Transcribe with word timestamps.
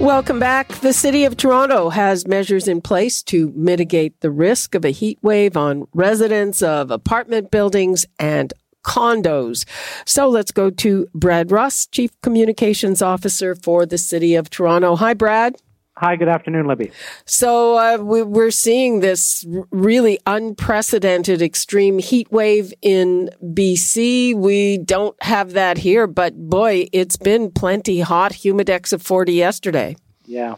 Welcome 0.00 0.38
back. 0.40 0.68
The 0.80 0.94
City 0.94 1.26
of 1.26 1.36
Toronto 1.36 1.90
has 1.90 2.26
measures 2.26 2.66
in 2.66 2.80
place 2.80 3.22
to 3.24 3.52
mitigate 3.54 4.18
the 4.20 4.30
risk 4.30 4.74
of 4.74 4.82
a 4.82 4.92
heat 4.92 5.18
wave 5.20 5.58
on 5.58 5.86
residents 5.92 6.62
of 6.62 6.90
apartment 6.90 7.50
buildings 7.50 8.06
and 8.18 8.54
condos. 8.82 9.66
So 10.06 10.26
let's 10.26 10.52
go 10.52 10.70
to 10.70 11.06
Brad 11.14 11.52
Ross, 11.52 11.86
Chief 11.86 12.18
Communications 12.22 13.02
Officer 13.02 13.54
for 13.54 13.84
the 13.84 13.98
City 13.98 14.34
of 14.34 14.48
Toronto. 14.48 14.96
Hi, 14.96 15.12
Brad. 15.12 15.56
Hi, 16.00 16.16
good 16.16 16.28
afternoon, 16.28 16.66
Libby. 16.66 16.92
So 17.26 17.76
uh, 17.76 17.98
we, 17.98 18.22
are 18.22 18.50
seeing 18.50 19.00
this 19.00 19.44
really 19.70 20.18
unprecedented 20.26 21.42
extreme 21.42 21.98
heat 21.98 22.32
wave 22.32 22.72
in 22.80 23.28
BC. 23.44 24.34
We 24.34 24.78
don't 24.78 25.14
have 25.22 25.52
that 25.52 25.76
here, 25.76 26.06
but 26.06 26.48
boy, 26.48 26.88
it's 26.90 27.18
been 27.18 27.50
plenty 27.50 28.00
hot. 28.00 28.32
Humidex 28.32 28.94
of 28.94 29.02
40 29.02 29.34
yesterday. 29.34 29.94
Yeah. 30.24 30.54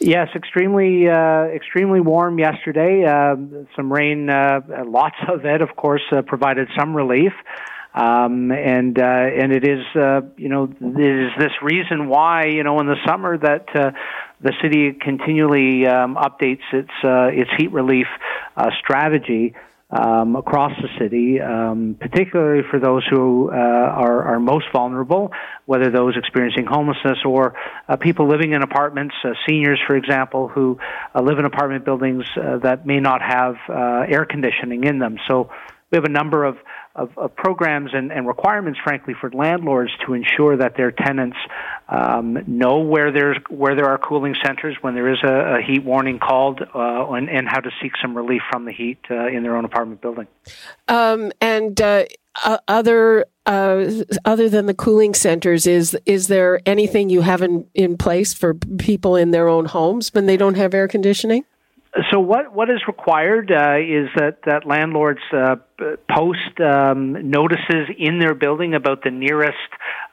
Yes, 0.00 0.28
extremely, 0.34 1.08
uh, 1.08 1.44
extremely 1.44 2.02
warm 2.02 2.38
yesterday. 2.38 3.06
Uh, 3.06 3.36
some 3.74 3.90
rain, 3.90 4.28
uh, 4.28 4.60
lots 4.86 5.16
of 5.28 5.46
it, 5.46 5.62
of 5.62 5.76
course, 5.76 6.02
uh, 6.12 6.20
provided 6.20 6.68
some 6.78 6.94
relief. 6.94 7.32
Um, 7.94 8.52
and 8.52 8.98
uh, 8.98 9.02
and 9.02 9.50
it 9.50 9.66
is 9.66 9.82
uh, 9.96 10.20
you 10.36 10.50
know 10.50 10.64
it 10.64 11.00
is 11.00 11.30
this 11.38 11.52
reason 11.62 12.08
why 12.08 12.44
you 12.44 12.62
know 12.62 12.78
in 12.80 12.86
the 12.86 12.96
summer 13.04 13.38
that 13.38 13.74
uh, 13.74 13.90
the 14.40 14.52
city 14.62 14.92
continually 14.92 15.86
um, 15.86 16.16
updates 16.16 16.62
its 16.72 16.90
uh, 17.04 17.28
its 17.32 17.50
heat 17.58 17.72
relief 17.72 18.06
uh, 18.56 18.70
strategy 18.80 19.54
um, 19.90 20.36
across 20.36 20.72
the 20.82 20.88
city, 20.98 21.40
um, 21.40 21.96
particularly 21.98 22.62
for 22.70 22.78
those 22.78 23.06
who 23.08 23.50
uh, 23.50 23.54
are, 23.54 24.22
are 24.34 24.40
most 24.40 24.66
vulnerable, 24.70 25.32
whether 25.64 25.90
those 25.90 26.14
experiencing 26.16 26.66
homelessness 26.66 27.18
or 27.24 27.54
uh, 27.88 27.96
people 27.96 28.28
living 28.28 28.52
in 28.52 28.62
apartments, 28.62 29.14
uh, 29.24 29.30
seniors, 29.48 29.80
for 29.86 29.96
example, 29.96 30.48
who 30.48 30.78
uh, 31.14 31.22
live 31.22 31.38
in 31.38 31.46
apartment 31.46 31.86
buildings 31.86 32.24
uh, 32.36 32.58
that 32.58 32.86
may 32.86 33.00
not 33.00 33.22
have 33.22 33.56
uh, 33.68 34.04
air 34.08 34.26
conditioning 34.26 34.84
in 34.84 34.98
them. 34.98 35.16
So 35.26 35.50
we 35.90 35.96
have 35.96 36.04
a 36.04 36.10
number 36.10 36.44
of 36.44 36.56
of, 36.94 37.16
of 37.16 37.36
programs 37.36 37.90
and, 37.94 38.10
and, 38.10 38.26
requirements, 38.26 38.80
frankly, 38.82 39.14
for 39.20 39.30
landlords 39.30 39.92
to 40.04 40.14
ensure 40.14 40.56
that 40.56 40.76
their 40.76 40.90
tenants 40.90 41.36
um, 41.88 42.38
know 42.46 42.80
where 42.80 43.10
there's 43.10 43.38
where 43.48 43.74
there 43.74 43.86
are 43.86 43.98
cooling 43.98 44.34
centers 44.44 44.76
when 44.82 44.94
there 44.94 45.10
is 45.10 45.18
a, 45.24 45.58
a 45.58 45.62
heat 45.62 45.84
warning 45.84 46.18
called, 46.18 46.60
uh, 46.60 47.12
and, 47.12 47.30
and, 47.30 47.48
how 47.48 47.60
to 47.60 47.70
seek 47.80 47.92
some 48.02 48.14
relief 48.14 48.42
from 48.50 48.66
the 48.66 48.72
heat 48.72 48.98
uh, 49.10 49.26
in 49.26 49.42
their 49.42 49.56
own 49.56 49.64
apartment 49.64 50.02
building. 50.02 50.26
Um, 50.88 51.32
and 51.40 51.80
uh, 51.80 52.04
other 52.68 53.24
uh, 53.46 53.90
other 54.26 54.48
than 54.50 54.66
the 54.66 54.74
cooling 54.74 55.14
centers, 55.14 55.66
is 55.66 55.96
is 56.04 56.28
there 56.28 56.60
anything 56.66 57.08
you 57.08 57.22
have 57.22 57.40
in, 57.40 57.66
in 57.74 57.96
place 57.96 58.34
for 58.34 58.54
people 58.54 59.16
in 59.16 59.30
their 59.30 59.48
own 59.48 59.64
homes 59.64 60.12
when 60.12 60.26
they 60.26 60.36
don't 60.36 60.56
have 60.56 60.74
air 60.74 60.88
conditioning? 60.88 61.44
So 62.12 62.20
what 62.20 62.52
what 62.52 62.68
is 62.68 62.80
required 62.86 63.50
uh, 63.50 63.78
is 63.78 64.08
that 64.16 64.40
that 64.44 64.66
landlords 64.66 65.20
uh, 65.32 65.56
post 66.10 66.60
um, 66.60 67.30
notices 67.30 67.88
in 67.96 68.18
their 68.18 68.34
building 68.34 68.74
about 68.74 69.02
the 69.02 69.10
nearest 69.10 69.56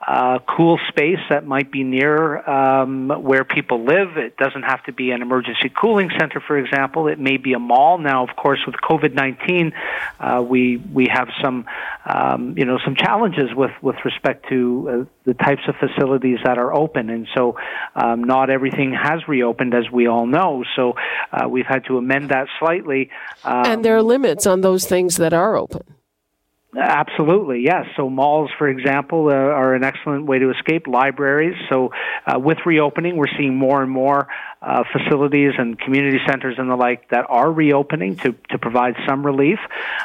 uh, 0.07 0.37
cool 0.47 0.79
space 0.89 1.19
that 1.29 1.47
might 1.47 1.71
be 1.71 1.83
near 1.83 2.37
um, 2.47 3.09
where 3.09 3.43
people 3.43 3.83
live. 3.83 4.17
It 4.17 4.37
doesn't 4.37 4.61
have 4.61 4.83
to 4.83 4.93
be 4.93 5.09
an 5.11 5.23
emergency 5.23 5.69
cooling 5.69 6.11
center, 6.19 6.39
for 6.39 6.57
example. 6.57 7.07
It 7.07 7.19
may 7.19 7.37
be 7.37 7.53
a 7.53 7.59
mall. 7.59 7.97
Now, 7.97 8.23
of 8.27 8.35
course, 8.35 8.59
with 8.67 8.75
COVID 8.75 9.13
nineteen, 9.13 9.73
uh, 10.19 10.43
we 10.47 10.77
we 10.77 11.07
have 11.11 11.29
some 11.41 11.65
um, 12.05 12.55
you 12.55 12.65
know 12.65 12.77
some 12.85 12.95
challenges 12.95 13.49
with 13.55 13.71
with 13.81 13.95
respect 14.05 14.47
to 14.49 15.07
uh, 15.07 15.11
the 15.23 15.33
types 15.33 15.63
of 15.67 15.75
facilities 15.77 16.37
that 16.43 16.59
are 16.59 16.71
open, 16.71 17.09
and 17.09 17.27
so 17.33 17.57
um, 17.95 18.23
not 18.23 18.51
everything 18.51 18.93
has 18.93 19.27
reopened, 19.27 19.73
as 19.73 19.89
we 19.91 20.07
all 20.07 20.27
know. 20.27 20.63
So 20.75 20.93
uh, 21.31 21.49
we've 21.49 21.65
had 21.65 21.85
to 21.85 21.97
amend 21.97 22.29
that 22.29 22.47
slightly. 22.59 23.09
and 23.43 23.83
there 23.83 23.95
are 23.95 24.03
limits 24.03 24.45
on 24.45 24.61
those 24.61 24.85
things 24.85 25.17
that 25.17 25.33
are 25.33 25.55
open. 25.55 25.94
Absolutely, 26.77 27.61
yes. 27.61 27.85
So 27.95 28.09
malls, 28.09 28.49
for 28.57 28.67
example, 28.67 29.29
uh, 29.29 29.33
are 29.33 29.75
an 29.75 29.83
excellent 29.83 30.25
way 30.25 30.39
to 30.39 30.51
escape. 30.51 30.87
Libraries. 30.87 31.55
So 31.69 31.91
uh, 32.27 32.37
with 32.39 32.57
reopening, 32.65 33.15
we're 33.15 33.33
seeing 33.37 33.55
more 33.55 33.81
and 33.81 33.89
more 33.89 34.27
uh, 34.61 34.83
facilities 34.91 35.53
and 35.57 35.79
community 35.79 36.19
centers 36.27 36.55
and 36.57 36.69
the 36.69 36.75
like 36.75 37.09
that 37.09 37.25
are 37.29 37.51
reopening 37.51 38.17
to 38.17 38.33
to 38.49 38.57
provide 38.57 38.95
some 39.07 39.25
relief. 39.25 39.59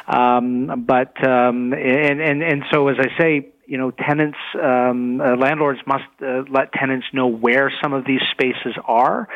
Um, 0.07 0.85
but 0.85 1.17
um, 1.27 1.73
and 1.73 2.21
and 2.21 2.41
and 2.43 2.63
so 2.71 2.87
as 2.87 2.97
I 2.99 3.17
say, 3.17 3.50
you 3.71 3.77
know, 3.77 3.89
tenants, 3.89 4.37
um, 4.61 5.21
uh, 5.21 5.37
landlords 5.37 5.79
must 5.87 6.03
uh, 6.21 6.43
let 6.49 6.73
tenants 6.73 7.07
know 7.13 7.27
where 7.27 7.71
some 7.81 7.93
of 7.93 8.03
these 8.03 8.19
spaces 8.31 8.75
are, 8.83 9.29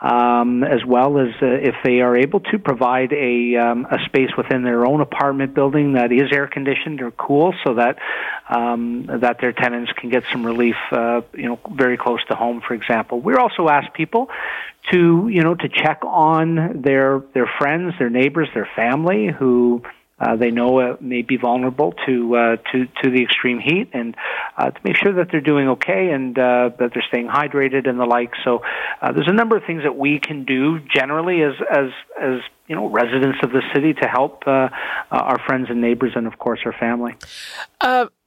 um, 0.00 0.62
as 0.62 0.84
well 0.86 1.18
as 1.18 1.30
uh, 1.42 1.46
if 1.46 1.74
they 1.82 2.00
are 2.00 2.16
able 2.16 2.38
to 2.38 2.60
provide 2.60 3.12
a 3.12 3.56
um, 3.56 3.88
a 3.90 3.98
space 4.04 4.30
within 4.36 4.62
their 4.62 4.86
own 4.86 5.00
apartment 5.00 5.54
building 5.54 5.94
that 5.94 6.12
is 6.12 6.30
air 6.30 6.46
conditioned 6.46 7.02
or 7.02 7.10
cool, 7.10 7.52
so 7.64 7.74
that 7.74 7.98
um, 8.48 9.06
that 9.06 9.38
their 9.40 9.52
tenants 9.52 9.90
can 9.96 10.08
get 10.08 10.22
some 10.30 10.46
relief, 10.46 10.76
uh, 10.92 11.22
you 11.34 11.48
know, 11.48 11.58
very 11.74 11.96
close 11.96 12.24
to 12.28 12.36
home, 12.36 12.62
for 12.64 12.74
example. 12.74 13.18
We're 13.20 13.40
also 13.40 13.68
asked 13.68 13.92
people 13.94 14.30
to, 14.92 15.26
you 15.28 15.42
know, 15.42 15.56
to 15.56 15.68
check 15.68 16.04
on 16.04 16.82
their 16.82 17.24
their 17.34 17.50
friends, 17.58 17.94
their 17.98 18.08
neighbors, 18.08 18.48
their 18.54 18.70
family 18.76 19.26
who 19.36 19.82
uh, 20.20 20.36
they 20.36 20.50
know 20.50 20.80
it 20.80 21.00
may 21.00 21.22
be 21.22 21.36
vulnerable 21.36 21.94
to 22.06 22.36
uh, 22.36 22.56
to 22.72 22.86
to 23.02 23.10
the 23.10 23.22
extreme 23.22 23.58
heat, 23.58 23.90
and 23.92 24.14
uh, 24.58 24.70
to 24.70 24.80
make 24.84 24.96
sure 24.96 25.14
that 25.14 25.28
they're 25.30 25.40
doing 25.40 25.68
okay 25.68 26.10
and 26.10 26.38
uh, 26.38 26.70
that 26.78 26.90
they're 26.92 27.04
staying 27.08 27.26
hydrated 27.26 27.88
and 27.88 27.98
the 27.98 28.04
like. 28.04 28.32
So 28.44 28.62
there's 29.02 29.28
a 29.28 29.32
number 29.32 29.56
of 29.56 29.64
things 29.64 29.82
that 29.82 29.96
we 29.96 30.20
can 30.20 30.44
do 30.44 30.78
generally 30.80 31.42
as 31.42 31.54
as 31.70 31.90
as 32.20 32.40
you 32.68 32.76
know 32.76 32.88
residents 32.88 33.38
of 33.42 33.50
the 33.50 33.62
city 33.74 33.94
to 33.94 34.06
help 34.06 34.46
our 34.46 35.38
friends 35.46 35.68
and 35.70 35.80
neighbors, 35.80 36.12
and 36.14 36.26
of 36.26 36.38
course 36.38 36.60
our 36.64 36.74
family. 36.74 37.14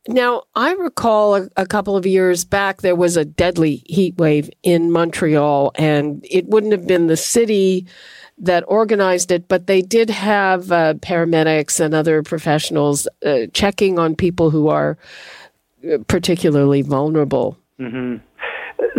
Now, 0.05 0.43
I 0.53 0.73
recall 0.73 1.35
a, 1.35 1.49
a, 1.55 1.65
couple 1.65 1.95
of 1.95 2.05
years 2.05 2.43
back, 2.43 2.81
there 2.81 2.95
was 2.95 3.15
a 3.15 3.23
deadly 3.23 3.83
heat 3.85 4.17
wave 4.17 4.49
in 4.61 4.91
Montreal, 4.91 5.71
and 5.75 6.25
it 6.29 6.45
wouldn't 6.45 6.73
have 6.73 6.85
been 6.85 7.07
the 7.07 7.15
city 7.15 7.87
that 8.37 8.63
organized 8.67 9.31
it, 9.31 9.47
but 9.47 9.67
they 9.67 9.81
did 9.81 10.09
have 10.09 10.71
uh, 10.71 10.93
paramedics 10.95 11.79
and 11.79 11.93
other 11.93 12.23
professionals 12.23 13.07
uh, 13.25 13.47
checking 13.53 13.99
on 13.99 14.15
people 14.15 14.49
who 14.49 14.67
are 14.67 14.97
uh, 15.83 15.97
particularly 16.07 16.81
vulnerable. 16.81 17.57
Mm-hmm. 17.79 18.17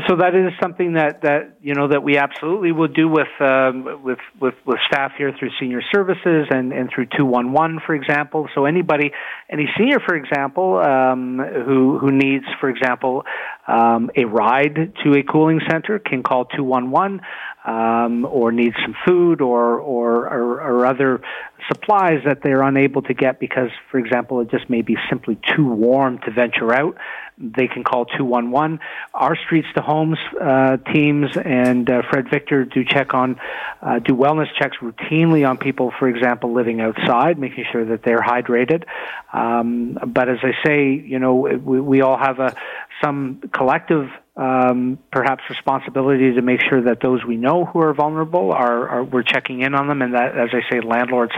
So 0.09 0.17
that 0.17 0.35
is 0.35 0.53
something 0.61 0.95
that, 0.95 1.23
that 1.23 1.59
you 1.63 1.75
know 1.75 1.89
that 1.89 2.03
we 2.03 2.19
absolutely 2.19 2.73
will 2.73 2.89
do 2.89 3.09
with 3.09 3.29
um, 3.41 4.03
with, 4.03 4.19
with 4.41 4.55
with 4.67 4.79
staff 4.87 5.13
here 5.17 5.33
through 5.39 5.51
senior 5.61 5.83
services 5.95 6.47
and, 6.51 6.73
and 6.73 6.91
through 6.93 7.07
two 7.17 7.25
one 7.25 7.53
one, 7.53 7.81
for 7.85 7.95
example. 7.95 8.49
So 8.55 8.65
anybody, 8.65 9.13
any 9.51 9.67
senior, 9.79 9.99
for 10.01 10.15
example, 10.15 10.79
um, 10.79 11.39
who 11.39 11.99
who 11.99 12.11
needs, 12.11 12.45
for 12.61 12.69
example, 12.69 13.25
um, 13.67 14.11
a 14.17 14.25
ride 14.25 14.95
to 15.05 15.13
a 15.15 15.23
cooling 15.23 15.61
center 15.71 15.99
can 15.99 16.23
call 16.23 16.45
two 16.47 16.65
one 16.65 16.91
one 16.91 17.21
um, 17.65 18.27
or 18.27 18.53
need 18.53 18.75
some 18.83 18.95
food 19.07 19.41
or, 19.41 19.79
or, 19.79 20.29
or, 20.29 20.61
or 20.61 20.87
other 20.87 21.23
supplies 21.69 22.21
that 22.27 22.43
they're 22.43 22.63
unable 22.63 23.01
to 23.03 23.15
get 23.15 23.41
because, 23.41 23.71
for 23.91 23.99
example, 23.99 24.41
it 24.41 24.51
just 24.51 24.69
may 24.69 24.83
be 24.83 24.97
simply 25.09 25.39
too 25.57 25.67
warm 25.67 26.19
to 26.19 26.31
venture 26.31 26.75
out, 26.75 26.97
they 27.39 27.67
can 27.67 27.83
call 27.83 28.05
211. 28.05 28.79
Our 29.13 29.37
Streets 29.37 29.67
to 29.77 29.83
Homes 29.83 30.19
uh, 30.41 30.77
teams 30.93 31.37
and 31.37 31.89
uh, 31.91 32.03
Fred 32.11 32.27
Victor 32.31 32.65
do 32.65 32.85
check 32.85 33.15
on, 33.15 33.41
uh, 33.83 33.99
do 33.99 34.15
wellness 34.15 34.49
checks 34.57 34.77
routinely 34.81 35.49
on 35.49 35.59
people, 35.59 35.93
for 35.99 36.09
example, 36.09 36.53
living 36.53 36.81
outside, 36.81 37.39
making 37.39 37.65
sure 37.73 37.85
that 37.87 38.03
they're 38.05 38.21
hydrated. 38.21 38.85
Um, 39.33 39.99
but 40.07 40.29
as 40.29 40.39
I 40.43 40.53
say, 40.65 40.93
you 40.93 41.19
know, 41.19 41.35
we, 41.35 41.81
we 41.81 42.01
all 42.03 42.19
have 42.19 42.39
a, 42.39 42.55
some 43.03 43.41
collective 43.53 44.09
um, 44.37 44.99
perhaps 45.13 45.45
responsibility 45.49 46.35
to 46.35 46.43
make 46.43 46.61
sure 46.69 46.83
that 46.83 46.99
those 47.01 47.25
we 47.25 47.37
know 47.37 47.65
who 47.65 47.81
are 47.81 47.95
vulnerable 47.95 48.51
are, 48.53 48.89
are 48.89 49.05
we're 49.05 49.23
checking 49.23 49.61
in 49.61 49.75
on 49.75 49.87
them, 49.87 50.03
and 50.03 50.15
that, 50.15 50.37
as 50.37 50.51
I 50.53 50.69
say, 50.69 50.81
landlords 50.81 51.33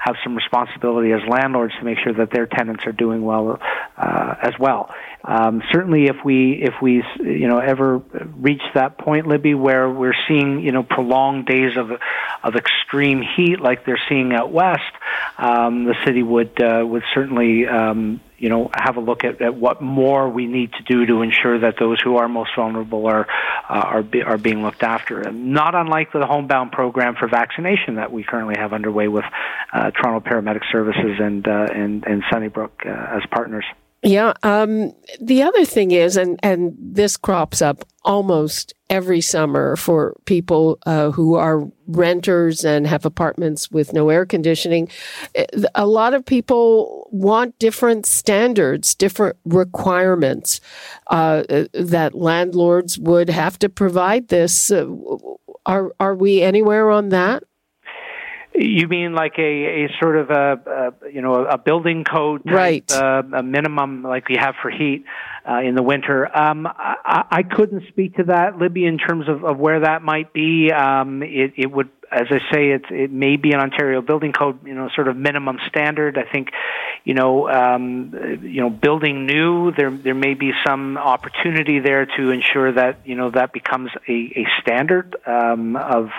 have 0.00 0.16
some 0.24 0.34
responsibility 0.34 1.12
as 1.12 1.20
landlords 1.28 1.74
to 1.78 1.84
make 1.84 1.98
sure 2.02 2.12
that 2.14 2.32
their 2.32 2.46
tenants 2.46 2.84
are 2.86 2.92
doing 2.92 3.22
well 3.22 3.60
uh, 3.96 4.34
as 4.42 4.54
well. 4.58 4.92
Um, 5.22 5.62
certainly, 5.70 6.06
if 6.06 6.16
we 6.24 6.60
if 6.62 6.74
we 6.82 7.04
you 7.20 7.46
know 7.46 7.58
ever 7.58 7.98
reach 7.98 8.62
that 8.74 8.98
point, 8.98 9.28
Libby, 9.28 9.54
where 9.54 9.88
we're 9.88 10.16
seeing 10.26 10.60
you 10.60 10.72
know 10.72 10.82
prolonged 10.82 11.46
days 11.46 11.76
of 11.76 11.90
of 12.42 12.56
extreme 12.56 13.22
heat 13.22 13.60
like 13.60 13.84
they're 13.84 14.00
seeing 14.08 14.32
out 14.32 14.50
west, 14.50 14.92
um, 15.38 15.84
the 15.84 15.94
city 16.04 16.22
would 16.22 16.60
uh, 16.62 16.84
would 16.86 17.02
certainly 17.14 17.66
um, 17.66 18.20
you 18.40 18.48
know, 18.48 18.70
have 18.74 18.96
a 18.96 19.00
look 19.00 19.22
at, 19.22 19.40
at 19.42 19.54
what 19.54 19.82
more 19.82 20.28
we 20.28 20.46
need 20.46 20.72
to 20.72 20.82
do 20.82 21.04
to 21.04 21.20
ensure 21.20 21.58
that 21.58 21.74
those 21.78 22.00
who 22.00 22.16
are 22.16 22.26
most 22.26 22.50
vulnerable 22.56 23.06
are 23.06 23.28
uh, 23.68 23.74
are 23.74 24.02
be, 24.02 24.22
are 24.22 24.38
being 24.38 24.62
looked 24.62 24.82
after. 24.82 25.20
And 25.20 25.52
not 25.52 25.74
unlike 25.74 26.10
the 26.12 26.24
homebound 26.26 26.72
program 26.72 27.16
for 27.16 27.28
vaccination 27.28 27.96
that 27.96 28.10
we 28.10 28.24
currently 28.24 28.54
have 28.56 28.72
underway 28.72 29.08
with 29.08 29.26
uh, 29.74 29.90
Toronto 29.90 30.26
Paramedic 30.26 30.62
Services 30.72 31.18
and 31.20 31.46
uh, 31.46 31.68
and 31.70 32.04
and 32.06 32.22
Sunnybrook 32.32 32.86
uh, 32.86 33.18
as 33.18 33.22
partners. 33.30 33.66
Yeah. 34.02 34.32
Um, 34.42 34.94
the 35.20 35.42
other 35.42 35.66
thing 35.66 35.90
is, 35.90 36.16
and, 36.16 36.40
and 36.42 36.74
this 36.80 37.18
crops 37.18 37.60
up 37.60 37.84
almost 38.02 38.72
every 38.88 39.20
summer 39.20 39.76
for 39.76 40.16
people 40.24 40.78
uh, 40.86 41.10
who 41.10 41.34
are 41.34 41.68
renters 41.86 42.64
and 42.64 42.86
have 42.86 43.04
apartments 43.04 43.70
with 43.70 43.92
no 43.92 44.08
air 44.08 44.24
conditioning. 44.24 44.88
A 45.74 45.86
lot 45.86 46.14
of 46.14 46.24
people 46.24 47.08
want 47.12 47.58
different 47.58 48.06
standards, 48.06 48.94
different 48.94 49.36
requirements 49.44 50.62
uh, 51.08 51.42
that 51.74 52.14
landlords 52.14 52.98
would 52.98 53.28
have 53.28 53.58
to 53.58 53.68
provide 53.68 54.28
this. 54.28 54.70
Uh, 54.70 54.86
are 55.66 55.92
are 56.00 56.14
we 56.14 56.40
anywhere 56.40 56.90
on 56.90 57.10
that? 57.10 57.44
You 58.54 58.88
mean 58.88 59.14
like 59.14 59.38
a, 59.38 59.84
a 59.84 59.88
sort 60.00 60.16
of 60.16 60.30
a, 60.30 60.92
a 61.02 61.10
you 61.10 61.22
know 61.22 61.44
a 61.44 61.56
building 61.56 62.04
code 62.04 62.44
type, 62.44 62.54
right? 62.54 62.92
Uh, 62.92 63.22
a 63.32 63.42
minimum 63.42 64.02
like 64.02 64.28
we 64.28 64.36
have 64.36 64.54
for 64.60 64.70
heat 64.70 65.04
uh, 65.48 65.60
in 65.60 65.74
the 65.74 65.82
winter. 65.82 66.26
Um, 66.36 66.66
I, 66.66 67.24
I 67.30 67.42
couldn't 67.42 67.86
speak 67.88 68.16
to 68.16 68.24
that, 68.24 68.58
Libby, 68.58 68.84
in 68.84 68.98
terms 68.98 69.28
of, 69.28 69.44
of 69.44 69.58
where 69.58 69.80
that 69.80 70.02
might 70.02 70.32
be. 70.32 70.70
Um, 70.72 71.22
it, 71.22 71.52
it 71.56 71.70
would 71.70 71.90
as 72.10 72.26
I 72.30 72.38
say, 72.52 72.70
it 72.70 72.84
it 72.90 73.12
may 73.12 73.36
be 73.36 73.52
an 73.52 73.60
Ontario 73.60 74.02
Building 74.02 74.32
Code, 74.32 74.66
you 74.66 74.74
know, 74.74 74.88
sort 74.94 75.06
of 75.08 75.16
minimum 75.16 75.58
standard. 75.68 76.18
I 76.18 76.30
think, 76.30 76.48
you 77.04 77.14
know, 77.14 77.48
um, 77.48 78.12
you 78.42 78.60
know, 78.60 78.70
building 78.70 79.26
new, 79.26 79.70
there 79.72 79.90
there 79.90 80.14
may 80.14 80.34
be 80.34 80.52
some 80.66 80.98
opportunity 80.98 81.78
there 81.78 82.06
to 82.06 82.30
ensure 82.30 82.72
that 82.72 83.06
you 83.06 83.14
know 83.14 83.30
that 83.30 83.52
becomes 83.52 83.90
a, 84.08 84.12
a 84.12 84.46
standard 84.60 85.14
um, 85.24 85.76
of 85.76 86.10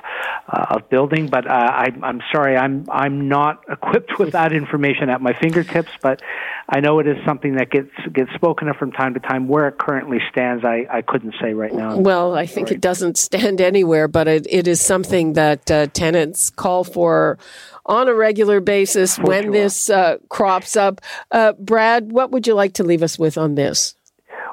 uh, 0.48 0.76
of 0.76 0.90
building. 0.90 1.28
But 1.28 1.46
uh, 1.46 1.54
I, 1.54 1.88
I'm 2.04 2.22
sorry, 2.32 2.56
I'm 2.56 2.88
I'm 2.90 3.28
not 3.28 3.64
equipped 3.70 4.18
with 4.18 4.32
that 4.32 4.54
information 4.54 5.10
at 5.10 5.22
my 5.22 5.34
fingertips. 5.34 5.92
But 6.02 6.22
I 6.70 6.80
know 6.80 7.00
it 7.00 7.08
is 7.08 7.18
something 7.26 7.56
that 7.56 7.70
gets 7.70 7.92
gets 8.14 8.32
spoken 8.34 8.70
of 8.70 8.78
from 8.78 8.94
time 8.94 9.14
to 9.16 9.20
time. 9.20 9.50
Where 9.50 9.68
it 9.68 9.78
currently 9.78 10.20
stands, 10.32 10.64
I, 10.64 10.88
I 10.90 11.02
couldn't 11.02 11.36
say 11.42 11.54
right 11.54 11.74
now. 11.74 11.98
Well, 11.98 12.34
I 12.34 12.46
think 12.46 12.70
Sorry. 12.70 12.78
it 12.78 12.82
doesn't 12.82 13.18
stand 13.18 13.60
anywhere, 13.60 14.08
but 14.08 14.30
it, 14.30 14.48
it 14.50 14.68
is 14.70 14.80
something 14.80 15.34
that 15.34 15.70
uh, 15.70 15.81
tenants 15.88 16.50
call 16.50 16.84
for 16.84 17.38
on 17.86 18.08
a 18.08 18.14
regular 18.14 18.60
basis 18.60 19.16
for 19.16 19.24
when 19.24 19.44
sure. 19.46 19.52
this 19.52 19.90
uh, 19.90 20.18
crops 20.30 20.76
up. 20.76 21.02
Uh, 21.32 21.54
Brad, 21.54 22.12
what 22.12 22.32
would 22.32 22.48
you 22.48 22.54
like 22.54 22.74
to 22.74 22.84
leave 22.84 23.04
us 23.04 23.18
with 23.18 23.38
on 23.38 23.56
this? 23.56 23.96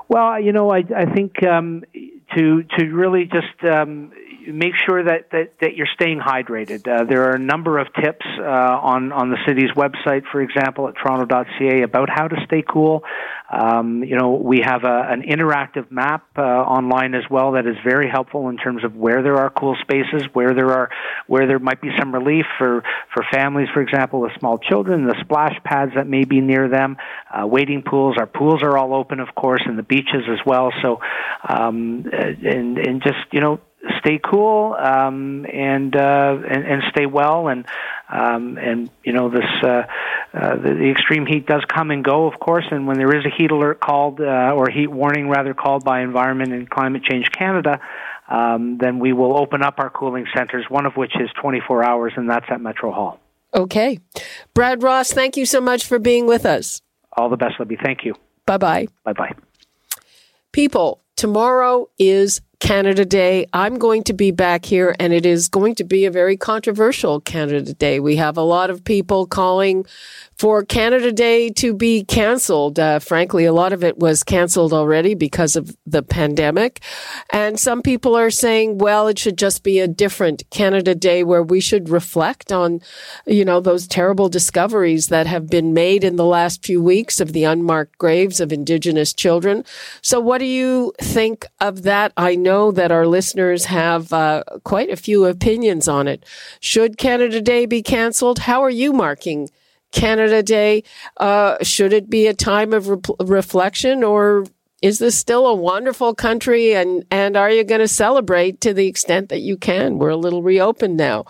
Well, 0.08 0.40
you 0.40 0.52
know, 0.52 0.70
I, 0.70 0.84
I 0.96 1.04
think 1.04 1.42
um, 1.42 1.84
to 2.36 2.62
to 2.78 2.84
really 2.86 3.24
just 3.24 3.64
um, 3.70 4.12
make 4.52 4.72
sure 4.86 5.02
that, 5.04 5.30
that, 5.30 5.52
that 5.60 5.74
you're 5.76 5.88
staying 5.94 6.20
hydrated. 6.20 6.86
Uh, 6.88 7.04
there 7.04 7.24
are 7.30 7.34
a 7.34 7.38
number 7.38 7.78
of 7.78 7.88
tips 7.94 8.26
uh, 8.38 8.42
on, 8.42 9.12
on 9.12 9.30
the 9.30 9.38
city's 9.46 9.70
website, 9.76 10.22
for 10.30 10.40
example, 10.40 10.88
at 10.88 10.94
toronto.ca 10.96 11.82
about 11.82 12.08
how 12.10 12.28
to 12.28 12.36
stay 12.46 12.62
cool. 12.68 13.04
Um, 13.50 14.04
you 14.04 14.16
know, 14.16 14.34
we 14.34 14.60
have 14.60 14.84
a, 14.84 15.08
an 15.08 15.22
interactive 15.22 15.90
map 15.90 16.26
uh, 16.36 16.42
online 16.42 17.14
as 17.14 17.24
well 17.30 17.52
that 17.52 17.66
is 17.66 17.76
very 17.82 18.08
helpful 18.08 18.48
in 18.50 18.58
terms 18.58 18.84
of 18.84 18.94
where 18.94 19.22
there 19.22 19.36
are 19.36 19.48
cool 19.48 19.74
spaces, 19.80 20.22
where 20.34 20.54
there 20.54 20.70
are 20.70 20.90
where 21.26 21.46
there 21.46 21.58
might 21.58 21.80
be 21.80 21.90
some 21.98 22.12
relief 22.12 22.44
for, 22.58 22.82
for 23.14 23.24
families, 23.32 23.68
for 23.72 23.80
example, 23.80 24.20
with 24.20 24.32
small 24.38 24.58
children, 24.58 25.06
the 25.06 25.16
splash 25.20 25.56
pads 25.64 25.92
that 25.94 26.06
may 26.06 26.24
be 26.24 26.40
near 26.40 26.68
them, 26.68 26.96
uh, 27.30 27.46
wading 27.46 27.82
pools. 27.82 28.16
Our 28.18 28.26
pools 28.26 28.62
are 28.62 28.76
all 28.76 28.94
open, 28.94 29.20
of 29.20 29.34
course, 29.34 29.62
and 29.64 29.78
the 29.78 29.82
beaches 29.82 30.24
as 30.30 30.38
well. 30.44 30.70
So, 30.82 31.00
um, 31.48 32.04
and 32.12 32.78
and 32.78 33.02
just 33.02 33.18
you 33.32 33.40
know 33.40 33.60
stay 33.98 34.20
cool 34.22 34.74
um, 34.74 35.46
and, 35.46 35.94
uh, 35.94 36.38
and 36.48 36.64
and 36.64 36.82
stay 36.90 37.06
well 37.06 37.48
and 37.48 37.66
um, 38.08 38.58
and 38.58 38.90
you 39.04 39.12
know 39.12 39.28
this 39.28 39.44
uh, 39.62 39.84
uh, 40.34 40.56
the, 40.56 40.74
the 40.74 40.90
extreme 40.90 41.26
heat 41.26 41.46
does 41.46 41.64
come 41.66 41.90
and 41.90 42.04
go 42.04 42.26
of 42.26 42.38
course 42.38 42.64
and 42.70 42.86
when 42.86 42.98
there 42.98 43.14
is 43.14 43.24
a 43.24 43.30
heat 43.30 43.50
alert 43.50 43.80
called 43.80 44.20
uh, 44.20 44.52
or 44.54 44.68
heat 44.70 44.88
warning 44.88 45.28
rather 45.28 45.54
called 45.54 45.84
by 45.84 46.00
Environment 46.00 46.52
and 46.52 46.68
Climate 46.68 47.02
Change 47.02 47.30
Canada 47.30 47.80
um, 48.28 48.78
then 48.78 48.98
we 48.98 49.12
will 49.12 49.38
open 49.38 49.62
up 49.62 49.78
our 49.78 49.90
cooling 49.90 50.26
centers 50.34 50.66
one 50.68 50.86
of 50.86 50.96
which 50.96 51.14
is 51.20 51.30
24 51.40 51.84
hours 51.84 52.12
and 52.16 52.28
that's 52.28 52.46
at 52.50 52.60
Metro 52.60 52.92
Hall. 52.92 53.20
Okay. 53.54 53.98
Brad 54.54 54.82
Ross, 54.82 55.12
thank 55.12 55.36
you 55.36 55.46
so 55.46 55.60
much 55.60 55.86
for 55.86 55.98
being 55.98 56.26
with 56.26 56.44
us. 56.44 56.82
All 57.16 57.28
the 57.28 57.36
best, 57.36 57.58
Libby. 57.58 57.78
Thank 57.82 58.04
you. 58.04 58.14
Bye 58.46 58.58
bye. 58.58 58.86
Bye 59.04 59.14
bye. 59.14 59.32
People, 60.52 61.00
tomorrow 61.16 61.88
is 61.98 62.40
Canada 62.60 63.04
Day. 63.04 63.46
I'm 63.52 63.78
going 63.78 64.02
to 64.04 64.12
be 64.12 64.30
back 64.30 64.64
here 64.64 64.94
and 64.98 65.12
it 65.12 65.24
is 65.24 65.48
going 65.48 65.76
to 65.76 65.84
be 65.84 66.04
a 66.06 66.10
very 66.10 66.36
controversial 66.36 67.20
Canada 67.20 67.72
Day. 67.72 68.00
We 68.00 68.16
have 68.16 68.36
a 68.36 68.42
lot 68.42 68.70
of 68.70 68.82
people 68.82 69.26
calling 69.26 69.86
for 70.38 70.64
Canada 70.64 71.12
Day 71.12 71.50
to 71.50 71.74
be 71.74 72.04
canceled. 72.04 72.78
Uh, 72.78 72.98
frankly, 72.98 73.44
a 73.44 73.52
lot 73.52 73.72
of 73.72 73.84
it 73.84 73.98
was 73.98 74.22
canceled 74.22 74.72
already 74.72 75.14
because 75.14 75.56
of 75.56 75.76
the 75.86 76.02
pandemic. 76.02 76.80
And 77.30 77.58
some 77.58 77.82
people 77.82 78.16
are 78.16 78.30
saying, 78.30 78.78
well, 78.78 79.08
it 79.08 79.18
should 79.18 79.38
just 79.38 79.62
be 79.62 79.78
a 79.80 79.88
different 79.88 80.42
Canada 80.50 80.94
Day 80.94 81.24
where 81.24 81.42
we 81.42 81.60
should 81.60 81.88
reflect 81.88 82.52
on, 82.52 82.80
you 83.26 83.44
know, 83.44 83.60
those 83.60 83.86
terrible 83.86 84.28
discoveries 84.28 85.08
that 85.08 85.26
have 85.26 85.48
been 85.48 85.74
made 85.74 86.02
in 86.04 86.16
the 86.16 86.24
last 86.24 86.64
few 86.64 86.82
weeks 86.82 87.20
of 87.20 87.32
the 87.32 87.44
unmarked 87.44 87.98
graves 87.98 88.40
of 88.40 88.52
Indigenous 88.52 89.12
children. 89.12 89.64
So 90.02 90.20
what 90.20 90.38
do 90.38 90.46
you 90.46 90.92
think 91.00 91.46
of 91.60 91.82
that? 91.82 92.12
I 92.16 92.34
know 92.34 92.47
that 92.72 92.92
our 92.92 93.06
listeners 93.06 93.66
have 93.66 94.12
uh, 94.12 94.42
quite 94.64 94.90
a 94.90 94.96
few 94.96 95.24
opinions 95.24 95.88
on 95.88 96.08
it. 96.08 96.24
Should 96.60 96.98
Canada 96.98 97.40
Day 97.40 97.66
be 97.66 97.82
canceled? 97.82 98.40
How 98.40 98.62
are 98.62 98.70
you 98.70 98.92
marking 98.92 99.48
Canada 99.92 100.42
Day? 100.42 100.84
Uh, 101.16 101.56
should 101.62 101.92
it 101.92 102.10
be 102.10 102.26
a 102.26 102.34
time 102.34 102.72
of 102.72 102.88
re- 102.88 102.98
reflection 103.20 104.02
or 104.02 104.44
is 104.80 104.98
this 104.98 105.16
still 105.16 105.46
a 105.46 105.54
wonderful 105.54 106.14
country 106.14 106.74
and 106.74 107.04
and 107.10 107.36
are 107.36 107.50
you 107.50 107.64
going 107.64 107.80
to 107.80 107.88
celebrate 107.88 108.60
to 108.60 108.72
the 108.72 108.86
extent 108.86 109.28
that 109.28 109.40
you 109.40 109.56
can 109.56 109.98
we're 109.98 110.10
a 110.10 110.16
little 110.16 110.42
reopened 110.42 110.96
now 110.96 111.24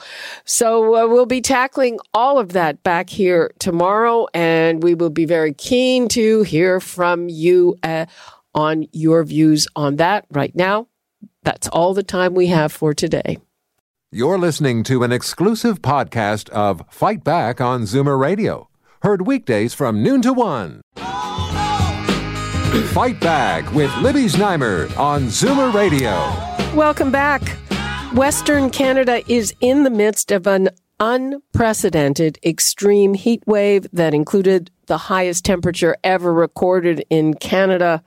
so 0.45 0.95
uh, 0.95 1.07
we'll 1.09 1.27
be 1.27 1.41
tackling 1.41 1.99
all 2.13 2.39
of 2.39 2.53
that 2.53 2.83
back 2.83 3.09
here 3.09 3.51
tomorrow 3.59 4.27
and 4.35 4.83
we 4.83 4.95
will 4.95 5.11
be 5.11 5.25
very 5.25 5.55
keen 5.55 6.09
to 6.09 6.43
hear 6.43 6.81
from 6.81 7.29
you 7.29 7.75
uh, 7.83 8.05
on 8.55 8.87
your 8.93 9.25
views 9.25 9.67
on 9.75 9.97
that 9.97 10.27
right 10.31 10.55
now 10.55 10.87
that's 11.43 11.69
all 11.69 11.95
the 11.95 12.03
time 12.03 12.35
we 12.35 12.49
have 12.49 12.73
for 12.73 12.93
today 12.93 13.39
you're 14.11 14.39
listening 14.39 14.83
to 14.85 15.03
an 15.03 15.13
exclusive 15.13 15.83
podcast 15.83 16.49
of 16.49 16.83
Fight 16.89 17.23
Back 17.23 17.61
on 17.61 17.83
Zoomer 17.83 18.19
Radio. 18.19 18.71
Heard 19.03 19.27
weekdays 19.27 19.75
from 19.75 20.03
noon 20.03 20.23
to 20.23 20.33
one. 20.33 20.81
Fight 22.95 23.21
Back 23.21 23.71
with 23.75 23.95
Libby 23.99 24.25
Znaimer 24.25 24.97
on 24.99 25.25
Zoomer 25.25 25.75
Radio. 25.75 26.13
Welcome 26.75 27.11
back. 27.11 27.43
Western 28.15 28.71
Canada 28.71 29.21
is 29.31 29.55
in 29.61 29.85
the 29.85 29.91
midst 29.91 30.33
of 30.33 30.47
an 30.47 30.71
unprecedented 31.01 32.39
extreme 32.43 33.13
heat 33.13 33.43
wave 33.47 33.87
that 33.93 34.15
included 34.15 34.71
the 34.87 34.97
highest 34.97 35.45
temperature 35.45 35.99
ever 36.03 36.33
recorded 36.33 37.05
in 37.11 37.35
Canada 37.35 38.03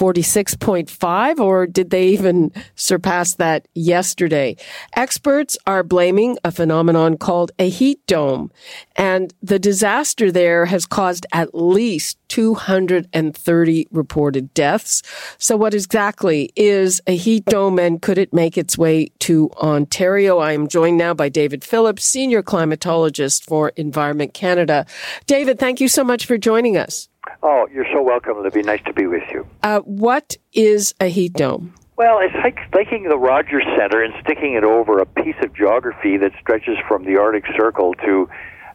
46.5, 0.00 1.40
or 1.40 1.66
did 1.66 1.90
they 1.90 2.08
even 2.08 2.50
surpass 2.74 3.34
that 3.34 3.68
yesterday? 3.74 4.56
Experts 4.96 5.58
are 5.66 5.82
blaming 5.82 6.38
a 6.42 6.50
phenomenon 6.50 7.18
called 7.18 7.52
a 7.58 7.68
heat 7.68 8.00
dome, 8.06 8.50
and 8.96 9.34
the 9.42 9.58
disaster 9.58 10.32
there 10.32 10.64
has 10.64 10.86
caused 10.86 11.26
at 11.34 11.54
least 11.54 12.16
230 12.28 13.88
reported 13.90 14.54
deaths. 14.54 15.02
So 15.36 15.54
what 15.58 15.74
exactly 15.74 16.50
is 16.56 17.02
a 17.06 17.14
heat 17.14 17.44
dome 17.44 17.78
and 17.78 18.00
could 18.00 18.16
it 18.16 18.32
make 18.32 18.56
its 18.56 18.78
way 18.78 19.10
to 19.18 19.50
Ontario? 19.58 20.38
I 20.38 20.52
am 20.52 20.66
joined 20.66 20.96
now 20.96 21.12
by 21.12 21.28
David 21.28 21.62
Phillips, 21.62 22.04
senior 22.04 22.42
climatologist 22.42 23.44
for 23.44 23.68
Environment 23.76 24.32
Canada. 24.32 24.86
David, 25.26 25.58
thank 25.58 25.78
you 25.78 25.88
so 25.88 26.04
much 26.04 26.24
for 26.24 26.38
joining 26.38 26.78
us. 26.78 27.09
Oh, 27.42 27.66
you're 27.72 27.86
so 27.92 28.02
welcome, 28.02 28.42
Libby. 28.42 28.62
Nice 28.62 28.82
to 28.84 28.92
be 28.92 29.06
with 29.06 29.22
you. 29.30 29.46
Uh, 29.62 29.80
what 29.80 30.36
is 30.52 30.94
a 31.00 31.06
heat 31.06 31.32
dome? 31.32 31.74
Well, 31.96 32.18
it's 32.20 32.34
like 32.42 32.58
taking 32.72 33.08
the 33.08 33.18
Rogers 33.18 33.64
Center 33.76 34.02
and 34.02 34.14
sticking 34.22 34.54
it 34.54 34.64
over 34.64 34.98
a 34.98 35.06
piece 35.06 35.36
of 35.42 35.54
geography 35.54 36.16
that 36.18 36.32
stretches 36.40 36.76
from 36.88 37.04
the 37.04 37.18
Arctic 37.18 37.44
Circle 37.56 37.94
to 37.94 38.28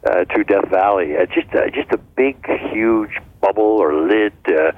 uh, 0.06 0.26
to 0.26 0.44
Death 0.44 0.70
Valley. 0.70 1.12
It's 1.12 1.34
just 1.34 1.48
a, 1.56 1.72
just 1.72 1.92
a 1.92 1.98
big, 1.98 2.46
huge 2.72 3.18
bubble 3.42 3.64
or 3.64 4.08
lid, 4.08 4.34
uh, 4.48 4.72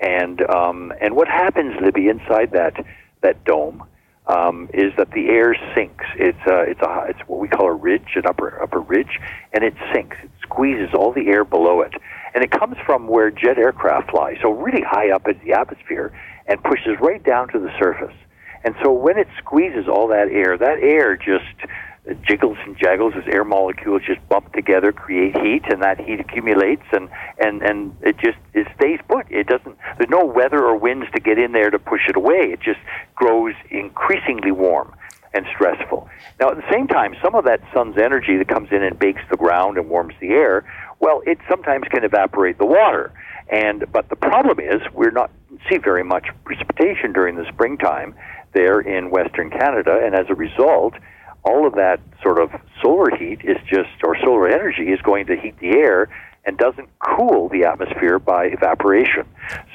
and 0.00 0.42
um, 0.50 0.92
and 1.00 1.16
what 1.16 1.28
happens, 1.28 1.74
Libby, 1.80 2.08
inside 2.08 2.50
that 2.52 2.74
that 3.22 3.42
dome? 3.44 3.84
um, 4.26 4.68
is 4.72 4.92
that 4.96 5.10
the 5.10 5.28
air 5.28 5.54
sinks. 5.74 6.04
It's 6.16 6.38
a, 6.46 6.62
it's 6.62 6.80
a 6.80 7.06
it's 7.08 7.20
what 7.26 7.40
we 7.40 7.48
call 7.48 7.66
a 7.66 7.74
ridge, 7.74 8.12
an 8.14 8.26
upper 8.26 8.62
upper 8.62 8.80
ridge, 8.80 9.20
and 9.52 9.62
it 9.62 9.74
sinks. 9.92 10.16
It 10.22 10.30
squeezes 10.42 10.94
all 10.94 11.12
the 11.12 11.28
air 11.28 11.44
below 11.44 11.82
it, 11.82 11.92
and 12.34 12.42
it 12.42 12.50
comes 12.50 12.76
from 12.84 13.06
where 13.06 13.30
jet 13.30 13.58
aircraft 13.58 14.10
fly, 14.10 14.36
so 14.42 14.50
really 14.50 14.82
high 14.82 15.10
up 15.10 15.26
in 15.28 15.38
the 15.44 15.52
atmosphere, 15.52 16.12
and 16.46 16.62
pushes 16.62 16.98
right 17.00 17.22
down 17.24 17.48
to 17.48 17.58
the 17.58 17.70
surface. 17.78 18.14
And 18.64 18.74
so 18.82 18.92
when 18.92 19.18
it 19.18 19.28
squeezes 19.38 19.88
all 19.88 20.08
that 20.08 20.28
air, 20.28 20.58
that 20.58 20.78
air 20.80 21.16
just 21.16 21.44
jiggles 22.26 22.58
and 22.66 22.76
jaggles 22.76 23.16
as 23.16 23.24
air 23.26 23.44
molecules 23.44 24.02
just 24.06 24.26
bump 24.28 24.52
together, 24.52 24.92
create 24.92 25.36
heat, 25.38 25.62
and 25.70 25.82
that 25.82 25.98
heat 26.00 26.20
accumulates, 26.20 26.84
and 26.92 27.08
and 27.38 27.62
and 27.62 27.96
it 28.02 28.16
just 28.18 28.38
it 28.52 28.66
stays 28.76 29.00
put. 29.08 29.30
It 29.30 29.46
doesn't. 29.46 29.76
There's 29.98 30.10
no 30.10 30.24
weather 30.24 30.62
or 30.64 30.76
winds 30.76 31.06
to 31.14 31.20
get 31.20 31.38
in 31.38 31.52
there 31.52 31.70
to 31.70 31.78
push 31.78 32.02
it 32.08 32.16
away. 32.16 32.52
It 32.52 32.60
just 32.60 32.80
grows 33.14 33.54
increasingly 33.70 34.50
warm 34.50 34.94
and 35.34 35.46
stressful. 35.54 36.08
Now, 36.40 36.50
at 36.50 36.56
the 36.56 36.70
same 36.70 36.86
time, 36.86 37.14
some 37.22 37.34
of 37.34 37.44
that 37.44 37.60
sun's 37.72 37.98
energy 37.98 38.36
that 38.36 38.48
comes 38.48 38.68
in 38.70 38.82
and 38.82 38.98
bakes 38.98 39.22
the 39.30 39.36
ground 39.36 39.76
and 39.76 39.90
warms 39.90 40.14
the 40.20 40.30
air, 40.30 40.64
well, 41.00 41.22
it 41.26 41.38
sometimes 41.48 41.84
can 41.90 42.04
evaporate 42.04 42.58
the 42.58 42.66
water. 42.66 43.12
And 43.48 43.84
but 43.92 44.08
the 44.08 44.16
problem 44.16 44.58
is 44.58 44.80
we're 44.92 45.10
not 45.10 45.30
see 45.70 45.78
very 45.78 46.04
much 46.04 46.26
precipitation 46.44 47.12
during 47.12 47.36
the 47.36 47.46
springtime 47.52 48.14
there 48.52 48.80
in 48.80 49.10
Western 49.10 49.50
Canada, 49.50 50.00
and 50.02 50.14
as 50.14 50.26
a 50.28 50.34
result, 50.34 50.94
all 51.44 51.66
of 51.66 51.74
that 51.74 52.00
sort 52.22 52.40
of 52.40 52.50
solar 52.82 53.14
heat 53.16 53.40
is 53.44 53.58
just, 53.68 53.90
or 54.02 54.16
solar 54.24 54.48
energy 54.48 54.84
is 54.84 55.00
going 55.02 55.26
to 55.26 55.36
heat 55.36 55.58
the 55.58 55.70
air 55.70 56.08
and 56.46 56.56
doesn't 56.58 56.88
cool 57.00 57.48
the 57.48 57.64
atmosphere 57.64 58.18
by 58.18 58.46
evaporation. 58.46 59.26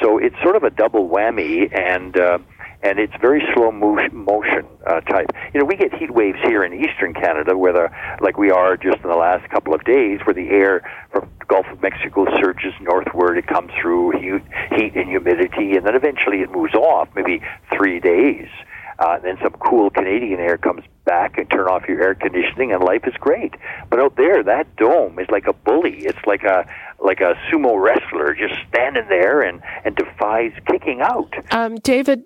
So 0.02 0.18
it's 0.18 0.36
sort 0.42 0.56
of 0.56 0.64
a 0.64 0.70
double 0.70 1.10
whammy, 1.10 1.74
and 1.76 2.18
uh, 2.18 2.40
and 2.82 3.00
it's 3.00 3.14
very 3.20 3.44
slow 3.54 3.72
motion 3.72 4.66
uh, 4.88 5.02
type. 5.02 5.28
You 5.54 5.60
know, 5.60 5.66
we 5.66 5.76
get 5.76 5.94
heat 5.94 6.12
waves 6.12 6.38
here 6.44 6.64
in 6.64 6.74
eastern 6.74 7.14
Canada, 7.14 7.58
where 7.58 7.74
the 7.74 7.90
like 8.22 8.38
we 8.38 8.52
are 8.52 8.78
just 8.78 8.98
in 9.04 9.10
the 9.10 9.16
last 9.16 9.50
couple 9.50 9.74
of 9.74 9.84
days, 9.84 10.20
where 10.24 10.34
the 10.34 10.50
air 10.50 10.82
from 11.12 11.30
the 11.40 11.46
Gulf 11.46 11.66
of 11.72 11.82
Mexico 11.82 12.26
surges 12.40 12.74
northward. 12.82 13.38
It 13.38 13.48
comes 13.48 13.72
through 13.82 14.12
heat, 14.20 14.42
heat 14.76 14.96
and 14.96 15.10
humidity, 15.10 15.76
and 15.76 15.86
then 15.86 15.96
eventually 15.96 16.42
it 16.42 16.52
moves 16.52 16.74
off, 16.74 17.10
maybe 17.16 17.42
three 17.74 18.00
days. 18.00 18.48
Uh, 19.00 19.18
then 19.20 19.38
some 19.42 19.54
cool 19.54 19.90
Canadian 19.90 20.42
air 20.42 20.58
comes 20.58 20.84
back 21.06 21.38
and 21.38 21.50
turn 21.50 21.68
off 21.68 21.88
your 21.88 22.02
air 22.02 22.16
conditioning, 22.16 22.74
and 22.74 22.84
life 22.84 23.08
is 23.08 23.14
great. 23.20 23.56
But 23.90 24.00
out 24.00 24.18
there, 24.18 24.44
that 24.44 24.76
dome 24.76 25.20
is 25.20 25.28
like 25.30 25.48
a 25.48 25.54
bully. 25.54 26.00
It's 26.00 26.20
like 26.28 26.44
a 26.44 26.66
like 27.00 27.22
a 27.22 27.34
sumo 27.50 27.82
wrestler 27.82 28.36
just 28.36 28.56
standing 28.68 29.08
there 29.08 29.42
and 29.42 29.62
and 29.86 29.96
defies 29.96 30.52
kicking 30.68 31.00
out. 31.02 31.34
Um, 31.52 31.76
David, 31.76 32.26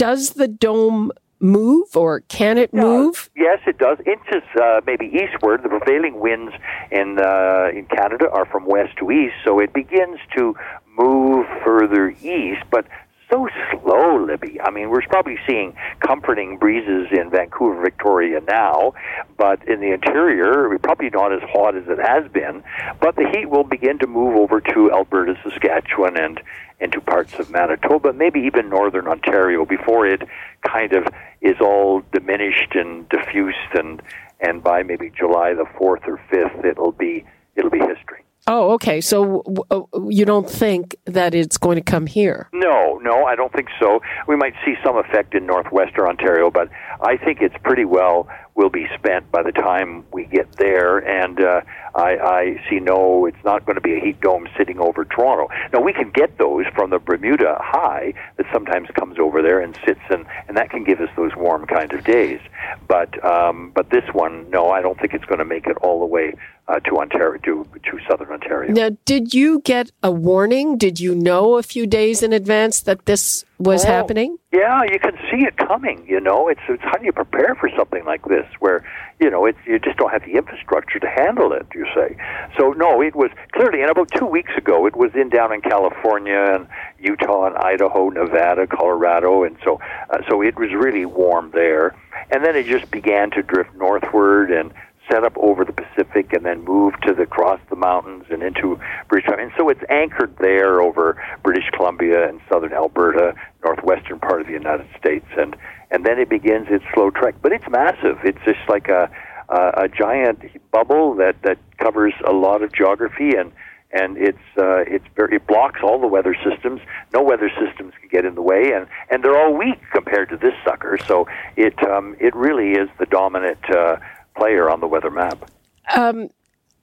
does 0.00 0.30
the 0.30 0.48
dome 0.48 1.12
move 1.40 1.94
or 1.94 2.20
can 2.20 2.56
it 2.56 2.72
move? 2.72 3.28
Yes, 3.36 3.58
it 3.66 3.76
does. 3.76 3.98
Inches 4.06 4.42
uh, 4.58 4.80
maybe 4.86 5.04
eastward. 5.06 5.62
The 5.62 5.68
prevailing 5.68 6.18
winds 6.18 6.54
in 6.90 7.18
uh, 7.18 7.68
in 7.74 7.84
Canada 7.84 8.30
are 8.30 8.46
from 8.46 8.64
west 8.64 8.96
to 9.00 9.10
east, 9.10 9.34
so 9.44 9.58
it 9.58 9.74
begins 9.74 10.18
to 10.38 10.54
move 10.98 11.46
further 11.62 12.08
east. 12.22 12.62
But 12.70 12.86
so 13.30 13.48
slow, 13.70 14.24
Libby. 14.24 14.60
I 14.60 14.70
mean, 14.70 14.90
we're 14.90 15.02
probably 15.02 15.38
seeing 15.46 15.74
comforting 16.00 16.58
breezes 16.58 17.08
in 17.12 17.30
Vancouver, 17.30 17.80
Victoria 17.80 18.40
now, 18.40 18.92
but 19.36 19.66
in 19.68 19.80
the 19.80 19.92
interior, 19.92 20.76
probably 20.82 21.10
not 21.10 21.32
as 21.32 21.40
hot 21.50 21.76
as 21.76 21.84
it 21.88 21.98
has 21.98 22.30
been. 22.32 22.62
But 23.00 23.16
the 23.16 23.28
heat 23.32 23.48
will 23.48 23.64
begin 23.64 23.98
to 24.00 24.06
move 24.06 24.36
over 24.36 24.60
to 24.60 24.92
Alberta, 24.92 25.34
Saskatchewan, 25.42 26.18
and 26.18 26.40
into 26.80 27.00
parts 27.00 27.38
of 27.38 27.50
Manitoba, 27.50 28.12
maybe 28.12 28.40
even 28.40 28.70
northern 28.70 29.06
Ontario, 29.06 29.64
before 29.66 30.06
it 30.06 30.22
kind 30.66 30.92
of 30.94 31.06
is 31.42 31.56
all 31.60 32.02
diminished 32.12 32.74
and 32.74 33.08
diffused, 33.08 33.58
and 33.74 34.02
and 34.40 34.62
by 34.62 34.82
maybe 34.82 35.10
July 35.10 35.52
the 35.52 35.66
fourth 35.76 36.02
or 36.06 36.18
fifth, 36.30 36.64
it'll 36.64 36.92
be 36.92 37.24
it'll 37.54 37.70
be 37.70 37.78
history. 37.78 38.24
Oh, 38.46 38.72
okay. 38.72 39.00
So 39.00 39.42
uh, 39.70 39.82
you 40.08 40.24
don't 40.24 40.48
think 40.48 40.96
that 41.04 41.34
it's 41.34 41.58
going 41.58 41.76
to 41.76 41.82
come 41.82 42.06
here? 42.06 42.48
No, 42.52 42.98
no, 43.02 43.24
I 43.24 43.36
don't 43.36 43.52
think 43.52 43.68
so. 43.78 44.00
We 44.26 44.36
might 44.36 44.54
see 44.64 44.74
some 44.84 44.96
effect 44.96 45.34
in 45.34 45.46
northwestern 45.46 46.06
Ontario, 46.06 46.50
but 46.50 46.68
I 47.02 47.16
think 47.16 47.40
it's 47.42 47.54
pretty 47.62 47.84
well 47.84 48.28
will 48.54 48.70
be 48.70 48.86
spent 48.98 49.30
by 49.30 49.42
the 49.42 49.52
time 49.52 50.04
we 50.12 50.24
get 50.26 50.50
there. 50.56 50.98
And 50.98 51.40
uh, 51.40 51.62
I, 51.94 52.16
I 52.18 52.64
see 52.68 52.80
no, 52.80 53.26
it's 53.26 53.44
not 53.44 53.64
going 53.64 53.76
to 53.76 53.80
be 53.80 53.94
a 53.94 54.00
heat 54.00 54.20
dome 54.20 54.48
sitting 54.56 54.78
over 54.78 55.04
Toronto. 55.04 55.48
Now 55.72 55.80
we 55.80 55.92
can 55.92 56.10
get 56.10 56.38
those 56.38 56.66
from 56.74 56.90
the 56.90 56.98
Bermuda 56.98 57.58
high 57.60 58.14
that 58.36 58.46
sometimes 58.52 58.88
comes 58.98 59.18
over 59.18 59.42
there 59.42 59.60
and 59.60 59.78
sits, 59.86 60.00
and 60.10 60.26
and 60.48 60.56
that 60.56 60.70
can 60.70 60.84
give 60.84 61.00
us 61.00 61.08
those 61.16 61.34
warm 61.36 61.66
kind 61.66 61.92
of 61.92 62.04
days. 62.04 62.40
But 62.88 63.22
um, 63.24 63.72
but 63.74 63.90
this 63.90 64.04
one, 64.12 64.50
no, 64.50 64.70
I 64.70 64.82
don't 64.82 64.98
think 64.98 65.14
it's 65.14 65.24
going 65.24 65.38
to 65.38 65.44
make 65.44 65.66
it 65.66 65.76
all 65.78 66.00
the 66.00 66.06
way 66.06 66.34
uh, 66.68 66.78
to 66.80 66.98
Ontario 66.98 67.40
to 67.42 67.66
to 67.84 67.98
southern 68.08 68.28
Ontario. 68.28 68.72
Now, 68.72 68.96
did 69.04 69.34
you 69.34 69.60
get 69.60 69.90
a 70.02 70.10
warning? 70.10 70.78
Did 70.78 71.00
you 71.00 71.14
know 71.14 71.56
a 71.56 71.62
few 71.62 71.86
days 71.86 72.22
in 72.22 72.32
advance 72.32 72.82
that 72.82 73.06
this 73.06 73.44
was 73.58 73.84
oh, 73.84 73.88
happening? 73.88 74.38
Yeah, 74.52 74.82
you 74.84 74.98
can 74.98 75.16
see 75.30 75.44
it 75.44 75.56
coming. 75.56 76.04
You 76.06 76.20
know, 76.20 76.48
it's 76.48 76.60
it's 76.68 76.82
how 76.82 76.96
do 76.98 77.04
you 77.04 77.12
prepare 77.12 77.54
for 77.56 77.68
something 77.76 78.04
like 78.04 78.24
this, 78.26 78.39
where 78.58 78.84
you 79.18 79.30
know 79.30 79.46
it's 79.46 79.58
you 79.66 79.78
just 79.78 79.96
don't 79.96 80.10
have 80.10 80.24
the 80.24 80.32
infrastructure 80.32 80.98
to 80.98 81.08
handle 81.08 81.52
it. 81.52 81.66
You 81.74 81.86
say 81.94 82.16
so. 82.58 82.72
No, 82.72 83.00
it 83.00 83.14
was 83.14 83.30
clearly, 83.52 83.82
and 83.82 83.90
about 83.90 84.10
two 84.10 84.26
weeks 84.26 84.52
ago, 84.56 84.86
it 84.86 84.96
was 84.96 85.10
in 85.14 85.28
down 85.28 85.52
in 85.52 85.60
California 85.60 86.54
and 86.54 86.68
Utah 86.98 87.46
and 87.46 87.56
Idaho, 87.56 88.08
Nevada, 88.10 88.66
Colorado, 88.66 89.44
and 89.44 89.56
so 89.64 89.80
uh, 90.10 90.18
so 90.28 90.42
it 90.42 90.58
was 90.58 90.70
really 90.72 91.06
warm 91.06 91.50
there. 91.52 91.94
And 92.30 92.44
then 92.44 92.54
it 92.56 92.66
just 92.66 92.90
began 92.90 93.30
to 93.32 93.42
drift 93.42 93.74
northward 93.74 94.50
and 94.50 94.72
set 95.10 95.24
up 95.24 95.36
over 95.38 95.64
the 95.64 95.72
Pacific 95.72 96.32
and 96.32 96.44
then 96.44 96.64
move 96.64 96.94
to 97.06 97.14
the 97.14 97.26
across 97.30 97.60
the 97.70 97.76
mountains 97.76 98.24
and 98.30 98.42
into 98.42 98.78
British 99.08 99.26
Columbia. 99.26 99.46
And 99.46 99.52
so 99.56 99.68
it's 99.68 99.82
anchored 99.88 100.36
there 100.38 100.80
over 100.80 101.22
British 101.42 101.68
Columbia 101.70 102.28
and 102.28 102.40
southern 102.50 102.72
Alberta, 102.72 103.34
northwestern 103.64 104.18
part 104.18 104.40
of 104.40 104.46
the 104.46 104.52
United 104.52 104.88
States, 104.98 105.26
and 105.38 105.56
and 105.92 106.04
then 106.04 106.18
it 106.18 106.28
begins 106.28 106.68
its 106.70 106.84
slow 106.94 107.10
trek. 107.10 107.36
But 107.40 107.52
it's 107.52 107.68
massive. 107.68 108.18
It's 108.24 108.38
just 108.44 108.60
like 108.68 108.88
a 108.88 109.10
a, 109.48 109.84
a 109.84 109.88
giant 109.88 110.42
bubble 110.70 111.14
that 111.16 111.36
that 111.42 111.58
covers 111.78 112.14
a 112.26 112.32
lot 112.32 112.62
of 112.62 112.72
geography 112.72 113.36
and 113.36 113.52
and 113.92 114.16
it's 114.18 114.38
uh, 114.56 114.84
it's 114.86 115.04
very 115.16 115.36
it 115.36 115.46
blocks 115.46 115.80
all 115.82 116.00
the 116.00 116.06
weather 116.06 116.36
systems. 116.44 116.80
No 117.12 117.22
weather 117.22 117.50
systems 117.50 117.92
can 118.00 118.08
get 118.08 118.24
in 118.24 118.36
the 118.36 118.42
way, 118.42 118.72
and 118.72 118.86
and 119.10 119.24
they're 119.24 119.36
all 119.36 119.52
weak 119.52 119.80
compared 119.92 120.28
to 120.28 120.36
this 120.36 120.54
sucker. 120.64 120.96
So 121.06 121.26
it 121.56 121.74
um, 121.88 122.14
it 122.20 122.34
really 122.36 122.72
is 122.72 122.88
the 123.00 123.06
dominant 123.06 123.58
uh, 123.68 123.96
player 124.36 124.70
on 124.70 124.80
the 124.80 124.86
weather 124.86 125.10
map. 125.10 125.50
Um, 125.94 126.30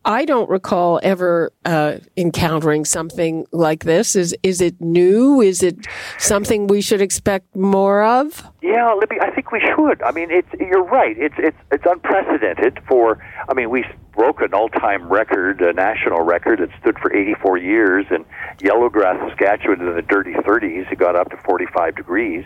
I 0.07 0.23
don't 0.23 0.49
recall 0.49 1.01
ever 1.03 1.51
uh, 1.65 1.97
encountering 2.15 2.85
something 2.85 3.45
like 3.51 3.83
this. 3.83 4.15
Is 4.15 4.33
is 4.41 4.61
it 4.61 4.79
new? 4.79 5.41
Is 5.41 5.61
it 5.61 5.85
something 6.17 6.67
we 6.67 6.79
should 6.79 7.01
expect 7.01 7.53
more 7.57 8.03
of? 8.03 8.49
Yeah, 8.61 8.93
Libby, 8.93 9.17
I 9.19 9.31
think 9.31 9.51
we 9.51 9.59
should. 9.59 10.01
I 10.01 10.11
mean, 10.11 10.31
it's 10.31 10.47
you're 10.61 10.85
right. 10.85 11.17
It's 11.17 11.35
it's 11.37 11.57
it's 11.73 11.83
unprecedented 11.85 12.79
for. 12.87 13.21
I 13.49 13.53
mean, 13.53 13.69
we 13.69 13.83
broke 14.15 14.41
an 14.41 14.53
all-time 14.53 15.09
record, 15.09 15.61
a 15.61 15.73
national 15.73 16.21
record 16.21 16.59
that 16.59 16.69
stood 16.79 16.97
for 16.99 17.13
84 17.13 17.57
years 17.57 18.05
in 18.09 18.25
Yellow 18.61 18.87
Grass, 18.89 19.17
Saskatchewan, 19.29 19.81
in 19.81 19.93
the 19.93 20.01
dirty 20.01 20.33
30s. 20.33 20.89
It 20.89 20.97
got 20.97 21.17
up 21.17 21.29
to 21.31 21.37
45 21.45 21.95
degrees. 21.97 22.45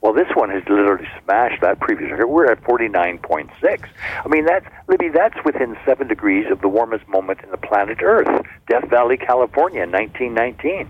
Well, 0.00 0.14
this 0.14 0.28
one 0.34 0.48
has 0.50 0.62
literally 0.66 1.06
smashed 1.22 1.60
that 1.60 1.78
previous 1.78 2.10
record. 2.10 2.28
We're 2.28 2.50
at 2.50 2.62
49.6. 2.62 3.88
I 4.24 4.28
mean, 4.28 4.46
that's, 4.46 4.64
Libby, 4.88 5.08
that's 5.08 5.36
within 5.44 5.76
seven 5.84 6.08
degrees 6.08 6.46
of 6.50 6.62
the 6.62 6.68
warmest 6.68 7.06
moment 7.06 7.40
in 7.44 7.50
the 7.50 7.58
planet 7.58 7.98
Earth, 8.02 8.46
Death 8.66 8.88
Valley, 8.88 9.18
California, 9.18 9.86
1919. 9.86 10.88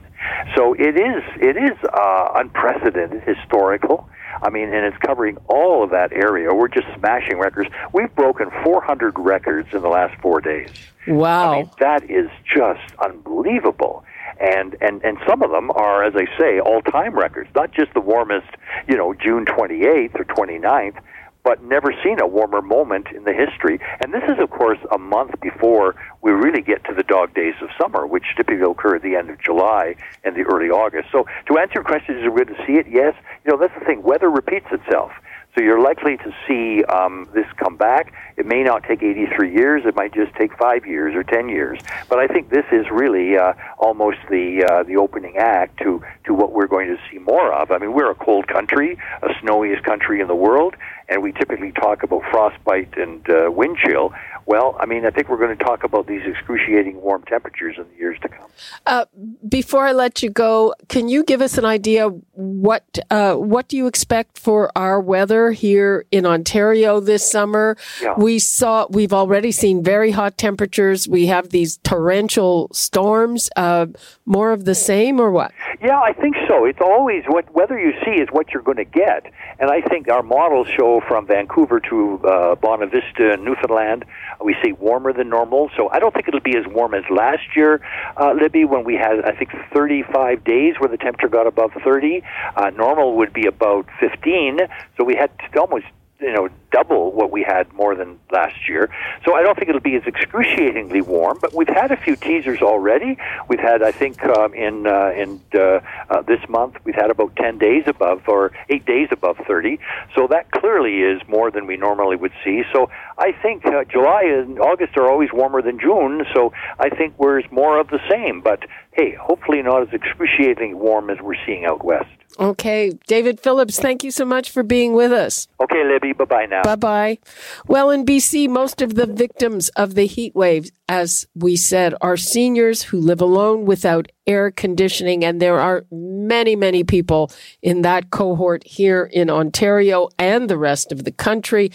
So 0.55 0.75
it 0.75 0.97
is, 0.97 1.25
it 1.41 1.57
is 1.57 1.77
uh, 1.93 2.29
unprecedented, 2.37 3.23
historical. 3.25 4.09
I 4.43 4.49
mean, 4.49 4.73
and 4.73 4.87
it's 4.87 4.97
covering 4.99 5.39
all 5.49 5.83
of 5.83 5.91
that 5.91 6.13
area. 6.13 6.55
We're 6.55 6.69
just 6.69 6.87
smashing 6.97 7.39
records. 7.39 7.69
We've 7.93 8.15
broken 8.15 8.49
400 8.63 9.19
records 9.19 9.75
in 9.75 9.83
the 9.83 9.89
last 9.89 10.21
four 10.21 10.41
days. 10.41 10.71
Wow. 11.09 11.53
I 11.53 11.57
mean, 11.57 11.71
that 11.81 12.09
is 12.09 12.31
just 12.45 12.95
unbelievable 13.01 14.05
and 14.41 14.77
and 14.81 15.03
and 15.05 15.19
some 15.29 15.43
of 15.43 15.51
them 15.51 15.71
are, 15.73 16.03
as 16.03 16.15
I 16.17 16.27
say, 16.39 16.61
all-time 16.61 17.15
records. 17.15 17.51
Not 17.55 17.73
just 17.73 17.93
the 17.95 18.01
warmest, 18.01 18.49
you 18.89 18.97
know, 18.97 19.15
June 19.15 19.45
28th 19.45 20.19
or 20.19 20.25
29th, 20.25 20.99
but 21.43 21.63
never 21.63 21.95
seen 22.03 22.21
a 22.21 22.27
warmer 22.27 22.63
moment 22.63 23.09
in 23.15 23.25
the 23.25 23.33
history. 23.33 23.79
And 24.01 24.13
this 24.13 24.23
is, 24.25 24.39
of 24.39 24.51
course, 24.51 24.79
a 24.91 24.99
month 24.99 25.41
before 25.41 25.95
we 26.23 26.33
really 26.33 26.63
get 26.63 26.85
to 26.85 26.95
the 26.95 27.03
dog 27.03 27.35
days 27.35 27.55
of 27.63 27.69
summer, 27.81 28.07
which 28.07 28.25
typically 28.37 28.63
occur 28.63 28.97
at 28.97 29.03
the 29.03 29.17
end 29.17 29.31
of 29.31 29.41
July 29.41 29.97
and 30.25 30.35
the 30.37 30.43
early 30.43 30.71
August. 30.71 31.09
So, 31.13 31.27
to 31.47 31.59
answer 31.59 31.75
your 31.77 31.85
question, 31.85 32.19
is 32.19 32.25
we 32.25 32.45
going 32.45 32.57
to 32.57 32.67
see 32.67 32.75
it? 32.75 32.87
Yes. 32.89 33.15
You 33.45 33.53
know, 33.53 33.59
that's 33.59 33.79
the 33.79 33.85
thing. 33.85 34.03
Weather 34.03 34.31
repeats 34.31 34.67
itself. 34.71 35.13
So 35.55 35.63
you're 35.63 35.81
likely 35.81 36.17
to 36.19 36.35
see 36.47 36.85
um, 36.85 37.29
this 37.35 37.47
come 37.57 37.77
back. 37.77 38.13
It 38.37 38.47
may 38.47 38.63
not 38.63 38.85
take 38.85 39.03
83 39.03 39.53
years. 39.53 39.83
It 39.85 39.97
might 39.97 40.15
just 40.15 40.33
take 40.37 40.57
five 40.57 40.87
years 40.87 41.15
or 41.15 41.25
10 41.25 41.49
years. 41.49 41.81
But 42.09 42.21
I 42.21 42.29
think 42.29 42.51
this 42.51 42.65
is 42.71 42.87
really 42.91 43.37
uh, 43.37 43.55
almost 43.79 44.19
the 44.31 44.65
uh, 44.65 44.83
the 44.85 44.97
opening 44.97 45.39
act 45.39 45.79
to 45.79 46.03
to 46.25 46.35
what 46.35 46.53
we're 46.53 46.69
going 46.69 46.89
to 46.89 46.99
see 47.11 47.19
more 47.19 47.53
of. 47.53 47.73
I 47.73 47.79
mean, 47.79 47.93
we're 47.93 48.11
a 48.11 48.15
cold 48.15 48.47
country, 48.47 48.97
a 49.23 49.29
snowiest 49.41 49.83
country 49.83 50.21
in 50.21 50.29
the 50.29 50.37
world, 50.37 50.77
and 51.11 51.23
we 51.23 51.33
typically 51.33 51.73
talk 51.73 52.03
about 52.05 52.23
frostbite 52.31 52.97
and 52.97 53.29
uh, 53.29 53.51
wind 53.51 53.77
chill. 53.85 54.13
Well, 54.47 54.77
I 54.81 54.87
mean, 54.87 55.05
I 55.05 55.11
think 55.11 55.29
we're 55.29 55.39
going 55.39 55.57
to 55.57 55.65
talk 55.65 55.85
about 55.85 56.07
these 56.07 56.23
excruciating 56.25 57.01
warm 57.01 57.23
temperatures 57.25 57.77
in 57.79 57.85
the 57.89 57.97
years 57.97 58.19
to 58.23 58.29
come. 58.29 58.49
Uh, 58.87 59.05
before 59.49 59.87
I 59.87 59.93
let 59.93 60.23
you 60.23 60.31
go, 60.31 60.75
can 60.89 61.09
you 61.09 61.25
give 61.25 61.41
us 61.41 61.59
an 61.59 61.65
idea 61.65 62.09
what 62.09 62.99
uh, 63.11 63.35
what 63.35 63.69
do 63.69 63.77
you 63.77 63.87
expect 63.87 64.39
for 64.39 64.73
our 64.77 65.01
weather 65.01 65.51
here 65.53 66.07
in 66.11 66.27
Ontario 66.27 67.01
this 67.01 67.29
summer? 67.29 67.77
Yeah. 68.01 68.15
We 68.17 68.39
saw 68.39 68.87
we've 68.89 69.13
already 69.13 69.53
seen 69.53 69.83
very 69.83 70.13
hot 70.13 70.39
temperatures. 70.39 71.07
We 71.07 71.27
have 71.27 71.51
these 71.51 71.79
torrential 71.79 72.71
storms. 72.73 73.51
Uh, 73.57 73.87
more 74.27 74.53
of 74.53 74.65
the 74.65 74.75
same, 74.75 75.21
or 75.21 75.31
what? 75.31 75.53
Yeah, 75.83 76.01
I 76.01 76.13
think 76.13 76.37
so. 76.51 76.65
It's 76.65 76.81
always 76.81 77.25
what 77.27 77.53
weather 77.55 77.79
you 77.79 77.93
see 78.05 78.21
is 78.21 78.29
what 78.31 78.51
you're 78.51 78.63
going 78.63 78.79
to 78.79 78.85
get, 78.85 79.33
and 79.59 79.71
I 79.71 79.81
think 79.81 80.09
our 80.09 80.23
models 80.23 80.69
show 80.69 81.01
from 81.07 81.27
Vancouver 81.27 81.81
to 81.81 82.21
uh, 82.25 82.55
Bonavista, 82.57 83.41
Newfoundland 83.43 84.05
we 84.43 84.57
say 84.63 84.73
warmer 84.73 85.13
than 85.13 85.29
normal. 85.29 85.71
So 85.77 85.89
I 85.91 85.99
don't 85.99 86.13
think 86.13 86.29
it'll 86.29 86.41
be 86.41 86.57
as 86.57 86.67
warm 86.67 86.95
as 86.95 87.05
last 87.11 87.43
year, 87.55 87.81
uh, 88.17 88.33
Libby, 88.33 88.65
when 88.65 88.85
we 88.85 88.95
had, 88.95 89.25
I 89.25 89.33
think, 89.33 89.51
35 89.75 90.45
days 90.45 90.75
where 90.79 90.89
the 90.89 90.97
temperature 90.97 91.29
got 91.29 91.47
above 91.47 91.73
30. 91.85 92.23
Uh, 92.57 92.71
normal 92.71 93.17
would 93.17 93.33
be 93.33 93.47
about 93.47 93.87
15. 94.01 94.59
So 94.97 95.05
we 95.05 95.17
had 95.17 95.31
almost 95.59 95.85
you 96.21 96.33
know 96.33 96.49
double 96.71 97.13
what 97.13 97.31
we 97.31 97.43
had 97.43 97.73
more 97.73 97.95
than 97.95 98.19
last 98.31 98.69
year. 98.69 98.89
So 99.25 99.35
I 99.35 99.43
don't 99.43 99.57
think 99.57 99.69
it'll 99.69 99.81
be 99.81 99.97
as 99.97 100.05
excruciatingly 100.07 101.01
warm. 101.01 101.39
But 101.41 101.55
we've 101.55 101.69
had 101.69 101.91
a 101.91 101.97
few 101.97 102.17
teasers 102.17 102.61
already. 102.63 103.19
We've 103.49 103.61
had, 103.61 103.83
I 103.83 103.93
think, 103.93 104.23
um, 104.25 104.55
in 104.55 104.87
uh, 104.87 105.13
in 105.17 105.41
uh, 105.55 105.81
uh, 106.11 106.23
this 106.23 106.41
month 106.49 106.77
we've 106.85 106.95
had 106.95 107.11
about 107.11 107.37
ten 107.37 107.59
days 107.59 107.85
above 107.87 108.23
or 108.29 108.53
eight 108.69 108.87
days 108.87 109.09
above 109.11 109.39
thirty. 109.47 109.79
So 110.15 110.27
that 110.29 110.51
clearly 110.51 111.01
is 111.01 111.21
more 111.29 111.51
than 111.51 111.67
we 111.67 111.77
normally 111.77 112.17
would 112.17 112.33
see. 112.45 112.63
So 112.73 112.91
I 113.19 113.33
think 113.33 113.67
uh, 113.67 113.85
July 113.85 114.23
and 114.25 114.59
August 114.61 114.97
are 114.97 115.11
always 115.11 115.31
warmer 115.33 115.63
than 115.63 115.79
June. 115.79 116.25
So 116.35 116.53
I 116.79 116.91
think 116.91 117.15
we're 117.19 117.43
more 117.51 117.81
of 117.81 117.89
the 117.89 118.01
same. 118.09 118.41
But 118.41 118.65
hey, 118.93 119.15
hopefully 119.15 119.63
not 119.63 119.83
as 119.83 119.89
excruciatingly 119.93 120.75
warm 120.75 121.11
as 121.11 121.19
we're 121.21 121.35
seeing 121.47 121.65
out 121.65 121.85
west. 121.85 122.20
Okay. 122.39 122.93
David 123.07 123.41
Phillips, 123.41 123.79
thank 123.79 124.05
you 124.05 124.11
so 124.11 124.25
much 124.25 124.51
for 124.51 124.63
being 124.63 124.93
with 124.93 125.13
us. 125.13 125.49
Okay, 125.61 125.85
Libby. 125.85 126.13
Bye 126.13 126.25
bye 126.25 126.47
now. 126.47 126.63
Bye 126.63 126.77
bye. 126.77 127.19
Well, 127.67 127.91
in 127.91 128.05
BC, 128.05 128.49
most 128.49 128.81
of 128.81 128.95
the 128.95 129.07
victims 129.07 129.69
of 129.71 129.95
the 129.95 130.07
heat 130.07 130.35
wave, 130.35 130.71
as 130.89 131.27
we 131.35 131.57
said, 131.57 131.95
are 132.01 132.17
seniors 132.17 132.83
who 132.85 132.99
live 133.01 133.21
alone 133.21 133.65
without 133.65 134.11
air 134.27 134.51
conditioning. 134.51 135.25
And 135.25 135.41
there 135.41 135.59
are 135.59 135.85
many, 135.91 136.57
many 136.57 136.85
people 136.85 137.31
in 137.63 137.83
that 137.83 138.11
cohort 138.11 138.63
here 138.65 139.05
in 139.13 139.31
Ontario 139.31 140.09
and 140.19 140.49
the 140.49 140.59
rest 140.59 140.93
of 140.93 141.05
the 141.05 141.13
country. 141.13 141.71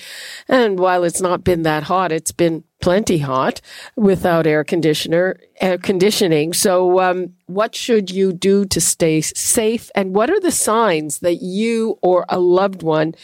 And 0.47 0.79
while 0.79 1.03
it's 1.03 1.21
not 1.21 1.43
been 1.43 1.63
that 1.63 1.83
hot, 1.83 2.11
it's 2.11 2.31
been 2.31 2.63
plenty 2.81 3.17
hot 3.19 3.61
without 3.95 4.45
air 4.45 4.63
conditioner 4.63 5.37
air 5.61 5.77
conditioning. 5.77 6.53
So, 6.53 6.99
um, 6.99 7.33
what 7.47 7.73
should 7.75 8.11
you 8.11 8.33
do 8.33 8.65
to 8.65 8.81
stay 8.81 9.21
safe? 9.21 9.89
And 9.95 10.13
what 10.13 10.29
are 10.29 10.39
the 10.39 10.51
signs 10.51 11.19
that 11.19 11.41
you 11.41 11.97
or 12.01 12.25
a 12.29 12.39
loved 12.39 12.83
one 12.83 13.15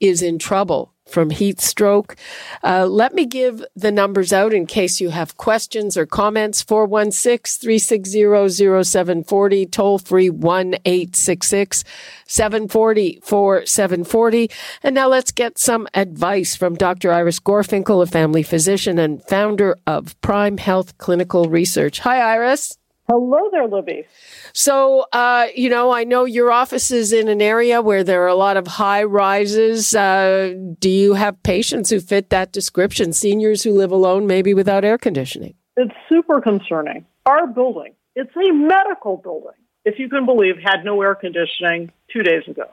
is 0.00 0.22
in 0.22 0.38
trouble? 0.38 0.92
From 1.08 1.30
heat 1.30 1.60
stroke. 1.60 2.16
Uh, 2.62 2.86
let 2.86 3.14
me 3.14 3.24
give 3.24 3.64
the 3.74 3.90
numbers 3.90 4.32
out 4.32 4.52
in 4.52 4.66
case 4.66 5.00
you 5.00 5.10
have 5.10 5.36
questions 5.36 5.96
or 5.96 6.06
comments. 6.06 6.62
416 6.62 7.60
360 7.60 8.84
0740, 8.84 9.66
toll 9.66 9.98
free 9.98 10.30
1 10.30 10.74
866 10.84 11.84
740 12.26 13.20
4740. 13.22 14.50
And 14.82 14.94
now 14.94 15.08
let's 15.08 15.32
get 15.32 15.58
some 15.58 15.88
advice 15.94 16.54
from 16.54 16.74
Dr. 16.74 17.12
Iris 17.12 17.40
Gorfinkel, 17.40 18.02
a 18.02 18.06
family 18.06 18.42
physician 18.42 18.98
and 18.98 19.22
founder 19.22 19.76
of 19.86 20.20
PrimeHealth 20.20 20.98
Clinical 20.98 21.48
Research. 21.48 22.00
Hi, 22.00 22.20
Iris. 22.20 22.78
Hello 23.10 23.48
there, 23.50 23.66
Libby. 23.66 24.04
So, 24.52 25.06
uh, 25.14 25.46
you 25.54 25.70
know, 25.70 25.90
I 25.90 26.04
know 26.04 26.26
your 26.26 26.52
office 26.52 26.90
is 26.90 27.10
in 27.10 27.28
an 27.28 27.40
area 27.40 27.80
where 27.80 28.04
there 28.04 28.22
are 28.24 28.28
a 28.28 28.34
lot 28.34 28.58
of 28.58 28.66
high 28.66 29.02
rises. 29.02 29.94
Uh, 29.94 30.52
do 30.78 30.90
you 30.90 31.14
have 31.14 31.42
patients 31.42 31.88
who 31.88 32.00
fit 32.00 32.28
that 32.28 32.52
description? 32.52 33.14
Seniors 33.14 33.62
who 33.62 33.72
live 33.72 33.92
alone, 33.92 34.26
maybe 34.26 34.52
without 34.52 34.84
air 34.84 34.98
conditioning? 34.98 35.54
It's 35.78 35.94
super 36.06 36.42
concerning. 36.42 37.06
Our 37.24 37.46
building, 37.46 37.94
it's 38.14 38.36
a 38.36 38.52
medical 38.52 39.16
building, 39.16 39.58
if 39.86 39.98
you 39.98 40.10
can 40.10 40.26
believe, 40.26 40.56
had 40.62 40.84
no 40.84 41.00
air 41.00 41.14
conditioning 41.14 41.90
two 42.12 42.22
days 42.22 42.42
ago. 42.46 42.66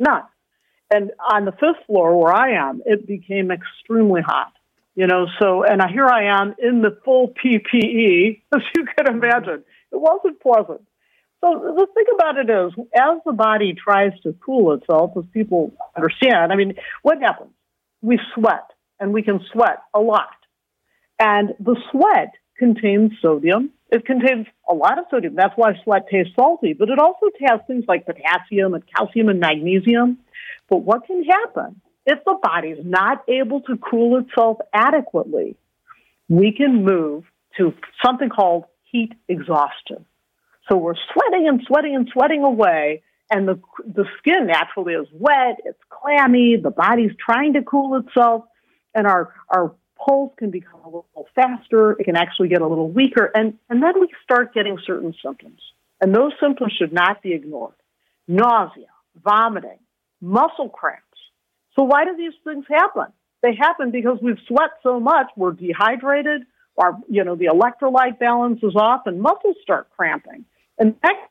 None. 0.00 0.22
And 0.92 1.12
on 1.32 1.44
the 1.44 1.52
fifth 1.52 1.86
floor 1.86 2.20
where 2.20 2.34
I 2.34 2.54
am, 2.68 2.82
it 2.86 3.06
became 3.06 3.52
extremely 3.52 4.22
hot. 4.22 4.52
You 4.96 5.06
know, 5.06 5.26
so, 5.38 5.62
and 5.62 5.80
here 5.92 6.06
I 6.06 6.40
am 6.40 6.56
in 6.58 6.82
the 6.82 6.98
full 7.04 7.28
PPE, 7.28 8.40
as 8.56 8.62
you 8.74 8.84
can 8.96 9.14
imagine 9.14 9.62
it 9.92 10.00
wasn't 10.00 10.40
pleasant. 10.40 10.82
So 11.40 11.74
the 11.76 11.86
thing 11.94 12.04
about 12.14 12.38
it 12.38 12.50
is, 12.50 12.72
as 12.94 13.18
the 13.24 13.32
body 13.32 13.74
tries 13.74 14.18
to 14.22 14.34
cool 14.44 14.72
itself, 14.72 15.12
as 15.16 15.24
people 15.32 15.72
understand, 15.96 16.52
I 16.52 16.56
mean, 16.56 16.74
what 17.02 17.20
happens? 17.20 17.50
We 18.02 18.18
sweat, 18.34 18.70
and 18.98 19.12
we 19.12 19.22
can 19.22 19.40
sweat 19.52 19.82
a 19.94 20.00
lot. 20.00 20.30
And 21.18 21.54
the 21.60 21.76
sweat 21.90 22.32
contains 22.58 23.12
sodium. 23.20 23.70
It 23.90 24.04
contains 24.04 24.46
a 24.68 24.74
lot 24.74 24.98
of 24.98 25.04
sodium. 25.10 25.34
That's 25.34 25.56
why 25.56 25.74
sweat 25.84 26.06
tastes 26.10 26.32
salty. 26.34 26.72
But 26.72 26.88
it 26.88 26.98
also 26.98 27.26
has 27.48 27.60
things 27.66 27.84
like 27.86 28.06
potassium 28.06 28.74
and 28.74 28.82
calcium 28.94 29.28
and 29.28 29.40
magnesium. 29.40 30.18
But 30.68 30.78
what 30.78 31.06
can 31.06 31.22
happen 31.24 31.80
if 32.06 32.18
the 32.24 32.38
body 32.42 32.68
is 32.68 32.84
not 32.84 33.24
able 33.28 33.60
to 33.62 33.76
cool 33.76 34.18
itself 34.18 34.58
adequately? 34.72 35.56
We 36.28 36.52
can 36.52 36.84
move 36.84 37.24
to 37.58 37.72
something 38.04 38.28
called 38.28 38.64
heat 38.90 39.14
exhaustion. 39.28 40.06
So 40.68 40.76
we're 40.76 40.94
sweating 41.12 41.48
and 41.48 41.62
sweating 41.66 41.94
and 41.94 42.08
sweating 42.12 42.42
away, 42.42 43.02
and 43.30 43.46
the 43.46 43.60
the 43.84 44.04
skin 44.18 44.46
naturally 44.46 44.94
is 44.94 45.06
wet, 45.12 45.60
it's 45.64 45.78
clammy, 45.90 46.56
the 46.56 46.70
body's 46.70 47.12
trying 47.18 47.52
to 47.54 47.62
cool 47.62 47.96
itself, 47.96 48.44
and 48.94 49.06
our 49.06 49.32
our 49.48 49.74
pulse 49.96 50.32
can 50.36 50.50
become 50.50 50.80
a 50.84 50.86
little 50.86 51.28
faster, 51.34 51.92
it 51.92 52.04
can 52.04 52.16
actually 52.16 52.48
get 52.48 52.62
a 52.62 52.66
little 52.66 52.90
weaker, 52.90 53.30
and, 53.34 53.58
and 53.68 53.82
then 53.82 54.00
we 54.00 54.08
start 54.22 54.54
getting 54.54 54.78
certain 54.86 55.14
symptoms. 55.24 55.60
And 56.00 56.14
those 56.14 56.32
symptoms 56.40 56.72
should 56.78 56.92
not 56.92 57.22
be 57.22 57.32
ignored. 57.32 57.74
Nausea, 58.28 58.88
vomiting, 59.24 59.78
muscle 60.20 60.68
cramps. 60.68 61.02
So 61.74 61.84
why 61.84 62.04
do 62.04 62.16
these 62.16 62.34
things 62.44 62.64
happen? 62.68 63.06
They 63.42 63.54
happen 63.54 63.90
because 63.90 64.18
we've 64.22 64.38
sweat 64.46 64.70
so 64.82 65.00
much, 65.00 65.28
we're 65.36 65.52
dehydrated, 65.52 66.42
our, 66.78 66.98
you 67.08 67.24
know, 67.24 67.34
the 67.34 67.46
electrolyte 67.46 68.18
balance 68.18 68.62
is 68.62 68.76
off 68.76 69.06
and 69.06 69.20
muscles 69.20 69.56
start 69.62 69.88
cramping. 69.96 70.44
And 70.78 70.94
that 71.02 71.30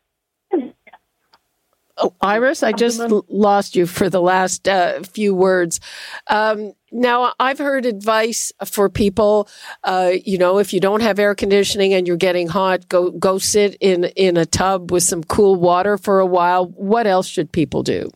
Oh, 1.98 2.14
Iris, 2.20 2.62
I 2.62 2.74
just 2.74 3.00
lost 3.30 3.78
you 3.78 3.86
for 3.86 4.10
the 4.10 4.22
last 4.22 4.68
uh, 4.68 5.02
few 5.04 5.34
words. 5.34 5.80
Um, 6.28 6.74
now, 6.92 7.32
I've 7.40 7.58
heard 7.58 7.86
advice 7.86 8.52
for 8.66 8.90
people, 8.90 9.48
uh, 9.86 10.12
you 10.26 10.38
know, 10.38 10.58
if 10.58 10.74
you 10.74 10.82
don't 10.82 11.02
have 11.02 11.20
air 11.20 11.34
conditioning 11.36 11.94
and 11.94 12.06
you're 12.06 12.18
getting 12.18 12.50
hot, 12.50 12.90
go 12.90 13.12
go 13.12 13.38
sit 13.38 13.78
in 13.80 14.06
in 14.16 14.36
a 14.36 14.46
tub 14.46 14.92
with 14.92 15.04
some 15.04 15.24
cool 15.24 15.56
water 15.56 15.98
for 15.98 16.20
a 16.20 16.26
while. 16.26 16.66
What 16.66 17.08
else 17.08 17.28
should 17.28 17.54
people 17.54 17.82
do? 17.82 18.10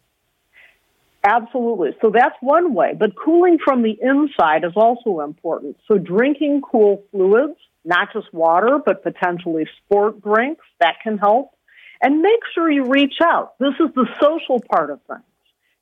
Absolutely. 1.24 1.90
So 2.02 2.12
that's 2.14 2.36
one 2.40 2.74
way. 2.74 2.94
But 2.98 3.16
cooling 3.16 3.58
from 3.64 3.84
the 3.84 3.98
inside 4.02 4.64
is 4.64 4.74
also 4.76 5.20
important. 5.22 5.78
So 5.88 5.98
drinking 5.98 6.62
cool 6.62 7.04
fluids, 7.12 7.58
not 7.84 8.14
just 8.14 8.34
water, 8.34 8.80
but 8.84 9.04
potentially 9.04 9.68
sport 9.84 10.22
drinks, 10.22 10.66
that 10.80 10.96
can 11.04 11.18
help. 11.18 11.52
And 12.02 12.22
make 12.22 12.40
sure 12.54 12.72
you 12.72 12.86
reach 12.86 13.16
out. 13.22 13.60
This 13.60 13.74
is 13.80 13.94
the 13.94 14.08
social 14.22 14.62
part 14.72 14.90
of 14.90 15.02
things. 15.08 15.24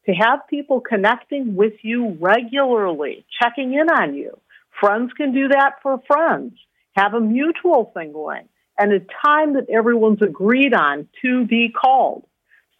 To 0.08 0.14
have 0.14 0.48
people 0.50 0.80
connecting 0.82 1.56
with 1.56 1.74
you 1.84 2.18
regularly, 2.20 3.26
checking 3.42 3.74
in 3.74 3.90
on 3.90 4.16
you. 4.16 4.40
Friends 4.80 5.12
can 5.14 5.34
do 5.34 5.50
that 5.50 5.76
for 5.84 6.02
friends. 6.08 6.54
Have 6.96 7.14
a 7.14 7.20
mutual 7.20 7.92
thing 7.94 8.14
going 8.14 8.48
and 8.78 8.92
a 8.94 9.00
time 9.26 9.54
that 9.54 9.70
everyone's 9.70 10.22
agreed 10.22 10.74
on 10.74 11.08
to 11.22 11.46
be 11.46 11.70
called 11.70 12.26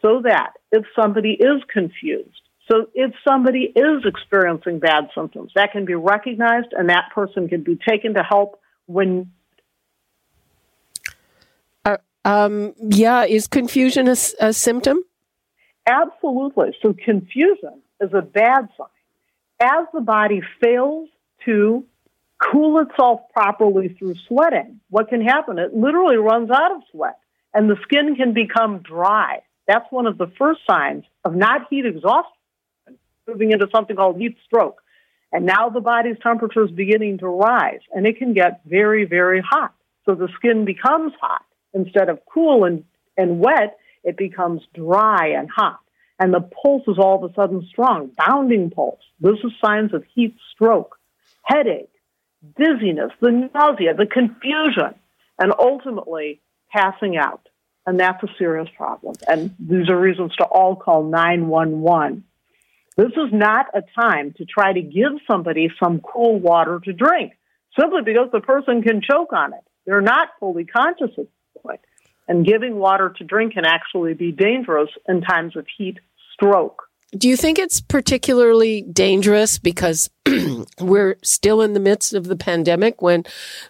so 0.02 0.22
that 0.24 0.54
if 0.72 0.86
somebody 0.96 1.32
is 1.32 1.62
confused, 1.72 2.42
so 2.70 2.90
if 2.94 3.14
somebody 3.28 3.72
is 3.76 4.04
experiencing 4.06 4.80
bad 4.80 5.10
symptoms, 5.16 5.52
that 5.56 5.72
can 5.72 5.86
be 5.86 5.96
recognized 5.96 6.74
and 6.74 6.90
that 6.90 7.12
person 7.14 7.48
can 7.48 7.64
be 7.64 7.78
taken 7.88 8.14
to 8.16 8.24
help 8.24 8.60
when. 8.86 9.32
Uh, 11.86 11.98
um, 12.26 12.74
yeah, 12.80 13.24
is 13.24 13.48
confusion 13.48 14.08
a, 14.08 14.16
a 14.40 14.54
symptom? 14.54 15.04
Absolutely. 15.86 16.76
So 16.82 16.94
confusion 16.94 17.82
is 18.02 18.14
a 18.14 18.22
bad 18.22 18.68
sign. 18.78 18.88
As 19.60 19.88
the 19.94 20.02
body 20.02 20.42
fails 20.62 21.10
to 21.46 21.86
cool 22.40 22.80
itself 22.80 23.22
properly 23.34 23.96
through 23.98 24.16
sweating, 24.28 24.82
what 24.90 25.10
can 25.10 25.22
happen? 25.22 25.58
It 25.58 25.74
literally 25.74 26.18
runs 26.18 26.52
out 26.52 26.74
of 26.74 26.82
sweat 26.92 27.18
and 27.54 27.70
the 27.70 27.78
skin 27.84 28.16
can 28.16 28.34
become 28.34 28.80
dry. 28.80 29.42
That's 29.68 29.90
one 29.90 30.06
of 30.06 30.18
the 30.18 30.28
first 30.38 30.62
signs 30.70 31.06
of 31.26 31.36
not 31.36 31.68
heat 31.70 31.86
exhaustion, 31.86 32.32
moving 33.28 33.52
into 33.52 33.68
something 33.74 33.96
called 33.96 34.20
heat 34.20 34.38
stroke. 34.46 34.82
And 35.32 35.46
now 35.46 35.70
the 35.70 35.82
body's 35.82 36.18
temperature 36.24 36.64
is 36.64 36.72
beginning 36.72 37.18
to 37.20 37.28
rise 37.28 37.82
and 37.94 38.08
it 38.08 38.18
can 38.18 38.34
get 38.34 38.62
very, 38.66 39.06
very 39.06 39.42
hot. 39.42 39.74
So 40.06 40.16
the 40.16 40.30
skin 40.38 40.64
becomes 40.64 41.14
hot. 41.20 41.44
Instead 41.74 42.10
of 42.10 42.20
cool 42.26 42.64
and, 42.64 42.86
and 43.18 43.40
wet, 43.40 43.78
it 44.04 44.18
becomes 44.18 44.62
dry 44.74 45.34
and 45.38 45.50
hot. 45.50 45.80
And 46.20 46.34
the 46.34 46.40
pulse 46.42 46.84
is 46.88 46.98
all 46.98 47.24
of 47.24 47.30
a 47.30 47.34
sudden 47.34 47.68
strong, 47.70 48.12
bounding 48.18 48.72
pulse. 48.72 49.02
This 49.20 49.38
is 49.44 49.52
signs 49.64 49.94
of 49.94 50.04
heat 50.16 50.36
stroke, 50.54 50.98
headache, 51.44 51.92
dizziness, 52.56 53.12
the 53.20 53.50
nausea, 53.54 53.94
the 53.94 54.08
confusion, 54.08 54.96
and 55.38 55.54
ultimately 55.60 56.42
passing 56.72 57.18
out. 57.18 57.50
And 57.86 58.00
that's 58.00 58.24
a 58.24 58.28
serious 58.38 58.68
problem. 58.76 59.16
And 59.28 59.54
these 59.60 59.90
are 59.90 60.00
reasons 60.00 60.36
to 60.38 60.46
all 60.46 60.76
call 60.76 61.04
911. 61.04 62.24
This 62.98 63.12
is 63.12 63.32
not 63.32 63.68
a 63.76 63.84
time 64.00 64.34
to 64.38 64.46
try 64.46 64.74
to 64.74 64.82
give 64.82 65.14
somebody 65.30 65.70
some 65.82 66.00
cool 66.00 66.40
water 66.40 66.82
to 66.84 66.94
drink 66.94 67.34
simply 67.80 68.02
because 68.04 68.30
the 68.32 68.40
person 68.40 68.82
can 68.82 69.02
choke 69.08 69.32
on 69.34 69.54
it. 69.54 69.64
They're 69.86 70.02
not 70.02 70.30
fully 70.40 70.66
conscious 70.66 71.12
at 71.12 71.26
this 71.26 71.62
point. 71.64 71.80
And 72.28 72.46
giving 72.46 72.78
water 72.78 73.14
to 73.20 73.24
drink 73.24 73.54
can 73.54 73.66
actually 73.66 74.16
be 74.16 74.32
dangerous 74.32 74.90
in 75.08 75.22
times 75.22 75.56
of 75.56 75.68
heat 75.78 76.00
stroke. 76.34 76.84
Do 77.12 77.30
you 77.30 77.38
think 77.38 77.58
it's 77.58 77.80
particularly 77.80 78.82
dangerous 78.82 79.60
because 79.60 80.10
we're 80.82 81.18
still 81.24 81.62
in 81.62 81.74
the 81.74 81.80
midst 81.80 82.14
of 82.14 82.26
the 82.26 82.36
pandemic 82.36 83.02
when 83.02 83.24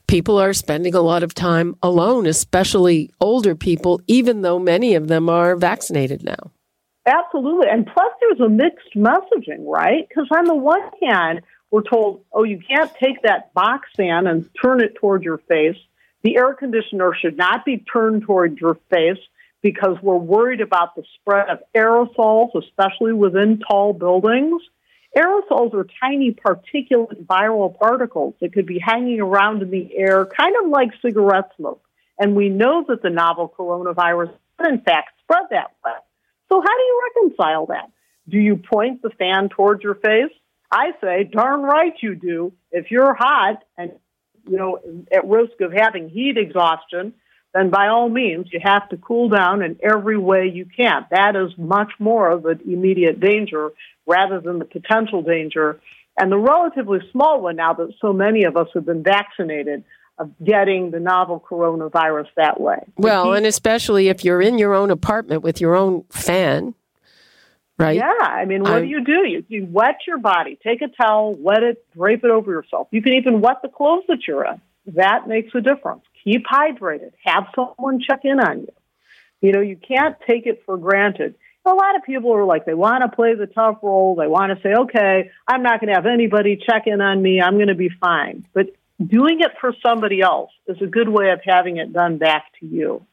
people 0.07 0.39
are 0.39 0.53
spending 0.53 0.95
a 0.95 1.01
lot 1.01 1.21
of 1.21 1.35
time 1.35 1.75
alone, 1.83 2.25
especially 2.25 3.11
older 3.21 3.55
people, 3.55 4.01
even 4.07 4.41
though 4.41 4.57
many 4.57 4.95
of 4.95 5.07
them 5.07 5.29
are 5.29 5.55
vaccinated 5.55 6.23
now? 6.23 6.51
Absolutely. 7.07 7.67
And 7.71 7.85
plus, 7.85 8.11
there's 8.19 8.41
a 8.41 8.49
mixed 8.49 8.93
messaging, 8.95 9.65
right? 9.65 10.07
Because 10.07 10.27
on 10.37 10.43
the 10.43 10.55
one 10.55 10.81
hand, 11.01 11.41
we're 11.71 11.81
told, 11.81 12.25
oh, 12.33 12.43
you 12.43 12.59
can't 12.59 12.91
take 13.01 13.23
that 13.23 13.53
box 13.53 13.89
fan 13.95 14.27
and 14.27 14.49
turn 14.61 14.81
it 14.81 14.95
toward 14.95 15.23
your 15.23 15.37
face. 15.37 15.77
The 16.23 16.37
air 16.37 16.53
conditioner 16.53 17.13
should 17.19 17.37
not 17.37 17.63
be 17.63 17.83
turned 17.91 18.23
toward 18.23 18.57
your 18.59 18.77
face 18.89 19.19
because 19.61 19.97
we're 20.01 20.17
worried 20.17 20.61
about 20.61 20.95
the 20.95 21.03
spread 21.15 21.49
of 21.49 21.59
aerosols, 21.73 22.49
especially 22.55 23.13
within 23.13 23.59
tall 23.59 23.93
buildings. 23.93 24.61
Aerosols 25.17 25.73
are 25.73 25.87
tiny 26.01 26.31
particulate 26.31 27.25
viral 27.25 27.77
particles 27.77 28.35
that 28.41 28.53
could 28.53 28.65
be 28.65 28.79
hanging 28.79 29.21
around 29.21 29.61
in 29.61 29.71
the 29.71 29.89
air, 29.95 30.25
kind 30.25 30.55
of 30.61 30.69
like 30.69 30.89
cigarette 31.01 31.51
smoke. 31.55 31.83
And 32.19 32.35
we 32.35 32.49
know 32.49 32.83
that 32.89 33.01
the 33.01 33.09
novel 33.09 33.53
coronavirus 33.57 34.33
in 34.65 34.81
fact, 34.81 35.09
spread 35.21 35.43
that 35.51 35.71
way. 35.85 35.91
So, 36.49 36.61
how 36.61 36.77
do 36.77 36.83
you 36.83 37.01
reconcile 37.15 37.65
that? 37.67 37.91
Do 38.29 38.37
you 38.37 38.57
point 38.57 39.01
the 39.01 39.09
fan 39.09 39.49
towards 39.49 39.83
your 39.83 39.95
face? 39.95 40.31
I 40.71 40.91
say, 41.01 41.23
darn 41.23 41.61
right 41.61 41.93
you 42.01 42.15
do. 42.15 42.53
If 42.71 42.91
you're 42.91 43.13
hot 43.13 43.63
and 43.77 43.91
you 44.47 44.57
know 44.57 44.79
at 45.11 45.27
risk 45.27 45.61
of 45.61 45.71
having 45.73 46.09
heat 46.09 46.37
exhaustion, 46.37 47.13
then 47.53 47.69
by 47.69 47.87
all 47.87 48.09
means, 48.09 48.47
you 48.51 48.59
have 48.63 48.89
to 48.89 48.97
cool 48.97 49.29
down 49.29 49.61
in 49.61 49.77
every 49.81 50.17
way 50.17 50.51
you 50.53 50.65
can. 50.65 51.05
That 51.11 51.35
is 51.35 51.57
much 51.57 51.91
more 51.99 52.29
of 52.29 52.45
an 52.45 52.61
immediate 52.65 53.19
danger 53.19 53.69
rather 54.05 54.39
than 54.41 54.59
the 54.59 54.65
potential 54.65 55.21
danger 55.21 55.79
and 56.17 56.31
the 56.31 56.37
relatively 56.37 56.99
small 57.11 57.41
one 57.41 57.57
now 57.57 57.73
that 57.73 57.93
so 58.01 58.11
many 58.11 58.43
of 58.43 58.57
us 58.57 58.67
have 58.73 58.85
been 58.85 59.03
vaccinated 59.03 59.83
of 60.19 60.31
getting 60.43 60.91
the 60.91 60.99
novel 60.99 61.39
coronavirus 61.39 62.27
that 62.35 62.59
way. 62.59 62.79
Well, 62.97 63.33
and 63.33 63.45
especially 63.45 64.07
if 64.09 64.23
you're 64.23 64.41
in 64.41 64.57
your 64.57 64.73
own 64.73 64.89
apartment 64.89 65.43
with 65.43 65.61
your 65.61 65.75
own 65.75 66.05
fan, 66.09 66.73
right? 67.77 67.97
Yeah, 67.97 68.13
I 68.21 68.45
mean, 68.45 68.63
what 68.63 68.73
I'm, 68.73 68.83
do 68.83 68.87
you 68.87 69.03
do? 69.03 69.27
You, 69.27 69.45
you 69.47 69.67
wet 69.69 69.99
your 70.07 70.17
body, 70.17 70.57
take 70.63 70.81
a 70.81 70.87
towel, 70.87 71.35
wet 71.35 71.63
it, 71.63 71.85
drape 71.93 72.23
it 72.23 72.31
over 72.31 72.51
yourself. 72.51 72.87
You 72.91 73.01
can 73.01 73.13
even 73.13 73.41
wet 73.41 73.57
the 73.61 73.69
clothes 73.69 74.05
that 74.07 74.27
you're 74.27 74.45
in. 74.45 74.61
That 74.95 75.27
makes 75.27 75.53
a 75.53 75.61
difference. 75.61 76.01
Keep 76.23 76.45
hydrated. 76.45 77.11
Have 77.25 77.47
someone 77.53 78.01
check 78.01 78.21
in 78.23 78.39
on 78.39 78.61
you. 78.61 78.73
You 79.41 79.51
know, 79.51 79.61
you 79.61 79.77
can't 79.77 80.15
take 80.25 80.47
it 80.47 80.63
for 80.65 80.77
granted. 80.77 81.35
A 81.65 81.69
lot 81.69 81.97
of 81.97 82.03
people 82.03 82.33
are 82.33 82.45
like, 82.45 82.65
they 82.65 82.73
want 82.73 83.03
to 83.03 83.13
play 83.13 83.35
the 83.35 83.45
tough 83.45 83.79
role. 83.83 84.15
They 84.15 84.25
want 84.25 84.55
to 84.55 84.63
say, 84.63 84.73
okay, 84.73 85.29
I'm 85.45 85.63
not 85.63 85.81
going 85.81 85.89
to 85.89 85.95
have 85.95 86.05
anybody 86.05 86.55
check 86.55 86.87
in 86.87 87.01
on 87.01 87.21
me. 87.21 87.41
I'm 87.41 87.55
going 87.55 87.67
to 87.67 87.75
be 87.75 87.89
fine. 87.89 88.47
But 88.53 88.67
doing 89.05 89.41
it 89.41 89.51
for 89.59 89.73
somebody 89.85 90.21
else 90.21 90.51
is 90.67 90.77
a 90.81 90.87
good 90.87 91.09
way 91.09 91.31
of 91.31 91.39
having 91.43 91.77
it 91.77 91.93
done 91.93 92.17
back 92.17 92.45
to 92.59 92.65
you. 92.65 93.05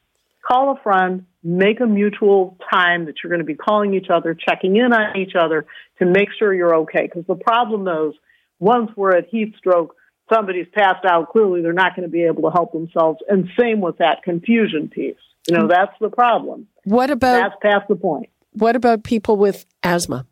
Call 0.45 0.71
a 0.71 0.81
friend, 0.81 1.25
make 1.43 1.79
a 1.79 1.85
mutual 1.85 2.57
time 2.71 3.05
that 3.05 3.15
you're 3.23 3.29
going 3.29 3.39
to 3.39 3.45
be 3.45 3.55
calling 3.55 3.93
each 3.93 4.09
other, 4.09 4.35
checking 4.35 4.77
in 4.77 4.93
on 4.93 5.17
each 5.17 5.33
other 5.35 5.65
to 5.99 6.05
make 6.05 6.29
sure 6.37 6.53
you're 6.53 6.75
okay. 6.75 7.03
Because 7.03 7.25
the 7.27 7.35
problem 7.35 7.87
is, 7.87 8.15
once 8.59 8.91
we're 8.95 9.15
at 9.15 9.27
heat 9.27 9.55
stroke, 9.57 9.95
somebody's 10.31 10.67
passed 10.73 11.05
out, 11.05 11.29
clearly 11.29 11.61
they're 11.61 11.73
not 11.73 11.95
going 11.95 12.07
to 12.07 12.11
be 12.11 12.23
able 12.23 12.43
to 12.43 12.51
help 12.51 12.73
themselves. 12.73 13.19
And 13.27 13.49
same 13.59 13.81
with 13.81 13.97
that 13.97 14.23
confusion 14.23 14.87
piece. 14.87 15.15
You 15.47 15.57
know, 15.57 15.67
that's 15.67 15.93
the 15.99 16.09
problem. 16.09 16.67
What 16.83 17.11
about 17.11 17.39
that's 17.39 17.55
past 17.61 17.87
the 17.87 17.95
point. 17.95 18.29
What 18.53 18.75
about 18.75 19.03
people 19.03 19.37
with 19.37 19.65
asthma? 19.83 20.25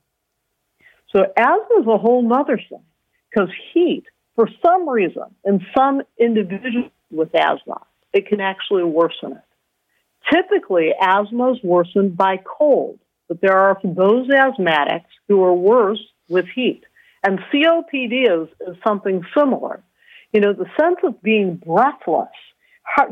So 1.12 1.26
asthma 1.38 1.82
is 1.82 1.88
a 1.88 1.98
whole 1.98 2.28
nother 2.28 2.58
thing 2.58 2.84
because 3.30 3.50
heat, 3.74 4.06
for 4.36 4.50
some 4.66 4.90
reason, 4.90 5.24
in 5.46 5.66
some 5.78 6.02
individuals 6.20 6.92
with 7.12 7.34
asthma, 7.36 7.82
it 8.14 8.28
can 8.28 8.40
actually 8.40 8.84
worsen 8.84 9.34
it. 9.34 10.34
Typically, 10.34 10.92
asthma 11.00 11.52
is 11.52 11.58
worsened 11.64 12.16
by 12.16 12.38
cold, 12.38 13.00
but 13.28 13.42
there 13.42 13.58
are 13.58 13.78
those 13.84 14.28
asthmatics 14.30 15.06
who 15.28 15.44
are 15.44 15.54
worse 15.54 16.02
with 16.30 16.46
heat. 16.56 16.84
And 17.24 17.40
COPD 17.52 18.44
is, 18.44 18.50
is 18.68 18.78
something 18.86 19.24
similar. 19.38 19.82
You 20.32 20.42
know, 20.42 20.54
the 20.54 20.66
sense 20.80 20.98
of 21.04 21.22
being 21.22 21.56
breathless, 21.56 22.30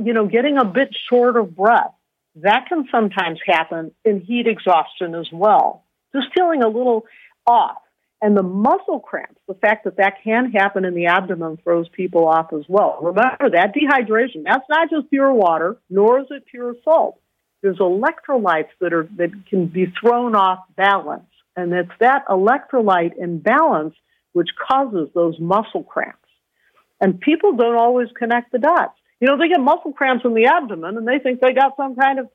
you 0.03 0.13
know, 0.13 0.27
getting 0.27 0.57
a 0.57 0.65
bit 0.65 0.95
short 1.10 1.38
of 1.38 1.55
breath, 1.55 1.93
that 2.36 2.65
can 2.67 2.88
sometimes 2.91 3.39
happen 3.45 3.91
in 4.05 4.21
heat 4.21 4.47
exhaustion 4.47 5.15
as 5.15 5.27
well. 5.31 5.84
Just 6.13 6.27
feeling 6.34 6.63
a 6.63 6.67
little 6.67 7.05
off. 7.45 7.77
And 8.21 8.38
the 8.38 8.43
muscle 8.43 8.99
cramps, 8.99 9.41
the 9.47 9.55
fact 9.55 9.86
that 9.86 9.97
that 9.97 10.23
can 10.23 10.51
happen 10.51 10.86
in 10.86 10.93
the 10.93 11.07
abdomen 11.07 11.57
throws 11.63 11.89
people 11.89 12.27
off 12.27 12.53
as 12.53 12.63
well. 12.67 12.99
Remember 13.01 13.49
that 13.49 13.73
dehydration, 13.73 14.43
that's 14.45 14.65
not 14.69 14.91
just 14.91 15.10
pure 15.10 15.34
water, 15.34 15.77
nor 15.89 16.19
is 16.19 16.27
it 16.29 16.45
pure 16.45 16.75
salt. 16.84 17.19
There's 17.63 17.77
electrolytes 17.77 18.69
that 18.79 18.93
are, 18.93 19.07
that 19.17 19.31
can 19.49 19.67
be 19.67 19.91
thrown 19.99 20.36
off 20.36 20.60
balance. 20.75 21.25
And 21.55 21.73
it's 21.73 21.91
that 21.99 22.27
electrolyte 22.27 23.17
imbalance 23.17 23.95
which 24.34 24.49
causes 24.69 25.10
those 25.13 25.39
muscle 25.39 25.84
cramps. 25.84 26.17
And 26.99 27.19
people 27.19 27.55
don't 27.55 27.75
always 27.75 28.10
connect 28.15 28.51
the 28.51 28.60
dots. 28.60 28.97
You 29.19 29.27
know, 29.27 29.38
they 29.38 29.49
get 29.49 29.60
muscle 29.60 29.93
cramps 29.93 30.25
in 30.25 30.34
the 30.34 30.45
abdomen 30.45 30.97
and 30.97 31.07
they 31.07 31.19
think 31.19 31.41
they 31.41 31.53
got 31.53 31.75
some 31.75 31.95
kind 31.95 32.19
of 32.19 32.29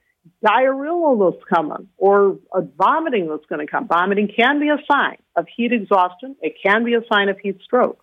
diarrhea 0.45 1.17
that's 1.19 1.45
coming 1.53 1.89
or 1.97 2.39
a 2.53 2.62
vomiting 2.62 3.29
that's 3.29 3.47
going 3.47 3.65
to 3.65 3.71
come. 3.71 3.89
Vomiting 3.89 4.29
can 4.35 4.61
be 4.61 4.69
a 4.69 4.79
sign 4.91 5.17
of 5.35 5.47
heat 5.55 5.73
exhaustion. 5.73 6.37
It 6.41 6.57
can 6.62 6.85
be 6.85 6.95
a 6.95 7.01
sign 7.12 7.29
of 7.29 7.39
heat 7.39 7.59
stroke. 7.65 8.03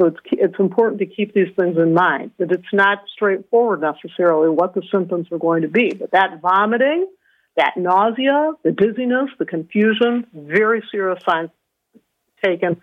So 0.00 0.06
it's, 0.08 0.16
it's 0.32 0.58
important 0.58 1.00
to 1.00 1.06
keep 1.06 1.34
these 1.34 1.54
things 1.58 1.76
in 1.76 1.94
mind 1.94 2.32
that 2.38 2.50
it's 2.50 2.72
not 2.72 3.04
straightforward 3.14 3.82
necessarily 3.82 4.48
what 4.48 4.74
the 4.74 4.82
symptoms 4.90 5.28
are 5.30 5.38
going 5.38 5.62
to 5.62 5.68
be. 5.68 5.92
But 5.92 6.12
that 6.12 6.40
vomiting, 6.40 7.06
that 7.56 7.74
nausea, 7.76 8.52
the 8.64 8.72
dizziness, 8.72 9.30
the 9.38 9.44
confusion, 9.44 10.26
very 10.32 10.82
serious 10.90 11.22
signs 11.28 11.50
taken 12.42 12.80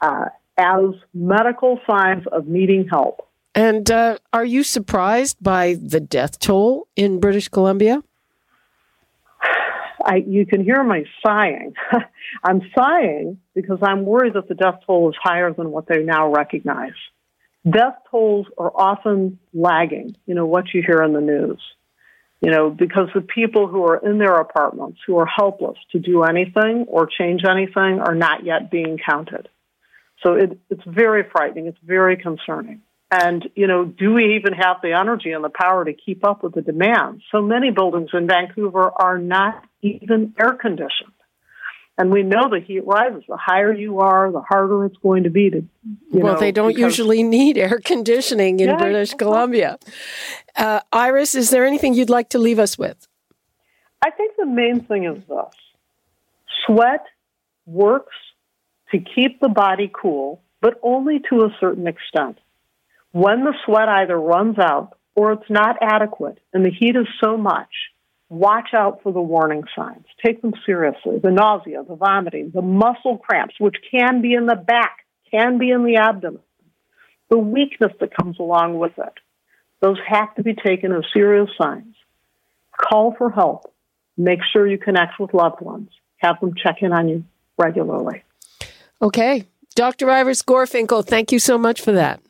uh, 0.00 0.26
as 0.56 0.94
medical 1.12 1.80
signs 1.88 2.26
of 2.30 2.46
needing 2.46 2.88
help. 2.88 3.28
And 3.54 3.90
uh, 3.90 4.18
are 4.32 4.44
you 4.44 4.62
surprised 4.62 5.36
by 5.40 5.74
the 5.74 6.00
death 6.00 6.38
toll 6.38 6.88
in 6.96 7.20
British 7.20 7.48
Columbia? 7.48 8.02
I, 10.04 10.16
you 10.26 10.46
can 10.46 10.64
hear 10.64 10.82
my 10.82 11.04
sighing. 11.24 11.74
I'm 12.44 12.62
sighing 12.74 13.38
because 13.54 13.78
I'm 13.82 14.04
worried 14.04 14.34
that 14.34 14.48
the 14.48 14.54
death 14.54 14.80
toll 14.86 15.10
is 15.10 15.16
higher 15.22 15.52
than 15.52 15.70
what 15.70 15.86
they 15.86 16.02
now 16.02 16.32
recognize. 16.32 16.94
Death 17.68 17.94
tolls 18.10 18.46
are 18.58 18.72
often 18.74 19.38
lagging, 19.54 20.16
you 20.26 20.34
know, 20.34 20.46
what 20.46 20.74
you 20.74 20.82
hear 20.82 21.02
in 21.02 21.12
the 21.12 21.20
news 21.20 21.60
you 22.42 22.50
know, 22.50 22.70
because 22.70 23.08
the 23.14 23.20
people 23.20 23.68
who 23.68 23.84
are 23.84 23.96
in 23.96 24.18
their 24.18 24.34
apartments 24.34 24.98
who 25.06 25.16
are 25.16 25.26
helpless 25.26 25.78
to 25.92 26.00
do 26.00 26.24
anything 26.24 26.86
or 26.88 27.06
change 27.06 27.42
anything 27.48 28.00
are 28.00 28.16
not 28.16 28.44
yet 28.44 28.68
being 28.68 28.98
counted. 28.98 29.48
So 30.24 30.34
it, 30.34 30.58
it's 30.68 30.82
very 30.84 31.22
frightening. 31.30 31.68
It's 31.68 31.78
very 31.84 32.16
concerning. 32.16 32.82
And, 33.14 33.46
you 33.54 33.66
know, 33.66 33.84
do 33.84 34.14
we 34.14 34.36
even 34.36 34.54
have 34.54 34.78
the 34.82 34.94
energy 34.98 35.32
and 35.32 35.44
the 35.44 35.50
power 35.50 35.84
to 35.84 35.92
keep 35.92 36.24
up 36.24 36.42
with 36.42 36.54
the 36.54 36.62
demand? 36.62 37.20
So 37.30 37.42
many 37.42 37.70
buildings 37.70 38.08
in 38.14 38.26
Vancouver 38.26 38.90
are 38.90 39.18
not 39.18 39.62
even 39.82 40.32
air 40.40 40.54
conditioned. 40.54 41.12
And 41.98 42.10
we 42.10 42.22
know 42.22 42.48
the 42.48 42.60
heat 42.60 42.86
rises. 42.86 43.24
The 43.28 43.36
higher 43.36 43.70
you 43.70 44.00
are, 44.00 44.32
the 44.32 44.40
harder 44.40 44.86
it's 44.86 44.96
going 44.96 45.24
to 45.24 45.30
be 45.30 45.50
to. 45.50 45.62
well, 46.10 46.32
know, 46.32 46.40
they 46.40 46.52
don't 46.52 46.74
usually 46.74 47.22
need 47.22 47.58
air 47.58 47.80
conditioning 47.84 48.60
in 48.60 48.70
Yeah, 48.70 48.76
British. 48.78 49.12
Columbia. 49.12 49.78
Uh, 50.56 50.80
Iris, 50.90 51.34
is 51.34 51.50
there 51.50 51.66
anything 51.66 51.92
you'd 51.92 52.08
like 52.08 52.30
to 52.30 52.38
leave 52.38 52.58
us 52.58 52.78
with? 52.78 53.06
I 54.00 54.08
think 54.08 54.36
the 54.38 54.46
main 54.46 54.80
thing 54.84 55.04
is 55.04 55.22
this 55.28 55.54
sweat 56.64 57.04
works 57.66 58.16
to 58.90 58.98
keep 58.98 59.38
the 59.40 59.50
body 59.50 59.92
cool, 59.92 60.40
but 60.62 60.80
only 60.82 61.20
to 61.28 61.42
a 61.42 61.54
certain 61.60 61.86
extent. 61.86 62.38
When 63.12 63.44
the 63.44 63.54
sweat 63.64 63.88
either 63.88 64.18
runs 64.18 64.58
out 64.58 64.96
or 65.14 65.32
it's 65.32 65.50
not 65.50 65.76
adequate 65.80 66.38
and 66.52 66.64
the 66.64 66.70
heat 66.70 66.96
is 66.96 67.06
so 67.22 67.36
much, 67.36 67.68
watch 68.28 68.70
out 68.74 69.02
for 69.02 69.12
the 69.12 69.20
warning 69.20 69.64
signs. 69.76 70.06
Take 70.24 70.40
them 70.42 70.54
seriously. 70.64 71.18
The 71.18 71.30
nausea, 71.30 71.84
the 71.86 71.94
vomiting, 71.94 72.50
the 72.54 72.62
muscle 72.62 73.18
cramps, 73.18 73.54
which 73.58 73.76
can 73.90 74.22
be 74.22 74.32
in 74.34 74.46
the 74.46 74.56
back, 74.56 75.04
can 75.30 75.58
be 75.58 75.70
in 75.70 75.84
the 75.84 75.96
abdomen, 75.96 76.40
the 77.28 77.38
weakness 77.38 77.92
that 78.00 78.14
comes 78.14 78.38
along 78.38 78.78
with 78.78 78.98
it. 78.98 79.14
Those 79.80 79.98
have 80.06 80.34
to 80.36 80.42
be 80.42 80.54
taken 80.54 80.92
as 80.92 81.04
serious 81.12 81.50
signs. 81.58 81.94
Call 82.76 83.14
for 83.16 83.30
help 83.30 83.72
make 84.16 84.40
sure 84.52 84.66
you 84.66 84.78
connect 84.78 85.18
with 85.18 85.34
loved 85.34 85.60
ones. 85.60 85.90
Have 86.18 86.40
them 86.40 86.54
check 86.54 86.82
in 86.82 86.92
on 86.92 87.08
you 87.08 87.24
regularly. 87.58 88.22
Okay. 89.00 89.46
Dr. 89.74 90.10
Iris 90.10 90.42
Gorfinkel, 90.42 91.04
thank 91.04 91.32
you 91.32 91.38
so 91.38 91.56
much 91.56 91.80
for 91.80 91.92
that. 91.92 92.20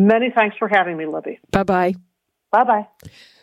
Many 0.00 0.30
thanks 0.30 0.56
for 0.56 0.66
having 0.66 0.96
me, 0.96 1.06
Libby. 1.06 1.40
Bye 1.50 1.62
bye. 1.62 1.94
Bye 2.50 2.64
bye. 2.64 2.88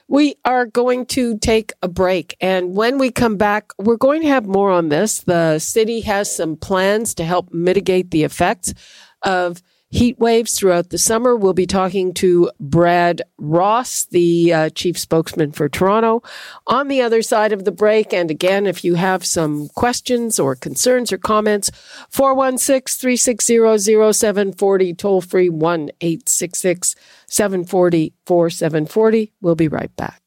We 0.08 0.36
are 0.44 0.66
going 0.66 1.06
to 1.08 1.38
take 1.38 1.74
a 1.82 1.88
break. 1.88 2.36
And 2.40 2.76
when 2.76 2.98
we 2.98 3.12
come 3.12 3.36
back, 3.36 3.74
we're 3.78 3.98
going 3.98 4.22
to 4.22 4.30
have 4.30 4.48
more 4.48 4.72
on 4.72 4.90
this. 4.90 5.20
The 5.20 5.60
city 5.60 6.02
has 6.02 6.34
some 6.34 6.56
plans 6.56 7.14
to 7.16 7.26
help 7.26 7.54
mitigate 7.54 8.12
the 8.12 8.24
effects 8.24 8.74
of 9.22 9.62
heat 9.90 10.20
waves 10.20 10.58
throughout 10.58 10.90
the 10.90 10.98
summer. 10.98 11.36
We'll 11.36 11.54
be 11.54 11.66
talking 11.66 12.14
to 12.16 12.52
Brad 12.60 13.22
Ross, 13.38 14.06
the 14.06 14.54
uh, 14.54 14.70
chief 14.70 14.98
spokesman 14.98 15.52
for 15.52 15.70
Toronto, 15.70 16.24
on 16.66 16.88
the 16.88 17.02
other 17.02 17.22
side 17.22 17.52
of 17.52 17.66
the 17.66 17.72
break. 17.72 18.14
And 18.14 18.30
again, 18.30 18.68
if 18.68 18.84
you 18.84 18.96
have 18.96 19.26
some 19.26 19.70
questions 19.70 20.40
or 20.40 20.56
concerns 20.56 21.12
or 21.12 21.18
comments, 21.18 21.72
416 22.10 23.00
360 23.00 24.14
0740, 24.14 24.94
toll 24.94 25.22
free 25.22 25.50
1 25.50 25.90
866 26.02 26.96
740 27.28 28.14
4740. 28.26 29.34
We'll 29.42 29.56
be 29.56 29.68
right 29.68 29.96
back. 29.96 30.22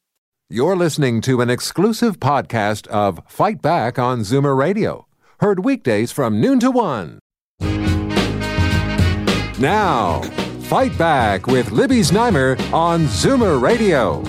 You're 0.49 0.75
listening 0.75 1.21
to 1.21 1.39
an 1.39 1.49
exclusive 1.49 2.19
podcast 2.19 2.85
of 2.87 3.21
Fight 3.25 3.61
Back 3.61 3.97
on 3.97 4.19
Zoomer 4.19 4.57
Radio, 4.57 5.07
heard 5.39 5.63
weekdays 5.63 6.11
from 6.11 6.41
noon 6.41 6.59
to 6.59 6.71
one. 6.71 7.19
Now, 9.61 10.23
Fight 10.61 10.97
Back 10.97 11.45
with 11.45 11.69
Libby 11.69 11.99
Znaimer 11.99 12.59
on 12.73 13.01
Zoomer 13.01 13.61
Radio. 13.61 14.23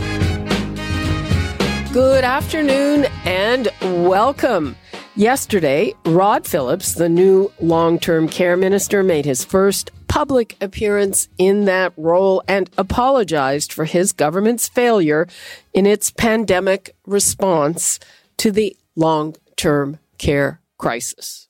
Good 1.90 2.22
afternoon 2.22 3.06
and 3.24 3.72
welcome. 3.80 4.76
Yesterday, 5.16 5.94
Rod 6.04 6.46
Phillips, 6.46 6.92
the 6.92 7.08
new 7.08 7.50
long 7.62 7.98
term 7.98 8.28
care 8.28 8.58
minister, 8.58 9.02
made 9.02 9.24
his 9.24 9.42
first 9.42 9.90
public 10.06 10.54
appearance 10.60 11.28
in 11.38 11.64
that 11.64 11.94
role 11.96 12.42
and 12.46 12.68
apologized 12.76 13.72
for 13.72 13.86
his 13.86 14.12
government's 14.12 14.68
failure 14.68 15.26
in 15.72 15.86
its 15.86 16.10
pandemic 16.10 16.94
response 17.06 17.98
to 18.36 18.50
the 18.50 18.76
long 18.96 19.34
term 19.56 19.98
care 20.18 20.60
crisis. 20.76 21.48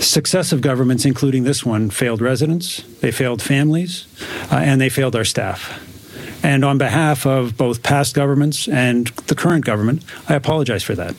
Successive 0.00 0.60
governments, 0.60 1.04
including 1.04 1.44
this 1.44 1.64
one, 1.64 1.90
failed 1.90 2.20
residents, 2.20 2.82
they 3.00 3.10
failed 3.10 3.40
families, 3.40 4.06
uh, 4.50 4.56
and 4.56 4.80
they 4.80 4.88
failed 4.88 5.14
our 5.14 5.24
staff. 5.24 5.80
And 6.44 6.62
on 6.62 6.76
behalf 6.76 7.24
of 7.24 7.56
both 7.56 7.82
past 7.82 8.14
governments 8.14 8.68
and 8.68 9.06
the 9.28 9.34
current 9.34 9.64
government, 9.64 10.04
I 10.28 10.34
apologize 10.34 10.82
for 10.82 10.94
that. 10.94 11.10
I 11.10 11.14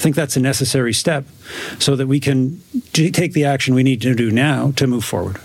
think 0.00 0.16
that's 0.16 0.36
a 0.36 0.40
necessary 0.40 0.94
step 0.94 1.26
so 1.78 1.96
that 1.96 2.06
we 2.06 2.18
can 2.18 2.62
take 2.94 3.34
the 3.34 3.44
action 3.44 3.74
we 3.74 3.82
need 3.82 4.00
to 4.00 4.14
do 4.14 4.30
now 4.30 4.70
to 4.76 4.86
move 4.86 5.04
forward. 5.04 5.38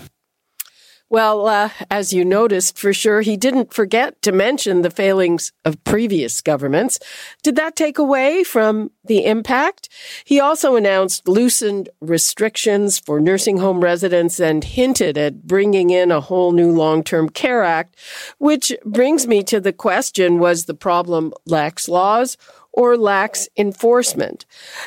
Well, 1.08 1.46
uh, 1.46 1.70
as 1.88 2.12
you 2.12 2.24
noticed, 2.24 2.76
for 2.76 2.92
sure, 2.92 3.20
he 3.20 3.36
didn't 3.36 3.72
forget 3.72 4.20
to 4.22 4.32
mention 4.32 4.82
the 4.82 4.90
failings 4.90 5.52
of 5.64 5.82
previous 5.84 6.40
governments. 6.40 6.98
Did 7.44 7.54
that 7.56 7.76
take 7.76 7.96
away 7.96 8.42
from 8.42 8.90
the 9.04 9.24
impact? 9.24 9.88
He 10.24 10.40
also 10.40 10.74
announced 10.74 11.28
loosened 11.28 11.90
restrictions 12.00 12.98
for 12.98 13.20
nursing 13.20 13.58
home 13.58 13.80
residents 13.80 14.40
and 14.40 14.64
hinted 14.64 15.16
at 15.16 15.46
bringing 15.46 15.90
in 15.90 16.10
a 16.10 16.20
whole 16.20 16.50
new 16.50 16.72
long-term 16.72 17.28
care 17.28 17.62
act, 17.62 17.94
which 18.38 18.72
brings 18.84 19.28
me 19.28 19.44
to 19.44 19.60
the 19.60 19.72
question, 19.72 20.40
was 20.40 20.64
the 20.64 20.74
problem 20.74 21.32
lax 21.44 21.88
laws 21.88 22.36
or 22.76 22.96
lax 22.96 23.48
enforcement. 23.56 24.44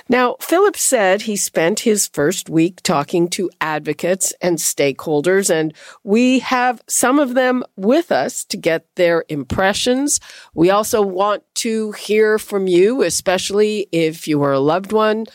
Now, 0.08 0.36
Phillips 0.40 0.82
said 0.82 1.24
he 1.24 1.36
spent 1.36 1.82
his 1.82 2.08
first 2.08 2.50
week 2.50 2.82
talking 2.84 3.28
to 3.30 3.50
advocates 3.60 4.32
and 4.42 4.58
stakeholders, 4.60 5.50
and 5.50 5.74
we 6.04 6.40
have 6.40 6.82
some 6.88 7.20
of 7.20 7.34
them 7.34 7.64
with 7.76 8.12
us 8.12 8.46
to 8.46 8.58
get 8.58 8.86
their 8.96 9.26
impressions. 9.28 10.20
We 10.54 10.70
also 10.70 11.02
want 11.02 11.44
to 11.56 11.92
hear 11.94 12.38
from 12.38 12.68
you, 12.68 13.02
especially 13.02 13.88
if 13.92 14.28
you 14.28 14.42
are 14.44 14.54
a 14.54 14.60
loved 14.60 14.92
one 14.92 15.26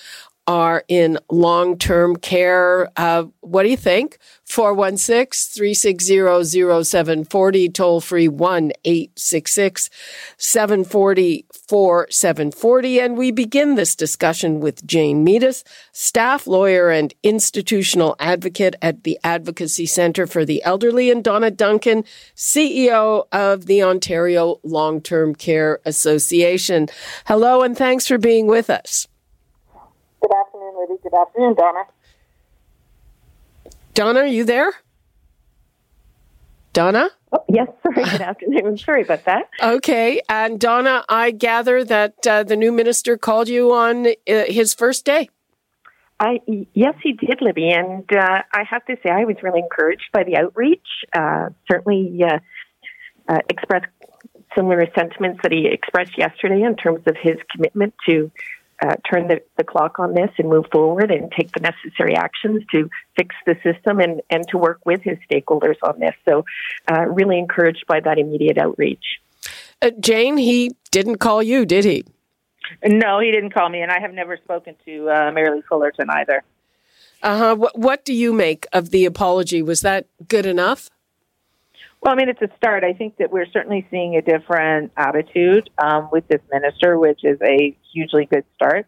are 0.46 0.85
in 0.88 1.18
long 1.30 1.78
term 1.78 2.16
care. 2.16 2.90
Uh, 2.96 3.24
what 3.40 3.62
do 3.62 3.70
you 3.70 3.76
think? 3.76 4.18
416 4.44 5.54
360 5.54 6.85
0740, 6.85 7.68
toll 7.70 8.00
free 8.00 8.28
1 8.28 8.72
866 8.85 9.90
740 10.37 11.46
4740. 11.68 13.00
And 13.00 13.16
we 13.16 13.30
begin 13.30 13.74
this 13.74 13.96
discussion 13.96 14.61
with 14.61 14.87
Jane 14.87 15.24
Meadus, 15.24 15.64
staff 15.92 16.46
lawyer 16.46 16.90
and 16.90 17.14
institutional 17.22 18.16
advocate 18.18 18.76
at 18.83 19.04
the 19.04 19.18
Advocacy 19.24 19.87
Centre 19.87 20.26
for 20.26 20.44
the 20.44 20.62
Elderly, 20.62 21.11
and 21.11 21.24
Donna 21.24 21.50
Duncan, 21.50 22.04
CEO 22.37 23.26
of 23.33 23.66
the 23.66 23.83
Ontario 23.83 24.61
Long 24.62 25.00
Term 25.00 25.35
Care 25.35 25.80
Association. 25.87 26.88
Hello, 27.26 27.62
and 27.62 27.76
thanks 27.76 28.07
for 28.07 28.18
being 28.18 28.46
with 28.46 28.68
us. 28.68 29.09
Good 31.04 31.12
afternoon, 31.12 31.50
Libby. 31.50 31.54
Good 31.54 31.54
afternoon, 31.54 31.54
Donna. 31.54 31.84
Donna, 33.92 34.20
are 34.20 34.26
you 34.26 34.44
there? 34.44 34.72
Donna? 36.72 37.10
Oh, 37.30 37.44
yes, 37.48 37.68
sorry. 37.82 38.04
Good 38.10 38.20
afternoon. 38.22 38.66
I'm 38.66 38.78
sorry 38.78 39.02
about 39.02 39.24
that. 39.26 39.50
Okay. 39.62 40.20
And 40.28 40.58
Donna, 40.58 41.04
I 41.08 41.30
gather 41.30 41.84
that 41.84 42.26
uh, 42.26 42.42
the 42.42 42.56
new 42.56 42.72
minister 42.72 43.18
called 43.18 43.48
you 43.48 43.72
on 43.72 44.06
uh, 44.06 44.12
his 44.48 44.72
first 44.72 45.04
day. 45.04 45.28
I 46.18 46.40
yes, 46.72 46.94
he 47.02 47.12
did, 47.12 47.42
Libby, 47.42 47.70
and 47.70 48.04
uh, 48.12 48.42
I 48.52 48.62
have 48.62 48.84
to 48.86 48.96
say 49.02 49.10
I 49.10 49.24
was 49.24 49.36
really 49.42 49.58
encouraged 49.60 50.10
by 50.12 50.22
the 50.22 50.36
outreach. 50.36 50.86
Uh, 51.12 51.50
certainly, 51.70 52.22
uh, 52.24 52.38
uh, 53.28 53.38
expressed 53.50 53.86
similar 54.54 54.86
sentiments 54.96 55.40
that 55.42 55.50
he 55.50 55.66
expressed 55.66 56.16
yesterday 56.16 56.62
in 56.62 56.76
terms 56.76 57.02
of 57.06 57.16
his 57.20 57.36
commitment 57.50 57.94
to 58.08 58.30
uh, 58.84 58.96
turn 59.10 59.28
the, 59.28 59.40
the 59.56 59.64
clock 59.64 59.98
on 59.98 60.14
this 60.14 60.30
and 60.38 60.48
move 60.48 60.66
forward 60.70 61.10
and 61.10 61.32
take 61.32 61.52
the 61.52 61.60
necessary 61.60 62.14
actions 62.14 62.62
to 62.72 62.90
fix 63.16 63.34
the 63.46 63.54
system 63.62 64.00
and, 64.00 64.20
and 64.30 64.46
to 64.48 64.58
work 64.58 64.80
with 64.84 65.00
his 65.02 65.16
stakeholders 65.30 65.76
on 65.82 65.98
this. 66.00 66.14
So, 66.28 66.44
uh, 66.90 67.06
really 67.06 67.38
encouraged 67.38 67.84
by 67.86 68.00
that 68.00 68.18
immediate 68.18 68.58
outreach. 68.58 69.20
Uh, 69.80 69.90
Jane, 70.00 70.36
he 70.36 70.72
didn't 70.90 71.18
call 71.18 71.42
you, 71.42 71.64
did 71.64 71.84
he? 71.84 72.04
No, 72.84 73.20
he 73.20 73.30
didn't 73.30 73.52
call 73.52 73.68
me, 73.68 73.82
and 73.82 73.90
I 73.90 74.00
have 74.00 74.12
never 74.12 74.36
spoken 74.36 74.74
to 74.84 75.08
uh, 75.08 75.30
Merrilee 75.30 75.64
Fullerton 75.68 76.08
either. 76.10 76.42
Uh 77.22 77.38
huh. 77.38 77.54
What, 77.56 77.78
what 77.78 78.04
do 78.04 78.12
you 78.12 78.32
make 78.32 78.66
of 78.72 78.90
the 78.90 79.04
apology? 79.06 79.62
Was 79.62 79.80
that 79.80 80.06
good 80.28 80.46
enough? 80.46 80.90
Well, 82.04 82.12
I 82.12 82.16
mean, 82.16 82.28
it's 82.28 82.42
a 82.42 82.54
start. 82.58 82.84
I 82.84 82.92
think 82.92 83.16
that 83.16 83.32
we're 83.32 83.46
certainly 83.50 83.86
seeing 83.90 84.16
a 84.16 84.20
different 84.20 84.92
attitude 84.94 85.70
um, 85.78 86.10
with 86.12 86.28
this 86.28 86.42
minister, 86.52 86.98
which 86.98 87.20
is 87.24 87.38
a 87.42 87.74
hugely 87.94 88.26
good 88.26 88.44
start. 88.54 88.86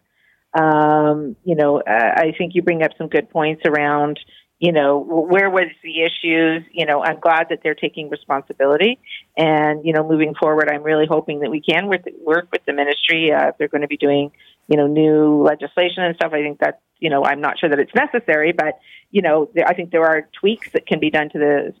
Um, 0.53 1.35
you 1.43 1.55
know, 1.55 1.81
I 1.85 2.33
think 2.37 2.53
you 2.53 2.61
bring 2.61 2.83
up 2.83 2.91
some 2.95 3.07
good 3.07 3.31
points 3.31 3.63
around, 3.65 4.19
you 4.59 4.71
know, 4.71 4.99
where 4.99 5.49
was 5.49 5.71
the 5.83 6.03
issues? 6.03 6.63
You 6.71 6.85
know, 6.85 7.03
I'm 7.03 7.19
glad 7.19 7.47
that 7.49 7.61
they're 7.63 7.73
taking 7.73 8.11
responsibility, 8.11 8.99
and 9.35 9.83
you 9.83 9.93
know, 9.93 10.07
moving 10.07 10.35
forward, 10.35 10.69
I'm 10.71 10.83
really 10.83 11.07
hoping 11.09 11.39
that 11.39 11.49
we 11.49 11.59
can 11.59 11.87
work, 11.87 12.47
with 12.51 12.65
the 12.67 12.73
ministry. 12.73 13.31
Uh, 13.31 13.49
if 13.49 13.57
they're 13.57 13.67
going 13.67 13.81
to 13.81 13.87
be 13.87 13.97
doing, 13.97 14.31
you 14.67 14.77
know, 14.77 14.85
new 14.85 15.41
legislation 15.43 16.03
and 16.03 16.15
stuff, 16.15 16.33
I 16.33 16.43
think 16.43 16.59
that 16.59 16.81
you 16.99 17.09
know, 17.09 17.25
I'm 17.25 17.41
not 17.41 17.57
sure 17.59 17.69
that 17.69 17.79
it's 17.79 17.93
necessary, 17.95 18.51
but 18.51 18.79
you 19.09 19.23
know, 19.23 19.49
I 19.65 19.73
think 19.73 19.91
there 19.91 20.05
are 20.05 20.29
tweaks 20.39 20.69
that 20.73 20.85
can 20.85 20.99
be 20.99 21.09
done 21.09 21.29
to 21.29 21.39
the 21.39 21.73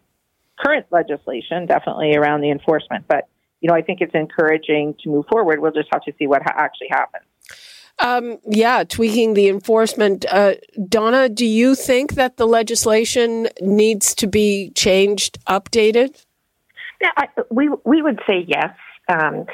current 0.59 0.85
legislation, 0.91 1.65
definitely 1.65 2.15
around 2.15 2.41
the 2.41 2.51
enforcement. 2.51 3.05
But 3.07 3.27
you 3.61 3.69
know, 3.69 3.75
I 3.75 3.81
think 3.81 4.01
it's 4.01 4.13
encouraging 4.13 4.95
to 5.03 5.09
move 5.09 5.25
forward. 5.31 5.59
We'll 5.59 5.71
just 5.71 5.89
have 5.91 6.03
to 6.03 6.13
see 6.19 6.27
what 6.27 6.43
ha- 6.43 6.55
actually 6.55 6.89
happens. 6.89 7.25
Um, 7.99 8.37
yeah, 8.45 8.83
tweaking 8.83 9.33
the 9.33 9.49
enforcement. 9.49 10.25
Uh, 10.29 10.55
Donna, 10.87 11.29
do 11.29 11.45
you 11.45 11.73
think 11.73 12.13
that 12.13 12.37
the 12.37 12.45
legislation 12.45 13.47
needs 13.59 14.13
to 14.15 14.27
be 14.27 14.71
changed, 14.75 15.43
updated? 15.45 16.23
Yeah, 17.01 17.09
I, 17.17 17.27
we 17.49 17.69
we 17.85 18.01
would 18.01 18.19
say 18.27 18.45
yes. 18.47 18.75
Um, 19.09 19.45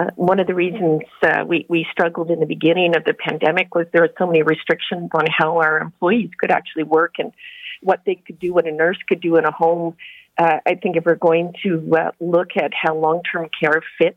uh, 0.00 0.06
one 0.16 0.40
of 0.40 0.46
the 0.46 0.54
reasons 0.54 1.02
uh, 1.22 1.44
we, 1.46 1.66
we 1.68 1.86
struggled 1.92 2.30
in 2.30 2.40
the 2.40 2.46
beginning 2.46 2.96
of 2.96 3.04
the 3.04 3.12
pandemic 3.12 3.74
was 3.74 3.86
there 3.92 4.02
were 4.02 4.14
so 4.18 4.26
many 4.26 4.42
restrictions 4.42 5.10
on 5.12 5.26
how 5.28 5.58
our 5.58 5.78
employees 5.78 6.30
could 6.40 6.50
actually 6.50 6.84
work 6.84 7.16
and 7.18 7.32
what 7.82 8.00
they 8.06 8.14
could 8.14 8.38
do, 8.38 8.54
what 8.54 8.66
a 8.66 8.72
nurse 8.72 8.96
could 9.06 9.20
do 9.20 9.36
in 9.36 9.44
a 9.44 9.52
home. 9.52 9.94
Uh, 10.38 10.58
I 10.66 10.74
think 10.76 10.96
if 10.96 11.04
we're 11.04 11.14
going 11.14 11.54
to 11.62 11.92
uh, 11.96 12.10
look 12.20 12.50
at 12.56 12.72
how 12.74 12.96
long 12.96 13.22
term 13.30 13.48
care 13.60 13.82
fits 13.98 14.16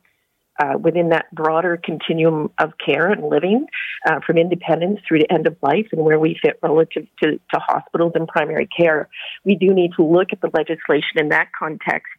uh, 0.57 0.77
within 0.77 1.09
that 1.09 1.25
broader 1.33 1.77
continuum 1.81 2.49
of 2.57 2.73
care 2.83 3.11
and 3.11 3.27
living, 3.27 3.67
uh, 4.07 4.19
from 4.25 4.37
independence 4.37 4.99
through 5.07 5.19
to 5.19 5.31
end 5.31 5.47
of 5.47 5.57
life, 5.61 5.87
and 5.91 6.01
where 6.01 6.19
we 6.19 6.39
fit 6.41 6.57
relative 6.61 7.05
to, 7.21 7.31
to 7.31 7.59
hospitals 7.59 8.13
and 8.15 8.27
primary 8.27 8.67
care, 8.67 9.09
we 9.43 9.55
do 9.55 9.73
need 9.73 9.91
to 9.97 10.03
look 10.03 10.29
at 10.31 10.39
the 10.41 10.49
legislation 10.53 11.17
in 11.17 11.29
that 11.29 11.49
context 11.57 12.13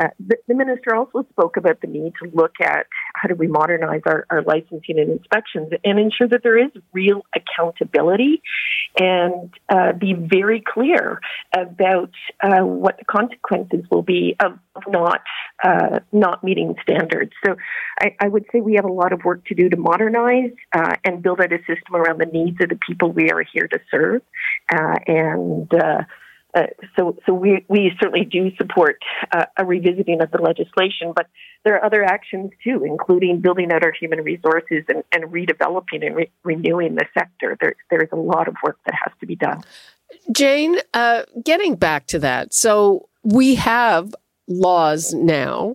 uh, 0.00 0.08
the, 0.18 0.36
the, 0.48 0.54
minister 0.54 0.94
also 0.94 1.24
spoke 1.30 1.56
about 1.56 1.80
the 1.80 1.86
need 1.86 2.12
to 2.22 2.30
look 2.32 2.54
at 2.60 2.86
how 3.14 3.28
do 3.28 3.34
we 3.34 3.46
modernize 3.46 4.00
our, 4.06 4.26
our, 4.30 4.42
licensing 4.42 4.98
and 4.98 5.10
inspections 5.10 5.70
and 5.84 5.98
ensure 5.98 6.28
that 6.28 6.42
there 6.42 6.58
is 6.58 6.70
real 6.92 7.22
accountability 7.34 8.42
and 8.98 9.52
uh, 9.68 9.92
be 9.92 10.14
very 10.14 10.62
clear 10.66 11.20
about 11.54 12.10
uh, 12.42 12.64
what 12.64 12.98
the 12.98 13.04
consequences 13.04 13.84
will 13.90 14.02
be 14.02 14.36
of 14.44 14.58
not 14.88 15.20
uh, 15.62 16.00
not 16.12 16.42
meeting 16.42 16.74
standards. 16.82 17.32
So 17.46 17.54
I, 18.00 18.16
I, 18.20 18.28
would 18.28 18.44
say 18.50 18.60
we 18.60 18.74
have 18.74 18.84
a 18.84 18.92
lot 18.92 19.12
of 19.12 19.22
work 19.24 19.44
to 19.46 19.54
do 19.54 19.68
to 19.68 19.76
modernize 19.76 20.50
uh, 20.72 20.96
and 21.04 21.22
build 21.22 21.40
out 21.40 21.52
a 21.52 21.58
system 21.58 21.94
around 21.94 22.20
the 22.20 22.26
needs 22.26 22.56
of 22.60 22.68
the 22.70 22.78
people 22.86 23.12
we 23.12 23.30
are 23.30 23.44
here 23.52 23.68
to 23.68 23.78
serve 23.90 24.22
and 25.06 25.70
uh, 26.54 26.66
so, 26.96 27.16
so 27.26 27.32
we, 27.32 27.64
we 27.68 27.90
certainly 28.00 28.24
do 28.24 28.54
support 28.56 28.98
uh, 29.32 29.46
a 29.56 29.64
revisiting 29.64 30.22
of 30.22 30.30
the 30.30 30.40
legislation, 30.40 31.12
but 31.14 31.26
there 31.64 31.74
are 31.76 31.84
other 31.84 32.04
actions 32.04 32.50
too, 32.62 32.84
including 32.84 33.40
building 33.40 33.72
out 33.72 33.82
our 33.82 33.92
human 33.92 34.20
resources 34.22 34.84
and, 34.88 35.02
and 35.12 35.24
redeveloping 35.32 36.06
and 36.06 36.16
re- 36.16 36.30
renewing 36.44 36.94
the 36.94 37.06
sector. 37.16 37.56
There, 37.60 37.74
there's 37.90 38.10
a 38.12 38.16
lot 38.16 38.48
of 38.48 38.54
work 38.62 38.78
that 38.86 38.94
has 39.02 39.12
to 39.20 39.26
be 39.26 39.36
done. 39.36 39.62
Jane, 40.32 40.76
uh, 40.92 41.24
getting 41.42 41.74
back 41.74 42.06
to 42.08 42.18
that, 42.20 42.54
so 42.54 43.08
we 43.24 43.56
have 43.56 44.14
laws 44.46 45.12
now. 45.12 45.74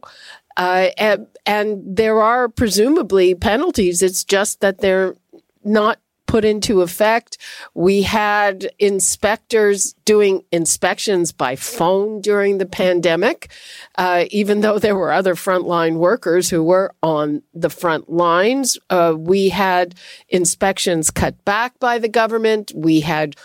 Uh, 0.56 0.90
and, 0.98 1.28
and 1.46 1.96
there 1.96 2.22
are 2.22 2.50
presumably 2.50 3.34
penalties. 3.34 4.02
It's 4.02 4.24
just 4.24 4.62
that 4.62 4.80
they're 4.80 5.16
not 5.64 6.00
put 6.30 6.46
into 6.46 6.82
effect. 6.82 7.40
We 7.74 8.04
had 8.04 8.70
inspectors 8.78 9.94
doing 10.06 10.44
inspections 10.52 11.32
by 11.32 11.56
phone 11.56 12.22
during 12.22 12.60
the 12.60 12.68
pandemic, 12.68 13.50
uh, 13.98 14.26
even 14.30 14.62
though 14.62 14.78
there 14.78 14.96
were 14.96 15.12
other 15.12 15.34
frontline 15.34 15.96
workers 15.96 16.48
who 16.52 16.64
were 16.64 16.94
on 17.02 17.42
the 17.56 17.72
front 17.72 18.12
lines. 18.12 18.78
Uh, 18.92 19.16
we 19.18 19.50
had 19.50 19.96
inspections 20.28 21.10
cut 21.10 21.44
back 21.46 21.80
by 21.80 21.98
the 21.98 22.08
government. 22.08 22.74
We 22.76 23.00
had 23.00 23.36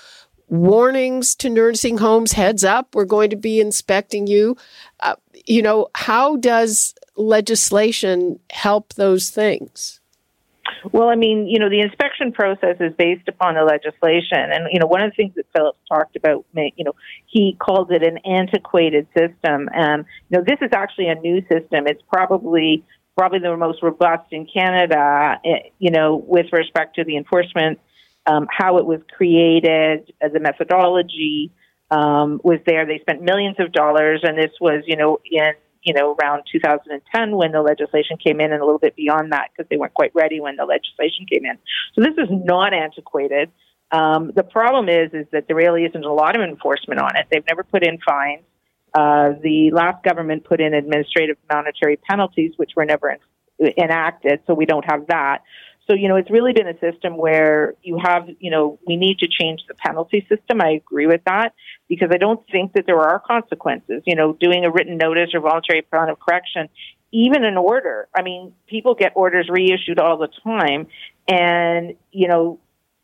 warnings 0.49 1.35
to 1.37 1.49
nursing 1.49 1.97
homes 1.99 2.33
heads 2.33 2.62
up 2.62 2.94
we're 2.94 3.07
going 3.07 3.31
to 3.31 3.35
be 3.35 3.61
inspecting 3.61 4.27
you 4.27 4.55
uh, 5.01 5.16
you 5.47 5.62
know 5.62 5.88
how 5.94 6.37
does 6.37 6.94
legislation 7.16 8.38
help 8.51 8.92
those 8.92 9.31
things 9.31 10.01
well, 10.92 11.09
I 11.09 11.16
mean, 11.16 11.46
you 11.48 11.59
know, 11.59 11.68
the 11.68 11.81
inspection 11.81 12.33
process 12.33 12.77
is 12.81 12.92
based 12.96 13.29
upon 13.29 13.55
the 13.55 13.62
legislation. 13.62 14.38
And, 14.53 14.68
you 14.70 14.79
know, 14.79 14.87
one 14.87 15.03
of 15.03 15.11
the 15.11 15.16
things 15.16 15.35
that 15.37 15.46
Phillips 15.55 15.79
talked 15.88 16.16
about, 16.16 16.44
you 16.55 16.85
know, 16.85 16.94
he 17.27 17.57
called 17.59 17.90
it 17.90 18.03
an 18.03 18.18
antiquated 18.18 19.07
system. 19.16 19.68
And, 19.72 20.05
you 20.31 20.38
know, 20.38 20.44
this 20.46 20.59
is 20.61 20.70
actually 20.72 21.09
a 21.09 21.14
new 21.16 21.40
system. 21.42 21.87
It's 21.87 22.03
probably, 22.12 22.85
probably 23.16 23.38
the 23.40 23.57
most 23.57 23.83
robust 23.83 24.33
in 24.33 24.46
Canada, 24.46 25.40
eh, 25.44 25.70
you 25.79 25.90
know, 25.90 26.16
with 26.16 26.46
respect 26.53 26.96
to 26.96 27.05
the 27.05 27.16
enforcement, 27.16 27.81
um, 28.27 28.46
how 28.50 28.79
it 28.79 28.87
was 28.87 29.00
created, 29.16 30.12
as 30.20 30.35
a 30.35 30.40
methodology 30.40 31.50
um, 31.90 32.40
was 32.42 32.59
there. 32.66 32.87
They 32.87 32.98
spent 33.00 33.22
millions 33.22 33.57
of 33.59 33.72
dollars, 33.72 34.20
and 34.22 34.37
this 34.37 34.53
was, 34.61 34.83
you 34.87 34.96
know, 34.96 35.20
in 35.31 35.53
you 35.85 35.92
know, 35.92 36.16
around 36.20 36.44
2010 36.51 37.37
when 37.37 37.53
the 37.53 37.61
legislation 37.61 38.16
came 38.16 38.40
in 38.40 38.53
and 38.53 38.61
a 38.61 38.64
little 38.64 38.79
bit 38.79 38.97
beyond 38.97 39.33
that 39.33 39.51
because 39.53 39.68
they 39.70 39.77
weren't 39.77 39.94
quite 39.94 40.12
ready 40.14 40.40
when 40.40 40.57
the 40.57 40.64
legislation 40.64 41.27
came 41.31 41.44
in. 41.44 41.59
So 41.94 42.01
this 42.01 42.14
is 42.16 42.29
not 42.31 42.73
antiquated. 42.73 43.51
Um, 43.92 44.33
the 44.35 44.42
problem 44.42 44.88
is, 44.88 45.12
is 45.12 45.27
that 45.33 45.47
there 45.47 45.57
really 45.57 45.85
isn't 45.85 46.05
a 46.05 46.12
lot 46.12 46.37
of 46.37 46.42
enforcement 46.42 47.01
on 47.01 47.16
it. 47.16 47.27
They've 47.31 47.44
never 47.49 47.62
put 47.62 47.87
in 47.87 47.99
fines. 47.99 48.42
Uh, 48.94 49.35
the 49.42 49.70
last 49.73 50.03
government 50.03 50.44
put 50.44 50.61
in 50.61 50.73
administrative 50.73 51.37
monetary 51.53 51.97
penalties, 51.97 52.53
which 52.57 52.70
were 52.77 52.85
never 52.85 53.18
enacted, 53.77 54.40
so 54.47 54.55
we 54.55 54.66
don't 54.66 54.85
have 54.90 55.07
that. 55.09 55.42
So, 55.87 55.94
you 55.94 56.09
know, 56.09 56.16
it's 56.16 56.31
really 56.31 56.53
been 56.53 56.66
a 56.66 56.79
system 56.79 57.16
where 57.16 57.75
you 57.83 57.99
have, 58.03 58.29
you 58.38 58.51
know, 58.51 58.79
we 58.87 58.97
need 58.97 59.18
to 59.18 59.29
change 59.29 59.61
the 59.68 59.75
penalty 59.75 60.27
system. 60.29 60.62
I 60.62 60.70
agree 60.70 61.07
with 61.07 61.23
that 61.27 61.53
because 61.88 62.09
I 62.12 62.16
don't 62.16 62.40
think 62.51 62.73
that 62.73 62.87
there 62.87 63.01
are 63.01 63.18
consequences. 63.18 64.03
You 64.07 64.16
know, 64.16 64.33
doing 64.33 64.64
a 64.64 64.70
written 64.70 64.97
notice 64.97 65.31
or 65.35 65.40
voluntary 65.40 65.83
plan 65.83 66.09
of 66.09 66.18
correction, 66.18 66.68
even 67.12 67.44
an 67.44 67.57
order. 67.57 68.09
I 68.16 68.23
mean, 68.23 68.55
people 68.66 68.94
get 68.94 69.12
orders 69.14 69.49
reissued 69.51 69.99
all 69.99 70.16
the 70.16 70.29
time. 70.42 70.87
And, 71.29 71.94
you 72.12 72.29
know, 72.29 72.61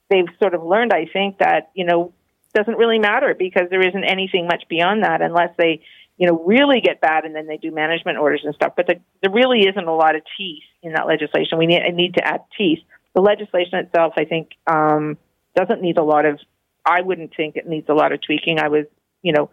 they've 0.08 0.28
sort 0.40 0.54
of 0.54 0.62
learned, 0.64 0.92
I 0.92 1.06
think, 1.06 1.38
that, 1.38 1.70
you 1.74 1.84
know, 1.84 2.12
doesn't 2.52 2.76
really 2.76 2.98
matter 2.98 3.34
because 3.38 3.70
there 3.70 3.86
isn't 3.86 4.04
anything 4.04 4.46
much 4.46 4.64
beyond 4.68 5.04
that 5.04 5.22
unless 5.22 5.50
they 5.56 5.82
you 6.20 6.26
know, 6.26 6.44
really 6.44 6.82
get 6.82 7.00
bad 7.00 7.24
and 7.24 7.34
then 7.34 7.46
they 7.46 7.56
do 7.56 7.70
management 7.70 8.18
orders 8.18 8.42
and 8.44 8.54
stuff. 8.54 8.74
But 8.76 8.86
the, 8.86 8.96
there 9.22 9.32
really 9.32 9.60
isn't 9.60 9.88
a 9.88 9.94
lot 9.94 10.14
of 10.14 10.22
teeth 10.36 10.62
in 10.82 10.92
that 10.92 11.06
legislation. 11.06 11.56
We 11.56 11.64
need, 11.64 11.80
need 11.94 12.14
to 12.16 12.26
add 12.26 12.42
teeth. 12.58 12.80
The 13.14 13.22
legislation 13.22 13.78
itself, 13.78 14.12
I 14.18 14.26
think, 14.26 14.50
um, 14.66 15.16
doesn't 15.56 15.80
need 15.80 15.96
a 15.96 16.02
lot 16.02 16.26
of, 16.26 16.38
I 16.84 17.00
wouldn't 17.00 17.34
think 17.34 17.56
it 17.56 17.66
needs 17.66 17.88
a 17.88 17.94
lot 17.94 18.12
of 18.12 18.20
tweaking. 18.20 18.58
I 18.58 18.68
was, 18.68 18.84
you 19.22 19.32
know, 19.32 19.48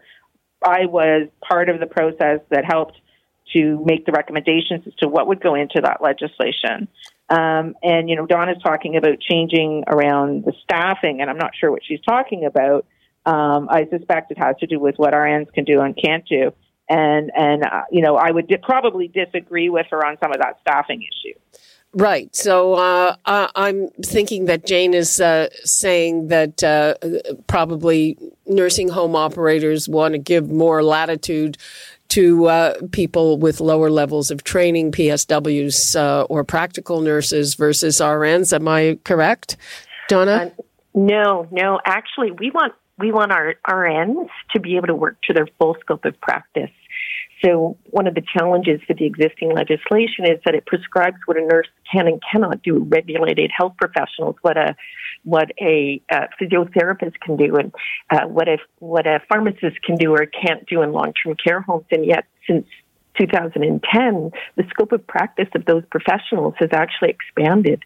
I 0.62 0.84
was 0.84 1.28
part 1.40 1.70
of 1.70 1.80
the 1.80 1.86
process 1.86 2.40
that 2.50 2.66
helped 2.66 3.00
to 3.54 3.82
make 3.86 4.04
the 4.04 4.12
recommendations 4.12 4.86
as 4.86 4.94
to 4.96 5.08
what 5.08 5.26
would 5.26 5.40
go 5.40 5.54
into 5.54 5.80
that 5.82 6.02
legislation. 6.02 6.88
Um, 7.30 7.76
and, 7.82 8.10
you 8.10 8.16
know, 8.16 8.26
Donna 8.26 8.52
is 8.52 8.62
talking 8.62 8.98
about 8.98 9.20
changing 9.20 9.84
around 9.86 10.44
the 10.44 10.52
staffing, 10.64 11.22
and 11.22 11.30
I'm 11.30 11.38
not 11.38 11.52
sure 11.58 11.70
what 11.70 11.82
she's 11.82 12.00
talking 12.06 12.44
about. 12.44 12.84
Um, 13.28 13.68
I 13.70 13.86
suspect 13.90 14.30
it 14.30 14.38
has 14.38 14.56
to 14.60 14.66
do 14.66 14.80
with 14.80 14.94
what 14.96 15.12
RNs 15.12 15.52
can 15.52 15.64
do 15.64 15.80
and 15.80 15.94
can't 16.02 16.26
do. 16.26 16.50
And, 16.88 17.30
and 17.36 17.62
uh, 17.62 17.82
you 17.90 18.00
know, 18.00 18.16
I 18.16 18.30
would 18.30 18.48
di- 18.48 18.56
probably 18.56 19.08
disagree 19.08 19.68
with 19.68 19.86
her 19.90 20.04
on 20.06 20.16
some 20.22 20.32
of 20.32 20.38
that 20.38 20.56
staffing 20.62 21.02
issue. 21.02 21.38
Right. 21.92 22.34
So 22.34 22.74
uh, 22.74 23.16
I'm 23.26 23.88
thinking 24.02 24.46
that 24.46 24.64
Jane 24.64 24.94
is 24.94 25.20
uh, 25.20 25.48
saying 25.64 26.28
that 26.28 26.62
uh, 26.62 26.94
probably 27.46 28.16
nursing 28.46 28.88
home 28.88 29.14
operators 29.14 29.88
want 29.88 30.12
to 30.12 30.18
give 30.18 30.50
more 30.50 30.82
latitude 30.82 31.58
to 32.08 32.46
uh, 32.46 32.74
people 32.92 33.36
with 33.36 33.60
lower 33.60 33.90
levels 33.90 34.30
of 34.30 34.42
training, 34.44 34.92
PSWs 34.92 35.96
uh, 35.96 36.24
or 36.24 36.44
practical 36.44 37.02
nurses 37.02 37.54
versus 37.54 37.98
RNs. 37.98 38.54
Am 38.54 38.66
I 38.68 38.98
correct, 39.04 39.58
Donna? 40.08 40.52
no, 40.94 41.46
no. 41.50 41.80
Actually, 41.84 42.30
we 42.32 42.50
want 42.50 42.72
we 42.98 43.12
want 43.12 43.32
our 43.32 43.54
RNs 43.68 44.28
to 44.52 44.60
be 44.60 44.76
able 44.76 44.88
to 44.88 44.94
work 44.94 45.16
to 45.22 45.32
their 45.32 45.46
full 45.58 45.76
scope 45.80 46.04
of 46.04 46.20
practice. 46.20 46.70
So 47.44 47.76
one 47.90 48.08
of 48.08 48.14
the 48.14 48.22
challenges 48.36 48.80
for 48.86 48.94
the 48.94 49.04
existing 49.04 49.52
legislation 49.52 50.24
is 50.24 50.40
that 50.44 50.54
it 50.56 50.66
prescribes 50.66 51.18
what 51.26 51.36
a 51.36 51.46
nurse 51.46 51.68
can 51.92 52.08
and 52.08 52.20
cannot 52.32 52.62
do. 52.62 52.78
Regulated 52.88 53.52
health 53.56 53.74
professionals, 53.78 54.34
what 54.42 54.56
a 54.56 54.74
what 55.24 55.52
a 55.60 56.02
uh, 56.10 56.26
physiotherapist 56.40 57.20
can 57.20 57.36
do, 57.36 57.56
and 57.56 57.72
uh, 58.10 58.26
what 58.26 58.48
a 58.48 58.58
what 58.80 59.06
a 59.06 59.20
pharmacist 59.28 59.80
can 59.84 59.96
do 59.96 60.12
or 60.12 60.26
can't 60.26 60.66
do 60.66 60.82
in 60.82 60.92
long 60.92 61.12
term 61.12 61.36
care 61.36 61.60
homes. 61.60 61.86
And 61.92 62.04
yet, 62.04 62.24
since 62.48 62.66
2010, 63.18 64.30
the 64.56 64.64
scope 64.70 64.92
of 64.92 65.06
practice 65.06 65.48
of 65.54 65.64
those 65.64 65.82
professionals 65.90 66.54
has 66.58 66.70
actually 66.72 67.10
expanded. 67.10 67.82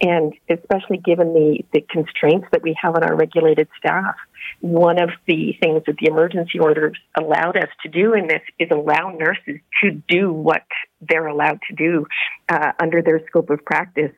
And 0.00 0.34
especially 0.50 0.98
given 0.98 1.32
the, 1.32 1.64
the 1.72 1.80
constraints 1.80 2.46
that 2.52 2.62
we 2.62 2.76
have 2.80 2.94
on 2.94 3.04
our 3.04 3.16
regulated 3.16 3.68
staff, 3.78 4.16
one 4.60 5.00
of 5.00 5.10
the 5.26 5.54
things 5.62 5.82
that 5.86 5.96
the 6.00 6.08
emergency 6.10 6.58
orders 6.58 6.98
allowed 7.18 7.56
us 7.56 7.68
to 7.82 7.88
do 7.88 8.14
in 8.14 8.26
this 8.26 8.42
is 8.58 8.68
allow 8.70 9.10
nurses 9.16 9.60
to 9.82 9.90
do 10.08 10.32
what 10.32 10.62
they're 11.00 11.26
allowed 11.26 11.60
to 11.68 11.74
do 11.74 12.06
uh, 12.48 12.72
under 12.80 13.02
their 13.02 13.20
scope 13.26 13.50
of 13.50 13.64
practice, 13.64 14.12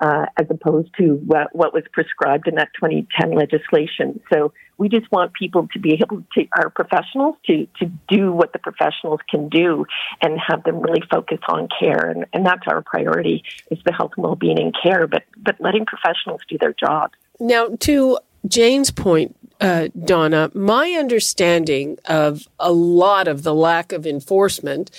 uh, 0.00 0.26
as 0.38 0.46
opposed 0.50 0.88
to 0.98 1.14
what, 1.26 1.54
what 1.54 1.72
was 1.72 1.84
prescribed 1.92 2.48
in 2.48 2.56
that 2.56 2.68
2010 2.80 3.34
legislation. 3.34 4.20
So 4.32 4.52
We 4.82 4.88
just 4.88 5.12
want 5.12 5.32
people 5.32 5.68
to 5.74 5.78
be 5.78 5.92
able 5.92 6.24
to, 6.34 6.48
our 6.58 6.68
professionals, 6.68 7.36
to, 7.46 7.68
to 7.78 7.86
do 8.08 8.32
what 8.32 8.52
the 8.52 8.58
professionals 8.58 9.20
can 9.30 9.48
do 9.48 9.86
and 10.20 10.40
have 10.48 10.64
them 10.64 10.80
really 10.80 11.02
focus 11.08 11.38
on 11.46 11.68
care. 11.78 12.10
And, 12.10 12.26
and 12.32 12.44
that's 12.44 12.66
our 12.66 12.82
priority 12.82 13.44
is 13.70 13.78
the 13.84 13.92
health 13.92 14.14
and 14.16 14.24
well-being 14.24 14.58
and 14.58 14.74
care, 14.82 15.06
but, 15.06 15.22
but 15.36 15.54
letting 15.60 15.86
professionals 15.86 16.40
do 16.48 16.58
their 16.58 16.72
job. 16.72 17.12
Now, 17.38 17.68
to 17.78 18.18
Jane's 18.48 18.90
point, 18.90 19.36
uh, 19.62 19.88
Donna, 20.04 20.50
my 20.54 20.90
understanding 20.98 21.96
of 22.06 22.48
a 22.58 22.72
lot 22.72 23.28
of 23.28 23.44
the 23.44 23.54
lack 23.54 23.92
of 23.92 24.06
enforcement 24.06 24.90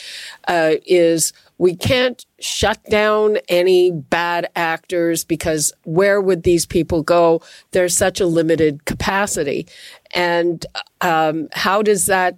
uh, 0.48 0.76
is 0.86 1.34
we 1.58 1.76
can't 1.76 2.26
shut 2.40 2.82
down 2.86 3.38
any 3.50 3.92
bad 3.92 4.50
actors 4.56 5.26
because 5.26 5.74
where 5.84 6.22
would 6.22 6.44
these 6.44 6.66
people 6.66 7.04
go? 7.04 7.42
There's 7.72 7.96
such 7.96 8.22
a 8.22 8.26
limited 8.26 8.86
capacity. 8.86 9.68
And 10.14 10.66
um, 11.02 11.50
how 11.52 11.82
does 11.82 12.06
that 12.06 12.38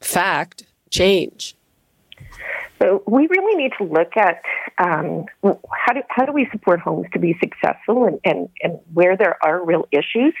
fact 0.00 0.64
change? 0.90 1.56
So 2.82 3.02
we 3.06 3.28
really 3.28 3.56
need 3.56 3.72
to 3.78 3.84
look 3.84 4.16
at 4.16 4.42
um, 4.78 5.24
how 5.42 5.92
do 5.94 6.00
how 6.08 6.24
do 6.26 6.32
we 6.32 6.48
support 6.50 6.80
homes 6.80 7.06
to 7.12 7.20
be 7.20 7.38
successful, 7.38 8.06
and, 8.06 8.18
and, 8.24 8.48
and 8.60 8.80
where 8.92 9.16
there 9.16 9.38
are 9.44 9.64
real 9.64 9.86
issues. 9.92 10.34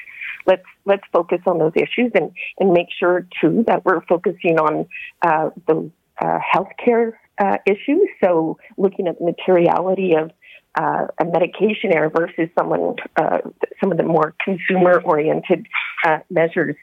Let's 0.46 0.64
let's 0.84 1.04
focus 1.12 1.40
on 1.46 1.58
those 1.58 1.72
issues 1.76 2.12
and, 2.14 2.32
and 2.58 2.72
make 2.72 2.88
sure 2.98 3.26
too 3.40 3.64
that 3.66 3.84
we're 3.84 4.04
focusing 4.06 4.58
on 4.58 4.86
uh, 5.22 5.50
the 5.66 5.90
uh, 6.20 6.38
healthcare 6.54 7.12
uh, 7.38 7.58
issues. 7.66 8.08
So 8.22 8.58
looking 8.76 9.08
at 9.08 9.18
the 9.18 9.24
materiality 9.24 10.14
of 10.14 10.30
uh, 10.74 11.06
a 11.18 11.24
medication 11.24 11.92
error 11.92 12.10
versus 12.10 12.48
someone 12.58 12.96
uh, 13.16 13.38
some 13.80 13.92
of 13.92 13.98
the 13.98 14.04
more 14.04 14.34
consumer 14.44 15.00
oriented 15.04 15.66
uh, 16.04 16.18
measures 16.30 16.76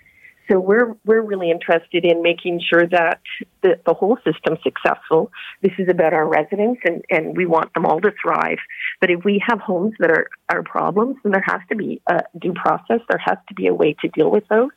so 0.49 0.59
we're 0.59 0.95
we're 1.05 1.21
really 1.21 1.51
interested 1.51 2.05
in 2.05 2.21
making 2.21 2.61
sure 2.61 2.87
that 2.87 3.19
the, 3.61 3.79
the 3.85 3.93
whole 3.93 4.17
system's 4.23 4.59
successful. 4.63 5.31
This 5.61 5.73
is 5.77 5.87
about 5.89 6.13
our 6.13 6.27
residents, 6.27 6.81
and, 6.83 7.03
and 7.09 7.37
we 7.37 7.45
want 7.45 7.73
them 7.73 7.85
all 7.85 8.01
to 8.01 8.11
thrive. 8.21 8.57
But 8.99 9.11
if 9.11 9.23
we 9.23 9.43
have 9.47 9.59
homes 9.59 9.93
that 9.99 10.11
are, 10.11 10.27
are 10.49 10.63
problems, 10.63 11.17
then 11.23 11.33
there 11.33 11.43
has 11.45 11.61
to 11.69 11.75
be 11.75 12.01
a 12.07 12.23
due 12.39 12.53
process. 12.53 12.99
There 13.09 13.21
has 13.23 13.37
to 13.49 13.53
be 13.53 13.67
a 13.67 13.73
way 13.73 13.95
to 14.01 14.07
deal 14.07 14.31
with 14.31 14.47
those, 14.47 14.71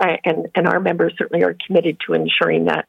uh, 0.00 0.16
and 0.24 0.48
and 0.54 0.68
our 0.68 0.80
members 0.80 1.14
certainly 1.18 1.44
are 1.44 1.56
committed 1.66 1.98
to 2.06 2.14
ensuring 2.14 2.66
that 2.66 2.86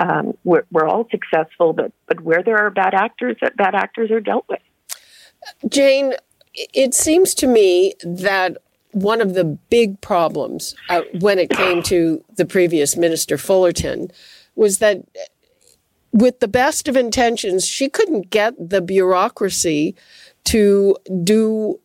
um, 0.00 0.36
we're, 0.44 0.64
we're 0.72 0.86
all 0.86 1.06
successful. 1.10 1.72
But 1.72 1.92
but 2.06 2.20
where 2.20 2.42
there 2.42 2.58
are 2.58 2.70
bad 2.70 2.94
actors, 2.94 3.36
that 3.42 3.56
bad 3.56 3.74
actors 3.74 4.10
are 4.10 4.20
dealt 4.20 4.46
with. 4.48 4.60
Jane, 5.68 6.14
it 6.54 6.94
seems 6.94 7.34
to 7.34 7.46
me 7.46 7.94
that 8.02 8.56
one 8.96 9.20
of 9.20 9.34
the 9.34 9.44
big 9.44 10.00
problems 10.00 10.74
uh, 10.88 11.02
when 11.20 11.38
it 11.38 11.50
came 11.50 11.82
to 11.82 12.24
the 12.36 12.46
previous 12.46 12.96
minister 12.96 13.36
Fullerton 13.36 14.10
was 14.54 14.78
that 14.78 15.02
with 16.12 16.40
the 16.40 16.48
best 16.48 16.88
of 16.88 16.96
intentions, 16.96 17.66
she 17.66 17.90
couldn't 17.90 18.30
get 18.30 18.54
the 18.58 18.80
bureaucracy 18.80 19.94
to 20.44 20.96
do 21.22 21.78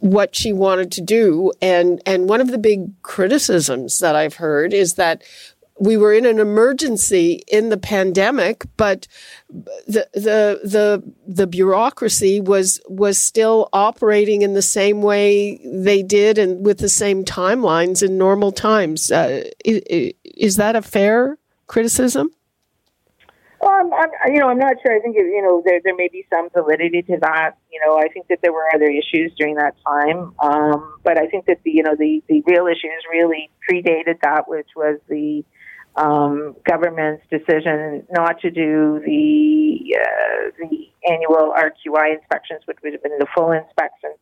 what 0.00 0.34
she 0.36 0.52
wanted 0.52 0.92
to 0.92 1.00
do. 1.00 1.50
And, 1.62 2.02
and 2.04 2.28
one 2.28 2.42
of 2.42 2.50
the 2.50 2.58
big 2.58 2.90
criticisms 3.00 4.00
that 4.00 4.14
I've 4.14 4.34
heard 4.34 4.74
is 4.74 4.94
that 4.94 5.22
we 5.78 5.96
were 5.96 6.12
in 6.12 6.24
an 6.24 6.38
emergency 6.38 7.42
in 7.48 7.68
the 7.68 7.76
pandemic, 7.76 8.64
but 8.76 9.08
the 9.48 10.08
the 10.14 10.60
the 10.62 11.12
the 11.26 11.46
bureaucracy 11.46 12.40
was 12.40 12.80
was 12.88 13.18
still 13.18 13.68
operating 13.72 14.42
in 14.42 14.54
the 14.54 14.62
same 14.62 15.02
way 15.02 15.60
they 15.64 16.02
did 16.02 16.38
and 16.38 16.64
with 16.64 16.78
the 16.78 16.88
same 16.88 17.24
timelines 17.24 18.02
in 18.02 18.16
normal 18.16 18.52
times. 18.52 19.10
Uh, 19.10 19.44
is, 19.64 20.12
is, 20.24 20.56
that 20.56 20.76
a 20.76 20.82
fair 20.82 21.38
criticism? 21.66 22.30
Well, 23.60 23.72
I'm, 23.72 23.92
I'm, 23.92 24.32
you 24.32 24.38
know, 24.38 24.48
I'm 24.48 24.58
not 24.58 24.76
sure. 24.80 24.94
I 24.94 25.00
think 25.00 25.16
you 25.16 25.42
know 25.42 25.60
there 25.66 25.80
there 25.82 25.96
may 25.96 26.08
be 26.08 26.24
some 26.32 26.50
validity 26.54 27.02
to 27.02 27.18
that. 27.20 27.56
You 27.72 27.80
know, 27.84 27.98
I 27.98 28.06
think 28.08 28.28
that 28.28 28.38
there 28.42 28.52
were 28.52 28.68
other 28.72 28.86
issues 28.86 29.32
during 29.36 29.56
that 29.56 29.74
time, 29.84 30.34
um, 30.38 30.94
but 31.02 31.18
I 31.18 31.26
think 31.26 31.46
that 31.46 31.58
the 31.64 31.72
you 31.72 31.82
know 31.82 31.96
the 31.98 32.22
the 32.28 32.44
real 32.46 32.68
issues 32.68 33.02
really 33.10 33.50
predated 33.68 34.20
that, 34.22 34.46
which 34.46 34.68
was 34.76 35.00
the 35.08 35.44
um, 35.96 36.56
government's 36.68 37.24
decision 37.30 38.06
not 38.10 38.40
to 38.40 38.50
do 38.50 39.00
the 39.04 39.96
uh, 39.96 40.50
the 40.58 40.88
annual 41.08 41.54
RQI 41.56 42.18
inspections, 42.18 42.62
which 42.66 42.78
would 42.82 42.92
have 42.92 43.02
been 43.02 43.18
the 43.18 43.26
full 43.34 43.52
inspections, 43.52 44.18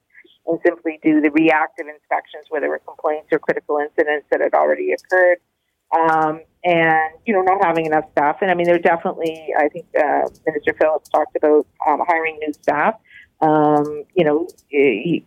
and 0.46 0.58
simply 0.64 1.00
do 1.02 1.20
the 1.20 1.30
reactive 1.30 1.86
inspections 1.88 2.46
where 2.50 2.60
there 2.60 2.70
were 2.70 2.80
complaints 2.80 3.28
or 3.32 3.38
critical 3.38 3.78
incidents 3.78 4.26
that 4.30 4.40
had 4.40 4.54
already 4.54 4.92
occurred. 4.92 5.38
Um, 5.96 6.40
and 6.64 7.14
you 7.26 7.34
know, 7.34 7.42
not 7.42 7.64
having 7.64 7.86
enough 7.86 8.04
staff. 8.12 8.38
And 8.40 8.50
I 8.50 8.54
mean, 8.54 8.66
there 8.66 8.78
definitely, 8.78 9.48
I 9.58 9.68
think 9.68 9.86
uh, 9.98 10.28
Minister 10.46 10.74
Phillips 10.78 11.08
talked 11.08 11.36
about 11.36 11.66
um, 11.86 12.00
hiring 12.06 12.38
new 12.38 12.52
staff. 12.52 12.94
Um, 13.40 14.04
you 14.14 14.24
know, 14.24 14.46
he, 14.68 15.24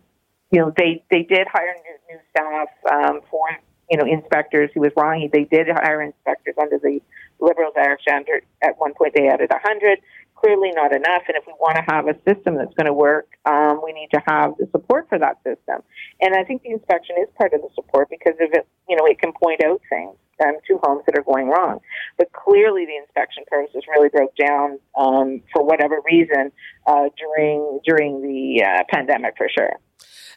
you 0.50 0.60
know, 0.60 0.72
they 0.76 1.04
they 1.10 1.22
did 1.22 1.46
hire 1.52 1.74
new, 1.84 2.14
new 2.14 2.20
staff 2.30 2.68
um, 2.90 3.20
for 3.30 3.48
you 3.90 3.96
know, 3.96 4.04
inspectors. 4.04 4.70
He 4.74 4.80
was 4.80 4.92
wrong. 4.96 5.20
He, 5.20 5.28
they 5.28 5.44
did 5.44 5.68
hire 5.68 6.02
inspectors 6.02 6.54
under 6.60 6.78
the 6.78 7.00
Liberal 7.38 7.70
direction. 7.74 8.24
At 8.62 8.78
one 8.78 8.94
point, 8.94 9.14
they 9.14 9.28
added 9.28 9.50
100. 9.50 9.98
Clearly 10.36 10.70
not 10.74 10.94
enough. 10.94 11.22
And 11.28 11.36
if 11.36 11.44
we 11.46 11.54
want 11.58 11.76
to 11.76 11.84
have 11.92 12.08
a 12.08 12.14
system 12.28 12.56
that's 12.56 12.74
going 12.74 12.86
to 12.86 12.92
work, 12.92 13.28
um, 13.46 13.80
we 13.82 13.92
need 13.92 14.08
to 14.12 14.22
have 14.26 14.52
the 14.58 14.68
support 14.70 15.08
for 15.08 15.18
that 15.18 15.36
system. 15.44 15.82
And 16.20 16.34
I 16.34 16.44
think 16.44 16.62
the 16.62 16.70
inspection 16.70 17.16
is 17.20 17.28
part 17.38 17.52
of 17.54 17.62
the 17.62 17.68
support 17.74 18.08
because 18.10 18.34
of 18.40 18.52
it, 18.52 18.66
you 18.88 18.96
know, 18.96 19.06
it 19.06 19.18
can 19.18 19.32
point 19.32 19.64
out 19.64 19.80
things 19.88 20.16
um, 20.44 20.54
to 20.66 20.78
homes 20.82 21.02
that 21.06 21.18
are 21.18 21.22
going 21.22 21.48
wrong. 21.48 21.80
But 22.18 22.32
clearly, 22.32 22.86
the 22.86 22.96
inspection 22.96 23.44
process 23.48 23.82
really 23.88 24.08
broke 24.08 24.34
down 24.36 24.78
um, 24.96 25.42
for 25.52 25.64
whatever 25.64 26.00
reason 26.04 26.52
uh, 26.86 27.08
during 27.18 27.80
during 27.84 28.22
the 28.22 28.64
uh, 28.64 28.84
pandemic, 28.90 29.34
for 29.36 29.48
sure. 29.48 29.72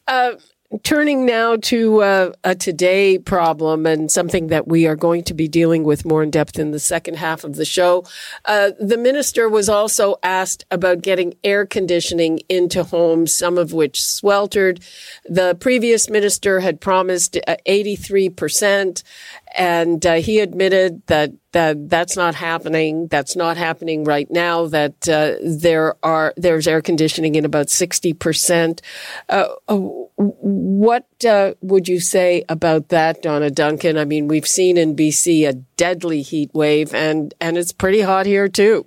Uh, 0.08 0.36
Turning 0.84 1.26
now 1.26 1.56
to 1.56 2.04
uh, 2.04 2.32
a 2.44 2.54
today 2.54 3.18
problem 3.18 3.88
and 3.88 4.12
something 4.12 4.48
that 4.48 4.68
we 4.68 4.86
are 4.86 4.96
going 4.96 5.24
to 5.24 5.34
be 5.34 5.48
dealing 5.48 5.84
with 5.84 6.06
more 6.06 6.22
in 6.22 6.30
depth 6.30 6.60
in 6.60 6.70
the 6.70 6.80
second 6.80 7.16
half 7.16 7.44
of 7.44 7.56
the 7.56 7.66
show. 7.66 8.06
Uh, 8.46 8.70
the 8.80 8.96
minister 8.98 9.50
was 9.50 9.68
also 9.68 10.18
asked 10.22 10.66
about 10.70 11.02
getting 11.02 11.34
air 11.44 11.66
conditioning 11.66 12.40
into 12.50 12.84
homes, 12.84 13.34
some 13.34 13.58
of 13.58 13.74
which 13.74 14.00
sweltered. 14.00 14.80
The 15.28 15.56
previous 15.56 16.08
minister 16.08 16.60
had 16.60 16.80
promised 16.80 17.40
83%, 17.48 19.02
uh, 19.02 19.02
and 19.56 20.06
uh, 20.06 20.16
he 20.16 20.39
admitted 20.39 21.06
that 21.08 21.32
that 21.52 21.89
that's 21.89 22.16
not 22.16 22.36
happening. 22.36 23.08
That's 23.08 23.36
not 23.36 23.58
happening 23.58 24.04
right 24.04 24.30
now. 24.30 24.68
That 24.68 25.10
uh, 25.10 25.36
there 25.43 25.95
are 26.04 26.34
there's 26.38 26.68
air 26.68 26.82
conditioning 26.82 27.36
in 27.36 27.45
about 27.45 27.70
sixty 27.70 28.14
percent. 28.14 28.82
Uh, 29.28 29.47
uh 29.68 29.78
what 30.18 31.08
uh, 31.26 31.54
would 31.62 31.88
you 31.88 32.00
say 32.00 32.43
about 32.50 32.89
that, 32.89 33.22
Donna 33.22 33.50
Duncan? 33.50 33.97
I 33.97 34.06
mean, 34.06 34.28
we've 34.28 34.47
seen 34.47 34.78
in 34.78 34.95
BC 34.95 35.47
a 35.47 35.54
deadly 35.54 36.22
heat 36.22 36.52
wave, 36.54 36.93
and 36.93 37.34
and 37.41 37.58
it's 37.58 37.72
pretty 37.72 38.02
hot 38.02 38.26
here 38.26 38.47
too. 38.47 38.86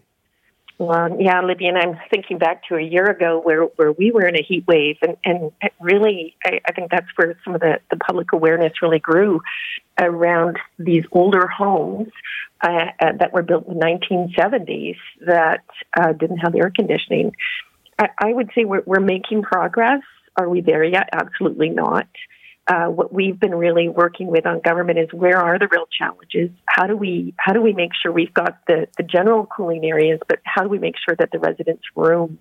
Well, 0.78 1.16
yeah, 1.20 1.40
Libby, 1.42 1.68
and 1.68 1.78
I'm 1.78 1.96
thinking 2.10 2.38
back 2.38 2.64
to 2.68 2.74
a 2.74 2.82
year 2.82 3.04
ago 3.04 3.40
where, 3.40 3.62
where 3.76 3.92
we 3.92 4.10
were 4.10 4.26
in 4.26 4.34
a 4.34 4.42
heat 4.42 4.66
wave, 4.66 4.96
and, 5.00 5.16
and 5.24 5.52
really, 5.80 6.34
I, 6.44 6.60
I 6.66 6.72
think 6.72 6.90
that's 6.90 7.06
where 7.14 7.36
some 7.44 7.54
of 7.54 7.60
the, 7.60 7.78
the 7.90 7.96
public 7.96 8.32
awareness 8.32 8.72
really 8.82 8.98
grew 8.98 9.40
around 9.98 10.58
these 10.78 11.04
older 11.12 11.46
homes 11.46 12.08
uh, 12.62 12.86
uh, 13.00 13.12
that 13.18 13.32
were 13.32 13.42
built 13.42 13.66
in 13.66 13.78
the 13.78 13.84
1970s 13.84 14.96
that 15.26 15.64
uh, 15.98 16.12
didn't 16.12 16.38
have 16.38 16.54
air 16.54 16.72
conditioning. 16.74 17.32
I, 17.98 18.08
I 18.18 18.32
would 18.32 18.50
say 18.54 18.64
we're, 18.64 18.82
we're 18.86 19.00
making 19.00 19.42
progress. 19.42 20.02
Are 20.36 20.48
we 20.48 20.60
there 20.60 20.84
yet? 20.84 21.08
Absolutely 21.12 21.68
not 21.68 22.06
uh, 22.66 22.86
what 22.86 23.12
we've 23.12 23.38
been 23.38 23.54
really 23.54 23.88
working 23.88 24.28
with 24.28 24.46
on 24.46 24.60
government 24.60 24.98
is 24.98 25.08
where 25.12 25.38
are 25.38 25.58
the 25.58 25.68
real 25.70 25.86
challenges? 25.98 26.50
How 26.66 26.86
do 26.86 26.96
we 26.96 27.34
how 27.36 27.52
do 27.52 27.60
we 27.60 27.72
make 27.72 27.90
sure 28.00 28.12
we've 28.12 28.32
got 28.32 28.58
the, 28.66 28.86
the 28.96 29.02
general 29.02 29.46
cooling 29.46 29.84
areas, 29.84 30.20
but 30.28 30.38
how 30.44 30.62
do 30.62 30.68
we 30.68 30.78
make 30.78 30.94
sure 31.04 31.16
that 31.18 31.30
the 31.32 31.38
residents' 31.38 31.82
rooms 31.96 32.38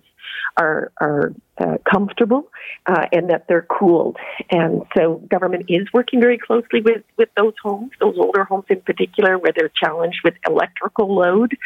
are 0.56 0.92
are 1.00 1.32
uh, 1.58 1.78
comfortable 1.90 2.50
uh, 2.86 3.06
and 3.12 3.30
that 3.30 3.46
they're 3.48 3.66
cooled? 3.68 4.16
And 4.50 4.82
so 4.96 5.16
government 5.30 5.66
is 5.68 5.86
working 5.92 6.20
very 6.20 6.38
closely 6.38 6.80
with 6.80 7.02
with 7.16 7.28
those 7.36 7.54
homes, 7.62 7.92
those 8.00 8.16
older 8.18 8.44
homes 8.44 8.66
in 8.68 8.80
particular, 8.80 9.38
where 9.38 9.52
they're 9.54 9.72
challenged 9.82 10.20
with 10.24 10.34
electrical 10.46 11.14
load 11.14 11.56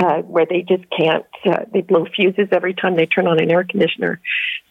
uh, 0.00 0.22
where 0.22 0.46
they 0.46 0.62
just 0.62 0.84
can't, 0.90 1.26
uh, 1.44 1.64
they 1.72 1.82
blow 1.82 2.06
fuses 2.06 2.48
every 2.52 2.74
time 2.74 2.96
they 2.96 3.06
turn 3.06 3.26
on 3.26 3.40
an 3.40 3.50
air 3.50 3.64
conditioner. 3.64 4.20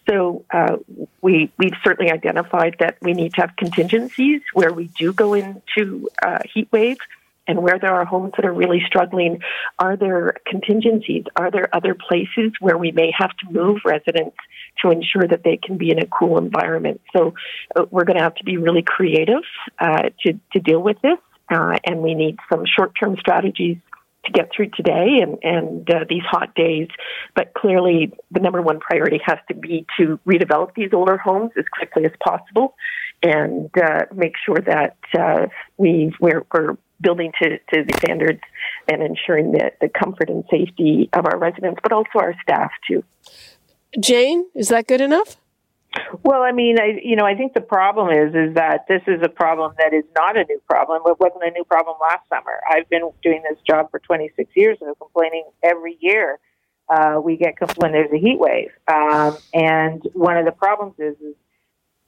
So 0.10 0.44
uh, 0.52 0.78
we, 1.22 1.52
we've 1.58 1.76
certainly 1.84 2.12
identified 2.12 2.78
that 2.80 2.98
we 3.02 3.14
need 3.14 3.36
to 3.36 3.42
have 3.42 3.56
contingencies 3.56 4.42
where 4.54 4.74
we 4.74 4.88
do 4.88 5.14
go 5.14 5.36
into 5.36 6.10
uh, 6.22 6.40
heat 6.52 6.68
waves 6.72 7.00
And 7.50 7.64
where 7.64 7.80
there 7.80 7.92
are 7.92 8.06
homes 8.06 8.34
that 8.38 8.46
are 8.46 8.54
really 8.54 8.80
struggling, 8.86 9.40
are 9.80 9.98
there 9.98 10.36
contingencies? 10.46 11.24
Are 11.36 11.50
there 11.50 11.68
other 11.76 11.96
places 11.96 12.52
where 12.60 12.78
we 12.78 12.92
may 12.92 13.12
have 13.18 13.32
to 13.38 13.52
move 13.52 13.80
residents 13.84 14.38
to 14.84 14.92
ensure 14.92 15.28
that 15.28 15.44
they 15.44 15.58
can 15.58 15.76
be 15.80 15.90
in 15.90 15.98
a 15.98 16.06
cool 16.06 16.38
environment? 16.38 17.02
So 17.12 17.34
uh, 17.76 17.86
we're 17.90 18.06
going 18.06 18.18
to 18.18 18.24
have 18.24 18.36
to 18.36 18.44
be 18.44 18.58
really 18.58 18.84
creative 18.84 19.42
uh, 19.80 20.10
to, 20.24 20.40
to 20.54 20.60
deal 20.60 20.80
with 20.80 21.02
this. 21.02 21.18
Uh, 21.50 21.80
and 21.86 22.02
we 22.02 22.14
need 22.14 22.38
some 22.52 22.66
short 22.68 22.92
term 23.00 23.18
strategies 23.20 23.78
to 24.26 24.32
get 24.32 24.52
through 24.56 24.70
today 24.76 25.18
and, 25.20 25.40
and 25.42 25.90
uh, 25.90 26.06
these 26.08 26.22
hot 26.30 26.54
days. 26.54 26.88
But 27.36 27.56
clearly, 27.56 28.14
the 28.30 28.42
number 28.42 28.62
one 28.62 28.80
priority 28.80 29.20
has 29.26 29.40
to 29.48 29.56
be 29.56 29.88
to 29.98 30.20
redevelop 30.24 30.76
these 30.76 30.92
older 30.94 31.18
homes 31.18 31.50
as 31.58 31.66
quickly 31.74 32.06
as 32.06 32.12
possible 32.24 32.76
and 33.24 33.72
uh, 33.76 34.06
make 34.14 34.34
sure 34.46 34.62
that 34.68 34.98
uh, 35.18 35.48
we, 35.78 36.14
we're, 36.22 36.46
we're 36.54 36.78
building 37.02 37.32
to, 37.42 37.58
to 37.74 37.84
the 37.84 37.94
standards 37.98 38.42
and 38.92 39.02
ensuring 39.02 39.54
that 39.54 39.78
the 39.82 39.90
comfort 39.90 40.30
and 40.30 40.44
safety 40.50 41.10
of 41.14 41.26
our 41.26 41.38
residents, 41.38 41.80
but 41.82 41.92
also 41.92 42.20
our 42.20 42.34
staff 42.42 42.72
too. 42.88 43.04
Jane, 44.00 44.46
is 44.56 44.70
that 44.70 44.88
good 44.88 45.02
enough? 45.02 45.38
Well, 46.24 46.44
I 46.44 46.52
mean, 46.52 46.80
I 46.80 47.00
you 47.04 47.16
know, 47.16 47.26
I 47.26 47.34
think 47.34 47.54
the 47.54 47.62
problem 47.62 48.10
is 48.10 48.36
is 48.36 48.54
that 48.56 48.86
this 48.88 49.02
is 49.08 49.22
a 49.24 49.30
problem 49.30 49.74
that 49.80 49.92
is 49.94 50.04
not 50.16 50.38
a 50.38 50.44
new 50.44 50.62
problem. 50.70 51.02
It 51.06 51.20
wasn't 51.20 51.44
a 51.44 51.52
new 51.52 51.64
problem 51.64 51.98
last 52.00 52.30
summer. 52.30 52.62
I've 52.70 52.88
been 52.90 53.10
doing 53.24 53.42
this 53.50 53.58
job 53.68 53.90
for 53.90 54.00
26 54.00 54.52
years 54.56 54.78
and 54.82 54.90
I'm 54.90 54.96
complaining 54.96 55.46
every 55.64 55.98
year. 56.00 56.40
Uh, 56.88 57.20
we 57.24 57.38
get 57.38 57.56
when 57.78 57.92
there's 57.92 58.12
a 58.12 58.18
heat 58.18 58.40
wave, 58.40 58.70
um, 58.88 59.38
and 59.54 60.02
one 60.14 60.38
of 60.38 60.46
the 60.46 60.52
problems 60.52 60.96
is, 60.98 61.16
is 61.22 61.36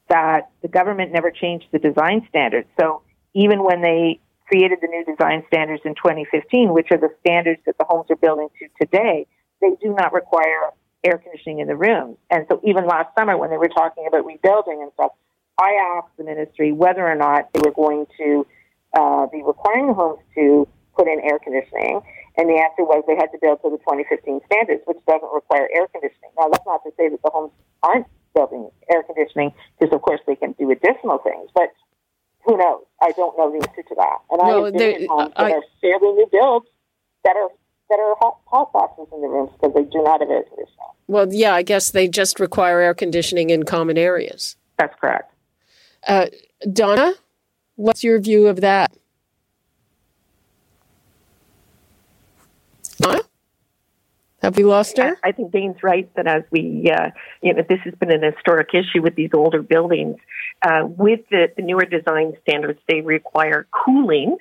that 0.10 0.50
the 0.64 0.68
government 0.68 1.12
never 1.12 1.30
changed 1.30 1.66
the 1.72 1.78
design 1.78 2.26
standards. 2.30 2.68
So 2.80 3.04
even 3.36 3.64
when 3.64 3.82
they 3.82 4.20
created 4.52 4.80
the 4.82 4.88
new 4.88 5.06
design 5.06 5.43
standards 5.47 5.82
in 5.86 5.95
2015, 5.95 6.74
which 6.74 6.88
are 6.91 6.97
the 6.97 7.10
standards 7.22 7.62
that 7.66 7.78
the 7.78 7.86
homes 7.88 8.06
are 8.10 8.18
building 8.18 8.49
to 8.60 8.68
today, 8.80 9.26
they 9.62 9.72
do 9.82 9.95
not 9.95 10.12
require 10.12 10.72
air 11.04 11.18
conditioning 11.18 11.60
in 11.60 11.68
the 11.68 11.76
rooms. 11.76 12.18
And 12.30 12.45
so 12.49 12.60
even 12.64 12.86
last 12.86 13.16
summer 13.18 13.38
when 13.38 13.49
they 13.49 13.58
were 13.58 13.70
talking 13.70 14.06
about 14.08 14.26
rebuilding 14.26 14.82
and 14.82 14.91
stuff, 14.93 15.12
I 15.60 15.97
asked 15.97 16.18
the 16.18 16.24
ministry 16.24 16.72
whether 16.72 17.08
or 17.08 17.16
not 17.16 17.54
they 17.54 17.62
were 17.64 17.72
going 17.72 18.06
to 18.18 18.45
uh, 18.97 19.28
be 19.28 19.41
requiring 19.41 19.93
homes 19.93 20.20
to 20.36 20.68
put 20.95 21.08
in 21.08 21.20
air 21.22 21.39
conditioning. 21.39 22.02
And 22.38 22.49
the 22.49 22.60
answer 22.60 22.84
was 22.84 23.04
they 23.08 23.16
had 23.16 23.32
to 23.32 23.39
build 23.41 23.62
to 23.64 23.70
the 23.70 23.78
2015 23.78 24.41
standards, 24.45 24.82
which 24.86 24.97
doesn't 25.08 25.32
require 25.32 25.68
air 25.74 25.88
conditioning. 25.88 26.32
Now, 26.38 26.49
that's 26.49 26.66
not 26.66 26.84
to 26.84 26.91
say 26.97 27.10
that 27.10 27.22
the 27.24 27.32
homes 27.32 27.52
aren't 27.84 28.08
building 28.34 28.70
air 28.89 29.04
conditioning, 29.04 29.52
because 29.80 29.93
of 29.93 30.02
course 30.02 30.20
they 30.28 30.36
can 30.36 30.54
do 30.54 30.72
additional 30.72 31.20
things. 31.20 31.49
But 31.54 31.72
who 32.46 32.58
knows? 32.58 32.84
I 33.02 33.12
don't 33.12 33.38
know 33.38 33.52
the 33.52 33.68
answer 33.68 33.84
to 33.84 33.96
that. 33.96 34.18
And 34.30 34.39
no, 34.39 34.62
I 34.62 34.66
have 34.66 34.74
been 34.74 35.02
in 35.02 35.08
homes 35.08 35.34
I, 35.36 35.50
that 35.50 35.56
are 35.58 35.64
fairly 35.80 36.14
new 36.14 36.28
builds 36.32 36.68
that 37.24 37.36
are 37.36 37.50
that 37.89 38.00
are 38.00 38.16
hot, 38.20 38.39
hot 38.46 38.72
boxes 38.72 39.08
in 39.14 39.22
the 39.22 39.28
rooms 39.28 39.52
because 39.54 39.74
they 39.76 39.84
do 39.84 40.02
not 40.02 40.22
have 40.22 40.30
air 40.30 40.44
conditioning. 40.44 40.78
Well, 41.08 41.28
yeah, 41.32 41.54
I 41.54 41.62
guess 41.62 41.92
they 41.92 42.08
just 42.08 42.39
require 42.39 42.80
air 42.80 42.94
conditioning 42.94 43.50
in 43.50 43.64
common 43.64 43.98
areas. 43.98 44.56
That's 44.78 44.98
correct. 45.00 45.34
Uh, 46.08 46.28
Donna, 46.72 47.14
what's 47.76 48.04
your 48.04 48.20
view 48.20 48.48
of 48.48 48.62
that? 48.62 48.96
Donna? 52.98 53.22
Have 54.42 54.58
we 54.58 54.64
lost 54.64 54.98
her? 54.98 55.18
I, 55.24 55.30
I 55.30 55.32
think 55.32 55.52
Jane's 55.52 55.84
right 55.84 56.10
that 56.16 56.28
as 56.28 56.44
we, 56.52 56.92
uh, 56.92 57.12
you 57.42 57.54
know, 57.54 57.64
this 57.68 57.80
has 57.84 57.94
been 57.96 58.12
an 58.12 58.24
historic 58.24 58.70
issue 58.74 59.02
with 59.02 59.16
these 59.16 59.30
older 59.34 59.62
buildings. 59.62 60.18
Uh, 60.62 60.82
with 60.86 61.22
the, 61.30 61.52
the 61.56 61.62
newer 61.62 61.86
design 61.86 62.34
standards, 62.42 62.80
they 62.88 63.02
require 63.02 63.68
cooling 63.72 64.38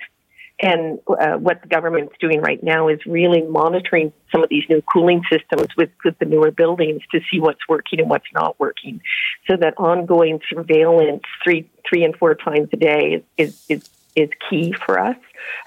and 0.61 0.99
uh, 1.07 1.37
what 1.37 1.61
the 1.61 1.67
government's 1.67 2.13
doing 2.19 2.39
right 2.39 2.61
now 2.61 2.87
is 2.87 2.99
really 3.05 3.41
monitoring 3.41 4.13
some 4.31 4.43
of 4.43 4.49
these 4.49 4.63
new 4.69 4.81
cooling 4.93 5.23
systems 5.29 5.67
with, 5.75 5.89
with 6.05 6.17
the 6.19 6.25
newer 6.25 6.51
buildings 6.51 7.01
to 7.11 7.19
see 7.31 7.39
what's 7.39 7.67
working 7.67 7.99
and 7.99 8.09
what's 8.09 8.31
not 8.33 8.59
working. 8.59 9.01
So 9.49 9.57
that 9.57 9.73
ongoing 9.77 10.39
surveillance 10.47 11.23
three, 11.43 11.67
three 11.89 12.03
and 12.03 12.15
four 12.15 12.35
times 12.35 12.69
a 12.73 12.77
day 12.77 13.23
is, 13.37 13.53
is, 13.69 13.81
is 13.81 13.89
key 14.49 14.73
for 14.85 14.99
us 14.99 15.17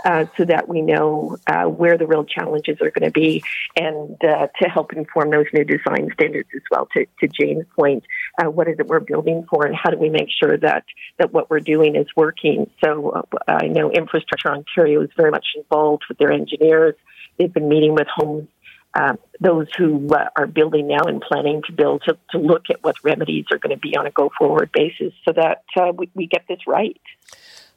uh, 0.04 0.26
so 0.36 0.44
that 0.44 0.68
we 0.68 0.82
know 0.82 1.36
uh, 1.46 1.64
where 1.64 1.96
the 1.96 2.06
real 2.06 2.24
challenges 2.24 2.78
are 2.80 2.90
going 2.90 3.04
to 3.04 3.10
be 3.10 3.42
and 3.76 4.22
uh, 4.24 4.48
to 4.60 4.68
help 4.68 4.92
inform 4.92 5.30
those 5.30 5.46
new 5.52 5.64
design 5.64 6.10
standards 6.14 6.48
as 6.54 6.62
well. 6.70 6.86
To, 6.94 7.06
to 7.20 7.28
Jane's 7.28 7.66
point, 7.78 8.04
uh, 8.38 8.50
what 8.50 8.68
is 8.68 8.78
it 8.78 8.86
we're 8.86 9.00
building 9.00 9.46
for 9.48 9.66
and 9.66 9.74
how 9.74 9.90
do 9.90 9.98
we 9.98 10.10
make 10.10 10.28
sure 10.30 10.56
that, 10.58 10.84
that 11.18 11.32
what 11.32 11.50
we're 11.50 11.60
doing 11.60 11.96
is 11.96 12.06
working? 12.16 12.70
So 12.84 13.10
uh, 13.10 13.22
I 13.46 13.68
know 13.68 13.90
Infrastructure 13.90 14.50
Ontario 14.50 15.02
is 15.02 15.10
very 15.16 15.30
much 15.30 15.46
involved 15.56 16.04
with 16.08 16.18
their 16.18 16.32
engineers. 16.32 16.94
They've 17.38 17.52
been 17.52 17.68
meeting 17.68 17.94
with 17.94 18.06
homes 18.14 18.48
uh, 18.94 19.14
those 19.40 19.66
who 19.76 20.08
uh, 20.14 20.28
are 20.36 20.46
building 20.46 20.86
now 20.86 21.04
and 21.06 21.20
planning 21.20 21.62
to 21.66 21.72
build 21.72 22.02
to, 22.06 22.16
to, 22.30 22.38
look 22.38 22.70
at 22.70 22.82
what 22.84 22.94
remedies 23.02 23.44
are 23.50 23.58
going 23.58 23.74
to 23.74 23.80
be 23.80 23.96
on 23.96 24.06
a 24.06 24.10
go 24.10 24.30
forward 24.38 24.70
basis 24.72 25.12
so 25.24 25.32
that 25.32 25.64
uh, 25.76 25.90
we, 25.96 26.08
we, 26.14 26.28
get 26.28 26.44
this 26.48 26.60
right. 26.66 27.00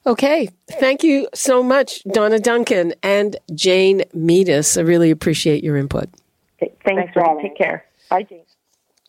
Okay. 0.08 0.50
Thank 0.80 1.04
you 1.04 1.28
so 1.34 1.62
much, 1.62 2.02
Donna 2.06 2.40
Duncan 2.40 2.94
and 3.04 3.36
Jane 3.54 4.04
Meadus. 4.16 4.78
I 4.78 4.82
really 4.82 5.12
appreciate 5.12 5.66
your 5.66 5.76
input. 5.76 6.06
Okay, 6.62 6.74
thanks, 6.86 7.02
thanks 7.02 7.14
for 7.14 7.22
having 7.22 7.42
Take 7.42 7.58
care. 7.58 7.86
Bye, 8.10 8.24
Jane. 8.24 8.44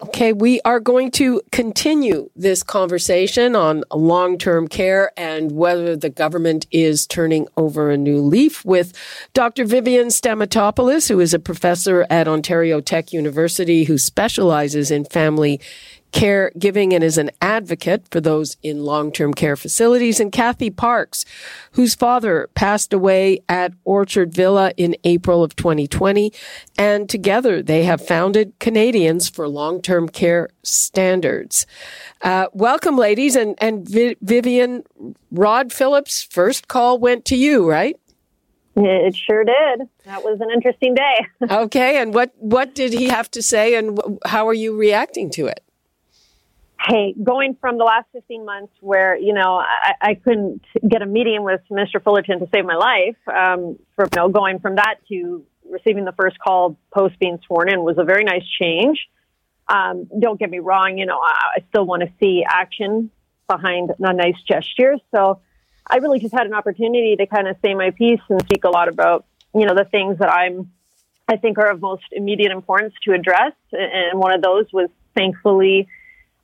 Okay, 0.00 0.32
we 0.32 0.60
are 0.64 0.78
going 0.78 1.10
to 1.12 1.40
continue 1.50 2.30
this 2.36 2.62
conversation 2.62 3.56
on 3.56 3.82
long 3.92 4.38
term 4.38 4.68
care 4.68 5.10
and 5.16 5.50
whether 5.50 5.96
the 5.96 6.08
government 6.08 6.68
is 6.70 7.04
turning 7.04 7.48
over 7.56 7.90
a 7.90 7.96
new 7.96 8.20
leaf 8.20 8.64
with 8.64 8.92
Dr. 9.34 9.64
Vivian 9.64 10.06
Stamatopoulos, 10.06 11.08
who 11.08 11.18
is 11.18 11.34
a 11.34 11.40
professor 11.40 12.06
at 12.10 12.28
Ontario 12.28 12.80
Tech 12.80 13.12
University 13.12 13.84
who 13.84 13.98
specializes 13.98 14.92
in 14.92 15.04
family 15.04 15.60
caregiving 16.12 16.92
and 16.92 17.04
is 17.04 17.18
an 17.18 17.30
advocate 17.40 18.08
for 18.10 18.20
those 18.20 18.56
in 18.62 18.84
long-term 18.84 19.34
care 19.34 19.56
facilities, 19.56 20.20
and 20.20 20.32
Cathy 20.32 20.70
Parkes, 20.70 21.24
whose 21.72 21.94
father 21.94 22.48
passed 22.54 22.92
away 22.92 23.40
at 23.48 23.72
Orchard 23.84 24.32
Villa 24.32 24.72
in 24.76 24.96
April 25.04 25.42
of 25.44 25.54
2020. 25.56 26.32
And 26.76 27.08
together 27.08 27.62
they 27.62 27.84
have 27.84 28.04
founded 28.04 28.58
Canadians 28.58 29.28
for 29.28 29.48
Long-Term 29.48 30.08
Care 30.08 30.48
Standards. 30.62 31.66
Uh, 32.22 32.46
welcome, 32.52 32.96
ladies. 32.96 33.36
And, 33.36 33.54
and 33.58 33.88
Vi- 33.88 34.16
Vivian, 34.20 34.84
Rod 35.30 35.72
Phillips' 35.72 36.22
first 36.22 36.68
call 36.68 36.98
went 36.98 37.24
to 37.26 37.36
you, 37.36 37.68
right? 37.68 37.98
It 38.80 39.16
sure 39.16 39.44
did. 39.44 39.88
That 40.04 40.22
was 40.22 40.40
an 40.40 40.50
interesting 40.50 40.94
day. 40.94 41.26
okay, 41.50 42.00
and 42.00 42.14
what 42.14 42.32
what 42.38 42.74
did 42.76 42.92
he 42.92 43.08
have 43.08 43.30
to 43.32 43.42
say, 43.42 43.74
and 43.74 43.98
how 44.24 44.46
are 44.46 44.54
you 44.54 44.76
reacting 44.76 45.30
to 45.30 45.46
it? 45.46 45.64
Hey, 46.80 47.14
going 47.22 47.56
from 47.60 47.78
the 47.78 47.84
last 47.84 48.06
15 48.12 48.44
months 48.44 48.72
where, 48.80 49.16
you 49.16 49.32
know, 49.32 49.56
I, 49.58 49.94
I 50.00 50.14
couldn't 50.14 50.64
get 50.88 51.02
a 51.02 51.06
meeting 51.06 51.42
with 51.42 51.60
Mr. 51.70 52.02
Fullerton 52.02 52.38
to 52.38 52.48
save 52.54 52.64
my 52.64 52.76
life, 52.76 53.16
um, 53.26 53.78
for, 53.96 54.04
you 54.04 54.16
know, 54.16 54.28
going 54.28 54.60
from 54.60 54.76
that 54.76 54.96
to 55.08 55.44
receiving 55.68 56.04
the 56.04 56.12
first 56.12 56.38
call 56.38 56.78
post 56.94 57.18
being 57.18 57.38
sworn 57.46 57.68
in 57.70 57.82
was 57.82 57.98
a 57.98 58.04
very 58.04 58.24
nice 58.24 58.44
change. 58.60 58.98
Um, 59.68 60.08
don't 60.18 60.38
get 60.38 60.50
me 60.50 60.60
wrong, 60.60 60.96
you 60.96 61.04
know, 61.04 61.18
I, 61.18 61.58
I 61.58 61.64
still 61.68 61.84
want 61.84 62.02
to 62.02 62.08
see 62.20 62.44
action 62.48 63.10
behind 63.48 63.90
a 63.98 64.12
nice 64.12 64.40
gesture. 64.46 64.96
So 65.14 65.40
I 65.86 65.96
really 65.96 66.20
just 66.20 66.34
had 66.34 66.46
an 66.46 66.54
opportunity 66.54 67.16
to 67.16 67.26
kind 67.26 67.48
of 67.48 67.56
say 67.62 67.74
my 67.74 67.90
piece 67.90 68.20
and 68.28 68.40
speak 68.42 68.64
a 68.64 68.70
lot 68.70 68.88
about, 68.88 69.26
you 69.54 69.66
know, 69.66 69.74
the 69.74 69.84
things 69.84 70.18
that 70.18 70.30
I'm, 70.30 70.70
I 71.26 71.36
think 71.36 71.58
are 71.58 71.70
of 71.70 71.80
most 71.80 72.04
immediate 72.12 72.52
importance 72.52 72.94
to 73.04 73.12
address. 73.12 73.52
And 73.72 74.18
one 74.18 74.32
of 74.32 74.42
those 74.42 74.66
was 74.72 74.88
thankfully, 75.14 75.88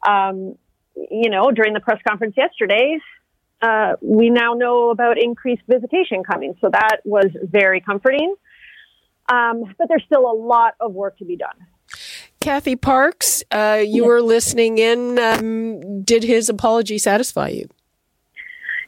um, 0.04 0.56
you 0.94 1.30
know, 1.30 1.50
during 1.50 1.74
the 1.74 1.80
press 1.80 2.00
conference 2.06 2.34
yesterday, 2.36 2.98
uh, 3.62 3.94
we 4.00 4.30
now 4.30 4.54
know 4.54 4.90
about 4.90 5.18
increased 5.20 5.62
visitation 5.68 6.22
coming. 6.22 6.54
So 6.60 6.68
that 6.70 6.98
was 7.04 7.26
very 7.42 7.80
comforting. 7.80 8.34
Um, 9.28 9.74
but 9.78 9.88
there's 9.88 10.04
still 10.04 10.30
a 10.30 10.36
lot 10.36 10.74
of 10.80 10.92
work 10.92 11.18
to 11.18 11.24
be 11.24 11.36
done. 11.36 11.66
Cathy 12.40 12.76
Parkes, 12.76 13.42
uh, 13.50 13.80
you 13.80 14.02
yes. 14.02 14.06
were 14.06 14.20
listening 14.20 14.76
in. 14.76 15.18
Um, 15.18 16.02
did 16.02 16.24
his 16.24 16.50
apology 16.50 16.98
satisfy 16.98 17.48
you? 17.48 17.68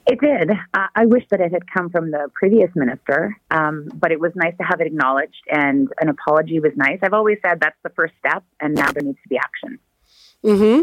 It 0.06 0.20
did. 0.20 0.50
Uh, 0.50 0.86
I 0.94 1.06
wish 1.06 1.24
that 1.30 1.40
it 1.40 1.52
had 1.52 1.62
come 1.72 1.90
from 1.90 2.10
the 2.10 2.28
previous 2.34 2.70
minister, 2.76 3.34
um, 3.50 3.88
but 3.94 4.12
it 4.12 4.20
was 4.20 4.30
nice 4.36 4.56
to 4.58 4.62
have 4.62 4.80
it 4.80 4.86
acknowledged, 4.86 5.42
and 5.50 5.88
an 5.98 6.08
apology 6.08 6.60
was 6.60 6.72
nice. 6.76 6.98
I've 7.02 7.14
always 7.14 7.38
said 7.44 7.58
that's 7.60 7.78
the 7.82 7.88
first 7.90 8.12
step, 8.20 8.44
and 8.60 8.74
now 8.74 8.92
there 8.92 9.02
needs 9.02 9.18
to 9.22 9.28
be 9.28 9.38
action. 9.38 9.80
Hmm. 10.42 10.82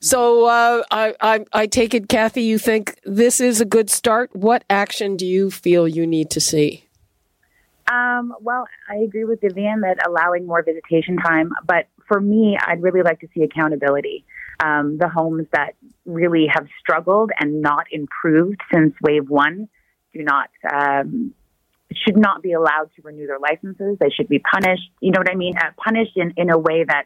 So 0.00 0.44
uh, 0.46 0.82
I, 0.90 1.14
I, 1.20 1.44
I 1.52 1.66
take 1.66 1.94
it, 1.94 2.08
Cathy. 2.08 2.42
You 2.42 2.58
think 2.58 2.98
this 3.04 3.40
is 3.40 3.60
a 3.60 3.64
good 3.64 3.90
start. 3.90 4.34
What 4.34 4.64
action 4.68 5.16
do 5.16 5.26
you 5.26 5.50
feel 5.50 5.88
you 5.88 6.06
need 6.06 6.30
to 6.30 6.40
see? 6.40 6.84
Um, 7.90 8.34
well, 8.40 8.66
I 8.90 8.96
agree 8.96 9.24
with 9.24 9.40
Vivian 9.40 9.80
that 9.80 10.06
allowing 10.06 10.46
more 10.46 10.62
visitation 10.62 11.16
time, 11.16 11.52
but 11.66 11.86
for 12.06 12.20
me, 12.20 12.58
I'd 12.66 12.82
really 12.82 13.02
like 13.02 13.20
to 13.20 13.28
see 13.34 13.42
accountability. 13.42 14.24
Um, 14.60 14.98
the 14.98 15.08
homes 15.08 15.46
that 15.52 15.74
really 16.04 16.46
have 16.52 16.66
struggled 16.80 17.30
and 17.38 17.62
not 17.62 17.86
improved 17.92 18.60
since 18.72 18.92
wave 19.00 19.30
one 19.30 19.68
do 20.12 20.22
not 20.22 20.50
um, 20.70 21.32
should 21.92 22.16
not 22.16 22.42
be 22.42 22.52
allowed 22.52 22.90
to 22.96 23.02
renew 23.02 23.26
their 23.26 23.38
licenses. 23.38 23.96
They 24.00 24.10
should 24.10 24.28
be 24.28 24.40
punished. 24.40 24.90
You 25.00 25.12
know 25.12 25.20
what 25.20 25.30
I 25.30 25.36
mean? 25.36 25.54
Uh, 25.56 25.70
punished 25.82 26.16
in, 26.16 26.34
in 26.36 26.50
a 26.50 26.58
way 26.58 26.84
that 26.84 27.04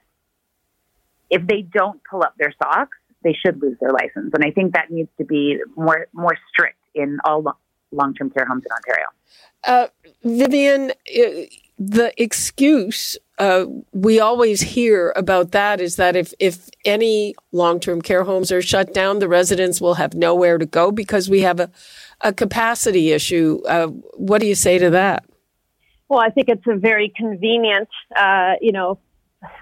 if 1.33 1.45
they 1.49 1.63
don't 1.63 2.01
pull 2.09 2.23
up 2.23 2.35
their 2.39 2.55
socks, 2.63 2.97
they 3.25 3.35
should 3.35 3.61
lose 3.61 3.77
their 3.81 3.91
license. 3.91 4.33
And 4.35 4.45
I 4.45 4.51
think 4.51 4.75
that 4.75 4.91
needs 4.91 5.11
to 5.19 5.25
be 5.25 5.59
more 5.77 6.07
more 6.13 6.37
strict 6.51 6.79
in 6.95 7.19
all 7.25 7.43
long 7.91 8.15
term 8.15 8.31
care 8.31 8.47
homes 8.47 8.63
in 8.65 8.73
Ontario. 8.73 9.07
Uh, 9.65 9.87
Vivian, 10.23 10.91
uh, 10.91 11.47
the 11.79 12.13
excuse 12.17 13.17
uh, 13.43 13.67
we 13.93 14.21
always 14.21 14.61
hear 14.61 15.13
about 15.17 15.51
that 15.51 15.81
is 15.81 15.97
that 15.97 16.15
if, 16.15 16.33
if 16.39 16.69
any 16.85 17.35
long 17.51 17.81
term 17.81 18.01
care 18.01 18.23
homes 18.23 18.53
are 18.53 18.63
shut 18.63 18.95
down, 18.95 19.19
the 19.19 19.29
residents 19.29 19.81
will 19.81 19.95
have 19.95 20.15
nowhere 20.15 20.59
to 20.59 20.67
go 20.67 20.93
because 20.93 21.29
we 21.29 21.41
have 21.41 21.59
a, 21.59 21.69
a 22.21 22.33
capacity 22.33 23.11
issue. 23.11 23.61
Uh, 23.67 23.89
what 24.15 24.41
do 24.41 24.47
you 24.47 24.55
say 24.55 24.79
to 24.79 24.91
that? 24.91 25.25
Well, 26.09 26.21
I 26.21 26.29
think 26.29 26.49
it's 26.49 26.67
a 26.69 26.77
very 26.77 27.13
convenient, 27.17 27.89
uh, 28.15 28.53
you 28.61 28.71
know, 28.71 29.01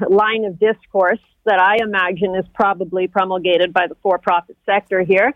line 0.08 0.44
of 0.44 0.58
discourse 0.58 1.20
that 1.44 1.58
I 1.58 1.82
imagine 1.82 2.34
is 2.34 2.44
probably 2.54 3.08
promulgated 3.08 3.72
by 3.72 3.86
the 3.86 3.96
for-profit 4.02 4.56
sector 4.66 5.02
here 5.02 5.32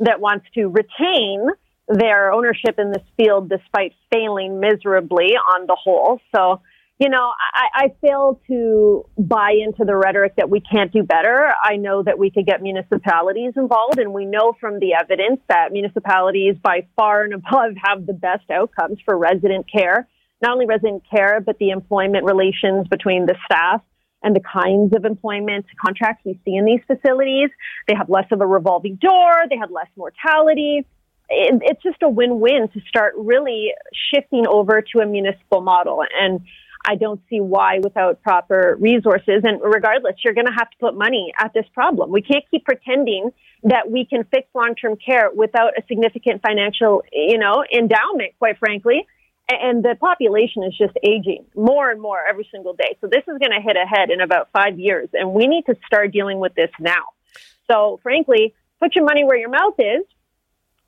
that 0.00 0.20
wants 0.20 0.46
to 0.54 0.66
retain 0.68 1.48
their 1.88 2.32
ownership 2.32 2.78
in 2.78 2.92
this 2.92 3.02
field 3.16 3.48
despite 3.48 3.94
failing 4.12 4.60
miserably 4.60 5.34
on 5.54 5.66
the 5.66 5.76
whole. 5.82 6.20
So, 6.34 6.60
you 6.98 7.08
know, 7.08 7.32
I, 7.54 7.84
I 7.84 7.94
fail 8.00 8.40
to 8.48 9.06
buy 9.16 9.52
into 9.52 9.84
the 9.84 9.96
rhetoric 9.96 10.36
that 10.36 10.50
we 10.50 10.60
can't 10.60 10.92
do 10.92 11.02
better. 11.02 11.48
I 11.62 11.76
know 11.76 12.02
that 12.02 12.18
we 12.18 12.30
could 12.30 12.44
get 12.44 12.60
municipalities 12.60 13.54
involved, 13.56 13.98
and 13.98 14.12
we 14.12 14.26
know 14.26 14.52
from 14.60 14.80
the 14.80 14.94
evidence 14.94 15.40
that 15.48 15.72
municipalities 15.72 16.56
by 16.62 16.86
far 16.96 17.22
and 17.22 17.34
above 17.34 17.72
have 17.82 18.06
the 18.06 18.12
best 18.12 18.50
outcomes 18.50 18.98
for 19.04 19.16
resident 19.16 19.66
care. 19.70 20.08
Not 20.40 20.52
only 20.52 20.66
resident 20.66 21.02
care, 21.10 21.40
but 21.40 21.58
the 21.58 21.70
employment 21.70 22.24
relations 22.24 22.86
between 22.88 23.26
the 23.26 23.34
staff 23.44 23.82
and 24.22 24.34
the 24.34 24.40
kinds 24.40 24.94
of 24.96 25.04
employment 25.04 25.66
contracts 25.84 26.24
we 26.24 26.38
see 26.44 26.54
in 26.54 26.64
these 26.64 26.80
facilities. 26.86 27.50
They 27.86 27.94
have 27.94 28.08
less 28.08 28.26
of 28.30 28.40
a 28.40 28.46
revolving 28.46 28.96
door. 28.96 29.32
They 29.48 29.56
have 29.56 29.70
less 29.70 29.88
mortality. 29.96 30.84
It, 31.28 31.62
it's 31.62 31.82
just 31.82 32.02
a 32.02 32.08
win-win 32.08 32.68
to 32.72 32.80
start 32.88 33.14
really 33.16 33.72
shifting 34.12 34.46
over 34.46 34.82
to 34.92 35.00
a 35.00 35.06
municipal 35.06 35.60
model. 35.60 36.02
And 36.20 36.40
I 36.86 36.94
don't 36.94 37.20
see 37.28 37.40
why 37.40 37.80
without 37.82 38.22
proper 38.22 38.76
resources. 38.80 39.42
And 39.44 39.60
regardless, 39.62 40.14
you're 40.24 40.34
going 40.34 40.46
to 40.46 40.52
have 40.52 40.70
to 40.70 40.76
put 40.80 40.96
money 40.96 41.32
at 41.38 41.52
this 41.52 41.66
problem. 41.74 42.10
We 42.10 42.22
can't 42.22 42.44
keep 42.50 42.64
pretending 42.64 43.30
that 43.64 43.90
we 43.90 44.04
can 44.04 44.24
fix 44.24 44.48
long-term 44.54 44.96
care 45.04 45.30
without 45.34 45.72
a 45.76 45.82
significant 45.88 46.42
financial, 46.42 47.02
you 47.12 47.38
know, 47.38 47.64
endowment, 47.72 48.32
quite 48.38 48.58
frankly 48.58 49.06
and 49.48 49.84
the 49.84 49.96
population 49.98 50.62
is 50.62 50.76
just 50.76 50.94
aging 51.02 51.46
more 51.54 51.90
and 51.90 52.00
more 52.00 52.18
every 52.28 52.48
single 52.52 52.74
day. 52.74 52.96
So 53.00 53.06
this 53.06 53.22
is 53.22 53.38
going 53.38 53.52
to 53.52 53.60
hit 53.60 53.76
ahead 53.76 54.10
in 54.10 54.20
about 54.20 54.50
five 54.52 54.78
years, 54.78 55.08
and 55.12 55.32
we 55.32 55.46
need 55.46 55.64
to 55.66 55.74
start 55.86 56.12
dealing 56.12 56.38
with 56.38 56.54
this 56.54 56.70
now. 56.78 57.04
So, 57.70 57.98
frankly, 58.02 58.54
put 58.80 58.94
your 58.94 59.04
money 59.04 59.24
where 59.24 59.36
your 59.36 59.50
mouth 59.50 59.74
is, 59.78 60.04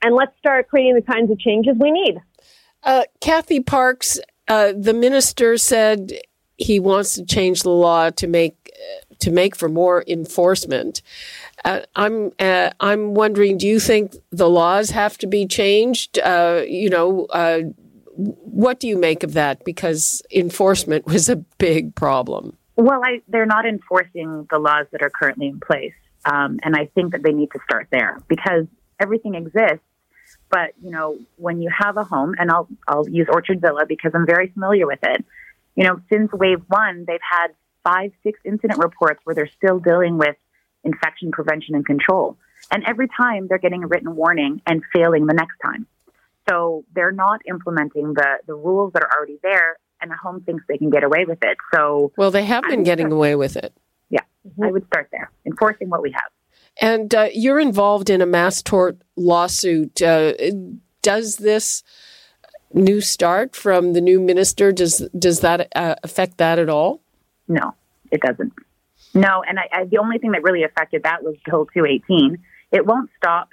and 0.02 0.14
let's 0.14 0.36
start 0.38 0.68
creating 0.68 0.94
the 0.94 1.02
kinds 1.02 1.30
of 1.30 1.38
changes 1.38 1.76
we 1.78 1.90
need. 1.90 2.20
Uh, 2.82 3.04
Cathy 3.20 3.60
Parkes, 3.60 4.18
uh, 4.48 4.72
the 4.76 4.94
minister 4.94 5.56
said 5.58 6.12
he 6.56 6.80
wants 6.80 7.14
to 7.14 7.24
change 7.24 7.62
the 7.62 7.70
law 7.70 8.10
to 8.10 8.26
make 8.26 8.56
to 9.18 9.30
make 9.30 9.54
for 9.54 9.68
more 9.68 10.02
enforcement. 10.06 11.02
Uh, 11.64 11.80
I'm 11.94 12.32
uh, 12.38 12.70
I'm 12.80 13.14
wondering, 13.14 13.58
do 13.58 13.66
you 13.66 13.78
think 13.78 14.16
the 14.30 14.48
laws 14.48 14.90
have 14.90 15.18
to 15.18 15.26
be 15.26 15.46
changed? 15.46 16.18
Uh, 16.18 16.62
you 16.66 16.88
know, 16.88 17.26
uh, 17.26 17.60
what 18.20 18.80
do 18.80 18.88
you 18.88 18.98
make 18.98 19.22
of 19.22 19.32
that? 19.34 19.64
Because 19.64 20.22
enforcement 20.30 21.06
was 21.06 21.28
a 21.28 21.36
big 21.36 21.94
problem. 21.94 22.56
Well, 22.76 23.02
I, 23.04 23.22
they're 23.28 23.46
not 23.46 23.66
enforcing 23.66 24.46
the 24.50 24.58
laws 24.58 24.86
that 24.92 25.02
are 25.02 25.10
currently 25.10 25.48
in 25.48 25.60
place. 25.60 25.94
Um, 26.24 26.58
and 26.62 26.76
I 26.76 26.86
think 26.94 27.12
that 27.12 27.22
they 27.22 27.32
need 27.32 27.50
to 27.52 27.58
start 27.64 27.88
there 27.90 28.18
because 28.28 28.66
everything 28.98 29.34
exists. 29.34 29.84
But, 30.50 30.72
you 30.82 30.90
know, 30.90 31.18
when 31.36 31.62
you 31.62 31.70
have 31.76 31.96
a 31.96 32.04
home, 32.04 32.34
and 32.38 32.50
I'll, 32.50 32.68
I'll 32.88 33.08
use 33.08 33.28
Orchard 33.30 33.60
Villa 33.60 33.86
because 33.86 34.12
I'm 34.14 34.26
very 34.26 34.48
familiar 34.48 34.86
with 34.86 34.98
it. 35.02 35.24
You 35.76 35.84
know, 35.84 36.00
since 36.10 36.32
wave 36.32 36.62
one, 36.68 37.04
they've 37.06 37.20
had 37.22 37.48
five, 37.84 38.12
six 38.22 38.40
incident 38.44 38.80
reports 38.82 39.20
where 39.24 39.34
they're 39.34 39.50
still 39.56 39.78
dealing 39.78 40.18
with 40.18 40.36
infection 40.84 41.30
prevention 41.30 41.74
and 41.74 41.86
control. 41.86 42.36
And 42.70 42.84
every 42.84 43.08
time 43.08 43.46
they're 43.48 43.58
getting 43.58 43.84
a 43.84 43.86
written 43.86 44.14
warning 44.16 44.60
and 44.66 44.82
failing 44.92 45.26
the 45.26 45.34
next 45.34 45.56
time. 45.64 45.86
So 46.50 46.84
they're 46.94 47.12
not 47.12 47.42
implementing 47.48 48.14
the, 48.14 48.38
the 48.46 48.54
rules 48.54 48.92
that 48.94 49.02
are 49.02 49.10
already 49.16 49.38
there, 49.42 49.76
and 50.00 50.10
the 50.10 50.16
home 50.16 50.40
thinks 50.40 50.64
they 50.68 50.78
can 50.78 50.90
get 50.90 51.04
away 51.04 51.24
with 51.26 51.38
it. 51.42 51.56
So, 51.72 52.12
well, 52.16 52.30
they 52.30 52.44
have 52.44 52.64
been 52.64 52.82
getting 52.82 53.12
away 53.12 53.36
with 53.36 53.56
it. 53.56 53.72
Yeah, 54.08 54.20
mm-hmm. 54.46 54.64
I 54.64 54.70
would 54.72 54.86
start 54.86 55.08
there, 55.12 55.30
enforcing 55.46 55.88
what 55.88 56.02
we 56.02 56.10
have. 56.10 56.30
And 56.80 57.14
uh, 57.14 57.28
you're 57.32 57.60
involved 57.60 58.10
in 58.10 58.20
a 58.20 58.26
mass 58.26 58.62
tort 58.62 58.98
lawsuit. 59.16 60.02
Uh, 60.02 60.32
does 61.02 61.36
this 61.36 61.82
new 62.72 63.00
start 63.00 63.54
from 63.54 63.92
the 63.92 64.00
new 64.00 64.20
minister 64.20 64.70
does 64.70 65.08
does 65.18 65.40
that 65.40 65.68
uh, 65.74 65.96
affect 66.02 66.38
that 66.38 66.58
at 66.58 66.68
all? 66.68 67.00
No, 67.48 67.74
it 68.10 68.20
doesn't. 68.20 68.52
No, 69.12 69.42
and 69.46 69.58
I, 69.58 69.68
I, 69.72 69.84
the 69.84 69.98
only 69.98 70.18
thing 70.18 70.32
that 70.32 70.42
really 70.42 70.62
affected 70.62 71.02
that 71.02 71.24
was 71.24 71.34
Bill 71.44 71.66
218. 71.74 72.38
It 72.70 72.86
won't 72.86 73.10
stop 73.16 73.50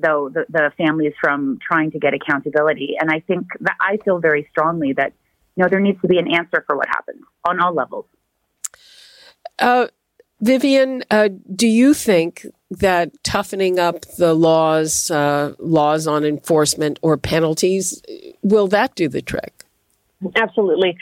though 0.00 0.30
the, 0.32 0.44
the 0.48 0.72
families 0.76 1.12
from 1.20 1.58
trying 1.66 1.90
to 1.92 1.98
get 1.98 2.14
accountability. 2.14 2.96
And 3.00 3.10
I 3.10 3.20
think 3.20 3.46
that 3.60 3.76
I 3.80 3.98
feel 3.98 4.18
very 4.18 4.46
strongly 4.50 4.92
that 4.94 5.12
you 5.56 5.62
know 5.62 5.68
there 5.68 5.80
needs 5.80 6.00
to 6.02 6.08
be 6.08 6.18
an 6.18 6.32
answer 6.32 6.64
for 6.66 6.76
what 6.76 6.88
happens 6.88 7.22
on 7.46 7.60
all 7.60 7.74
levels. 7.74 8.06
Uh, 9.58 9.88
Vivian, 10.40 11.04
uh, 11.10 11.28
do 11.54 11.68
you 11.68 11.92
think 11.92 12.46
that 12.70 13.12
toughening 13.22 13.78
up 13.78 14.00
the 14.16 14.32
laws, 14.32 15.10
uh, 15.10 15.54
laws 15.58 16.06
on 16.06 16.24
enforcement 16.24 16.98
or 17.02 17.18
penalties, 17.18 18.00
will 18.42 18.66
that 18.68 18.94
do 18.94 19.08
the 19.08 19.20
trick? 19.20 19.64
Absolutely. 20.36 20.96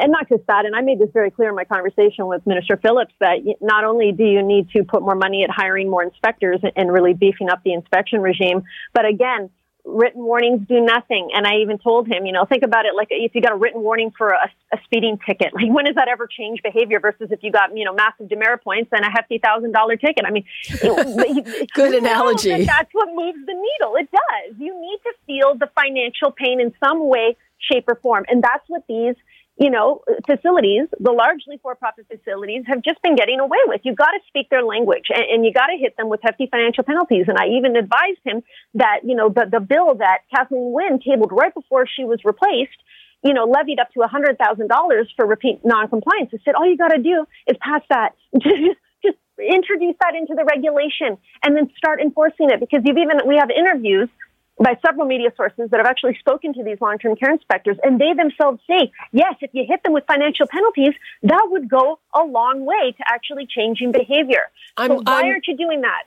And 0.00 0.12
not 0.12 0.28
just 0.28 0.46
that, 0.46 0.64
and 0.64 0.74
I 0.74 0.80
made 0.80 0.98
this 0.98 1.10
very 1.12 1.30
clear 1.30 1.50
in 1.50 1.54
my 1.54 1.64
conversation 1.64 2.26
with 2.26 2.46
Minister 2.46 2.76
Phillips 2.76 3.12
that 3.20 3.38
not 3.60 3.84
only 3.84 4.12
do 4.12 4.24
you 4.24 4.42
need 4.42 4.70
to 4.70 4.84
put 4.84 5.02
more 5.02 5.14
money 5.14 5.44
at 5.44 5.50
hiring 5.50 5.90
more 5.90 6.02
inspectors 6.02 6.60
and 6.76 6.92
really 6.92 7.14
beefing 7.14 7.50
up 7.50 7.62
the 7.64 7.72
inspection 7.72 8.20
regime, 8.20 8.62
but 8.92 9.04
again, 9.04 9.50
written 9.84 10.22
warnings 10.22 10.66
do 10.68 10.80
nothing. 10.80 11.30
And 11.34 11.46
I 11.46 11.56
even 11.56 11.78
told 11.78 12.06
him, 12.06 12.24
you 12.24 12.32
know, 12.32 12.44
think 12.44 12.62
about 12.62 12.86
it 12.86 12.94
like 12.94 13.08
if 13.10 13.34
you 13.34 13.42
got 13.42 13.52
a 13.52 13.56
written 13.56 13.82
warning 13.82 14.12
for 14.16 14.28
a, 14.28 14.50
a 14.72 14.78
speeding 14.84 15.18
ticket, 15.26 15.52
like 15.54 15.70
when 15.70 15.84
does 15.84 15.96
that 15.96 16.08
ever 16.08 16.26
change 16.26 16.62
behavior 16.62 17.00
versus 17.00 17.28
if 17.30 17.42
you 17.42 17.50
got, 17.50 17.76
you 17.76 17.84
know, 17.84 17.92
massive 17.92 18.28
demerit 18.28 18.62
points 18.62 18.90
and 18.92 19.04
a 19.04 19.10
hefty 19.10 19.38
thousand 19.38 19.72
dollar 19.72 19.96
ticket? 19.96 20.24
I 20.24 20.30
mean, 20.30 20.44
good 21.74 21.94
analogy. 21.94 22.50
That 22.50 22.66
that's 22.66 22.90
what 22.92 23.08
moves 23.14 23.44
the 23.46 23.54
needle. 23.54 23.96
It 23.96 24.08
does. 24.10 24.56
You 24.58 24.80
need 24.80 24.98
to 25.02 25.12
feel 25.26 25.54
the 25.58 25.68
financial 25.74 26.30
pain 26.30 26.60
in 26.60 26.72
some 26.82 27.08
way 27.08 27.36
shape, 27.70 27.84
or 27.88 27.96
form. 27.96 28.24
And 28.28 28.42
that's 28.42 28.64
what 28.68 28.82
these, 28.88 29.14
you 29.62 29.70
know, 29.70 30.02
facilities, 30.26 30.88
the 30.98 31.12
largely 31.12 31.56
for-profit 31.62 32.06
facilities, 32.10 32.64
have 32.66 32.82
just 32.82 33.00
been 33.00 33.14
getting 33.14 33.38
away 33.38 33.62
with. 33.66 33.80
You've 33.84 33.96
got 33.96 34.10
to 34.10 34.18
speak 34.26 34.50
their 34.50 34.64
language, 34.64 35.06
and, 35.08 35.22
and 35.22 35.46
you 35.46 35.52
got 35.52 35.68
to 35.68 35.78
hit 35.78 35.96
them 35.96 36.08
with 36.08 36.18
hefty 36.20 36.48
financial 36.50 36.82
penalties. 36.82 37.26
And 37.28 37.38
I 37.38 37.46
even 37.54 37.76
advised 37.76 38.18
him 38.24 38.42
that, 38.74 39.00
you 39.04 39.14
know, 39.14 39.28
the, 39.28 39.46
the 39.48 39.60
bill 39.60 39.94
that 40.02 40.26
Kathleen 40.34 40.72
Wynne 40.74 40.98
tabled 40.98 41.30
right 41.30 41.54
before 41.54 41.86
she 41.86 42.04
was 42.04 42.18
replaced 42.24 42.76
you 43.24 43.32
know, 43.32 43.44
levied 43.44 43.78
up 43.78 43.88
to 43.92 44.00
$100,000 44.00 44.34
for 45.14 45.26
repeat 45.26 45.60
noncompliance. 45.64 46.30
I 46.34 46.38
said, 46.44 46.56
all 46.56 46.68
you 46.68 46.76
got 46.76 46.88
to 46.88 47.00
do 47.00 47.24
is 47.46 47.56
pass 47.60 47.82
that. 47.88 48.16
just, 48.34 48.80
just 49.04 49.18
introduce 49.38 49.94
that 50.00 50.16
into 50.18 50.34
the 50.34 50.44
regulation 50.44 51.16
and 51.44 51.56
then 51.56 51.70
start 51.76 52.00
enforcing 52.00 52.50
it 52.50 52.58
because 52.58 52.82
you've 52.84 52.98
even, 52.98 53.22
we 53.26 53.36
have 53.36 53.48
interviews 53.50 54.08
by 54.58 54.76
several 54.84 55.06
media 55.06 55.30
sources 55.36 55.70
that 55.70 55.78
have 55.78 55.86
actually 55.86 56.16
spoken 56.20 56.52
to 56.54 56.62
these 56.62 56.78
long-term 56.80 57.16
care 57.16 57.32
inspectors, 57.32 57.76
and 57.82 58.00
they 58.00 58.12
themselves 58.12 58.60
say, 58.68 58.92
yes, 59.12 59.34
if 59.40 59.50
you 59.52 59.64
hit 59.66 59.82
them 59.82 59.92
with 59.92 60.04
financial 60.06 60.46
penalties, 60.46 60.94
that 61.22 61.46
would 61.50 61.68
go 61.68 61.98
a 62.14 62.22
long 62.22 62.64
way 62.64 62.92
to 62.92 63.04
actually 63.06 63.46
changing 63.46 63.92
behavior. 63.92 64.42
I'm, 64.76 64.90
so 64.90 64.94
why 65.02 65.20
I'm, 65.20 65.26
aren't 65.26 65.46
you 65.48 65.56
doing 65.56 65.80
that? 65.80 66.04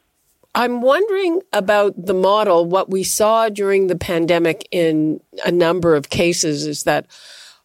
I'm 0.54 0.82
wondering 0.82 1.42
about 1.52 2.06
the 2.06 2.14
model. 2.14 2.66
What 2.66 2.90
we 2.90 3.04
saw 3.04 3.50
during 3.50 3.88
the 3.88 3.98
pandemic 3.98 4.68
in 4.72 5.20
a 5.46 5.52
number 5.52 5.96
of 5.96 6.10
cases 6.10 6.66
is 6.66 6.84
that 6.84 7.08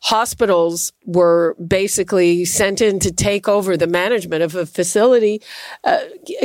hospitals 0.03 0.93
were 1.05 1.55
basically 1.65 2.45
sent 2.47 2.81
in 2.81 2.99
to 3.01 3.13
take 3.13 3.47
over 3.47 3.77
the 3.77 3.87
management 3.87 4.43
of 4.43 4.55
a 4.55 4.67
facility. 4.67 5.43
Uh, 5.85 6.01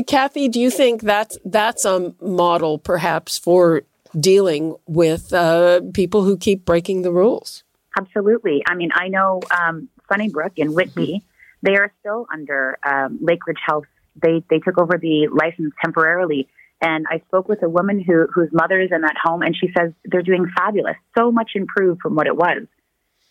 Cathy, 0.08 0.50
do 0.50 0.60
you 0.60 0.70
think 0.70 1.02
that's 1.02 1.38
that's 1.46 1.86
a 1.86 2.14
model 2.22 2.78
perhaps 2.78 3.38
for 3.38 3.84
dealing 4.20 4.76
with 4.88 5.34
uh, 5.34 5.82
people 5.93 6.24
who 6.24 6.38
keep 6.38 6.66
breaking 6.66 7.01
the 7.01 7.11
rules. 7.11 7.63
Absolutely. 7.97 8.63
I 8.68 8.76
mean, 8.76 8.89
I 8.93 9.07
know 9.07 9.41
um, 9.57 9.89
Sunnybrook 10.11 10.53
in 10.57 10.74
Whitby, 10.74 11.24
they 11.61 11.76
are 11.78 11.91
still 11.99 12.28
under 12.32 12.78
um, 12.84 13.20
Lakeridge 13.24 13.59
Health. 13.66 13.86
They, 14.22 14.43
they 14.49 14.59
took 14.59 14.78
over 14.78 14.97
the 14.97 15.28
license 15.32 15.74
temporarily. 15.84 16.47
And 16.82 17.05
I 17.09 17.20
spoke 17.28 17.47
with 17.47 17.63
a 17.63 17.70
woman 17.70 18.01
who, 18.01 18.28
whose 18.34 18.49
mother 18.51 18.80
is 18.82 18.91
in 18.91 19.01
that 19.01 19.16
home, 19.22 19.41
and 19.41 19.55
she 19.55 19.72
says 19.78 19.93
they're 20.03 20.22
doing 20.22 20.45
fabulous, 20.57 20.97
so 21.18 21.32
much 21.32 21.51
improved 21.55 22.01
from 22.01 22.16
what 22.16 22.28
it 22.28 22.36
was. 22.36 22.68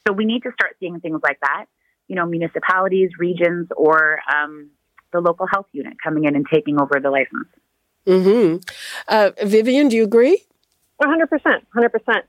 So 0.07 0.15
we 0.15 0.25
need 0.25 0.43
to 0.45 0.53
start 0.53 0.77
seeing 0.81 0.99
things 1.01 1.21
like 1.23 1.41
that. 1.41 1.67
You 2.09 2.17
know, 2.17 2.27
municipalities, 2.27 3.11
regions, 3.19 3.69
or 3.77 4.21
um, 4.35 4.71
the 5.13 5.21
local 5.21 5.47
health 5.47 5.67
unit 5.73 5.95
coming 6.03 6.25
in 6.25 6.37
and 6.37 6.47
taking 6.53 6.81
over 6.81 7.01
the 7.01 7.11
license. 7.11 7.49
Mm-hmm. 8.07 8.57
Uh, 9.09 9.31
Vivian, 9.45 9.89
do 9.89 9.97
you 9.97 10.05
agree? 10.05 10.45
100%, 11.03 11.29
100%. 11.29 12.23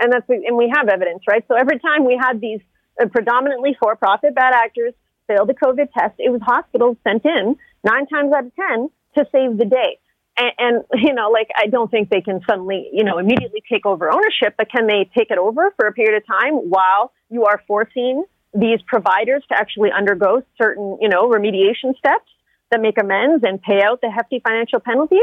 And 0.00 0.12
that's, 0.12 0.28
and 0.28 0.56
we 0.56 0.72
have 0.74 0.88
evidence, 0.88 1.22
right? 1.28 1.44
So 1.48 1.54
every 1.54 1.78
time 1.78 2.04
we 2.04 2.18
had 2.20 2.40
these 2.40 2.60
uh, 3.00 3.06
predominantly 3.06 3.76
for-profit 3.80 4.34
bad 4.34 4.54
actors 4.54 4.94
fail 5.26 5.46
the 5.46 5.54
COVID 5.54 5.92
test, 5.92 6.14
it 6.18 6.30
was 6.30 6.40
hospitals 6.42 6.96
sent 7.04 7.24
in 7.24 7.56
nine 7.84 8.06
times 8.06 8.32
out 8.32 8.46
of 8.46 8.52
10 8.56 8.90
to 9.16 9.26
save 9.30 9.58
the 9.58 9.66
day. 9.66 9.98
And, 10.36 10.52
and, 10.58 10.84
you 11.02 11.12
know, 11.12 11.30
like, 11.30 11.48
I 11.56 11.66
don't 11.66 11.90
think 11.90 12.08
they 12.08 12.22
can 12.22 12.40
suddenly, 12.48 12.88
you 12.92 13.04
know, 13.04 13.18
immediately 13.18 13.62
take 13.70 13.84
over 13.86 14.10
ownership, 14.10 14.54
but 14.56 14.70
can 14.70 14.86
they 14.86 15.08
take 15.16 15.30
it 15.30 15.38
over 15.38 15.72
for 15.76 15.86
a 15.86 15.92
period 15.92 16.16
of 16.16 16.26
time 16.26 16.54
while 16.54 17.12
you 17.28 17.44
are 17.44 17.62
forcing 17.66 18.24
these 18.52 18.80
providers 18.86 19.44
to 19.48 19.56
actually 19.56 19.90
undergo 19.92 20.42
certain, 20.60 20.98
you 21.00 21.08
know, 21.08 21.28
remediation 21.28 21.96
steps 21.98 22.30
that 22.70 22.80
make 22.80 23.00
amends 23.00 23.44
and 23.46 23.60
pay 23.62 23.82
out 23.82 24.00
the 24.00 24.10
hefty 24.10 24.40
financial 24.40 24.80
penalties? 24.80 25.20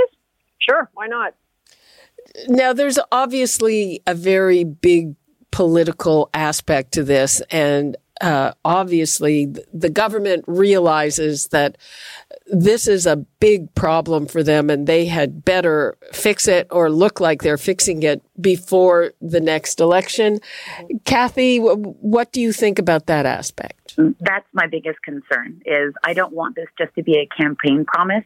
Sure, 0.60 0.89
why 0.93 1.08
not? 1.08 1.34
Now, 2.47 2.73
there's 2.73 2.99
obviously 3.11 4.01
a 4.05 4.13
very 4.13 4.63
big 4.63 5.15
political 5.51 6.29
aspect 6.33 6.93
to 6.93 7.03
this, 7.03 7.41
and 7.49 7.97
uh, 8.21 8.51
obviously 8.65 9.53
the 9.73 9.89
government 9.89 10.43
realizes 10.47 11.47
that 11.47 11.77
this 12.47 12.88
is 12.88 13.05
a 13.05 13.15
big 13.15 13.73
problem 13.75 14.25
for 14.25 14.43
them 14.43 14.69
and 14.69 14.88
they 14.88 15.05
had 15.05 15.43
better 15.43 15.97
fix 16.13 16.47
it 16.47 16.67
or 16.71 16.89
look 16.89 17.19
like 17.19 17.41
they're 17.41 17.57
fixing 17.57 18.03
it 18.03 18.21
before 18.41 19.11
the 19.21 19.41
next 19.41 19.79
election. 19.79 20.39
Cathy, 21.05 21.59
what 21.59 22.31
do 22.31 22.41
you 22.41 22.51
think 22.51 22.79
about 22.79 23.07
that 23.07 23.25
aspect? 23.25 23.95
That's 23.97 24.47
my 24.53 24.67
biggest 24.67 25.01
concern 25.03 25.61
is 25.65 25.93
I 26.03 26.13
don't 26.13 26.33
want 26.33 26.55
this 26.55 26.67
just 26.77 26.93
to 26.95 27.03
be 27.03 27.17
a 27.17 27.27
campaign 27.41 27.85
promise. 27.85 28.23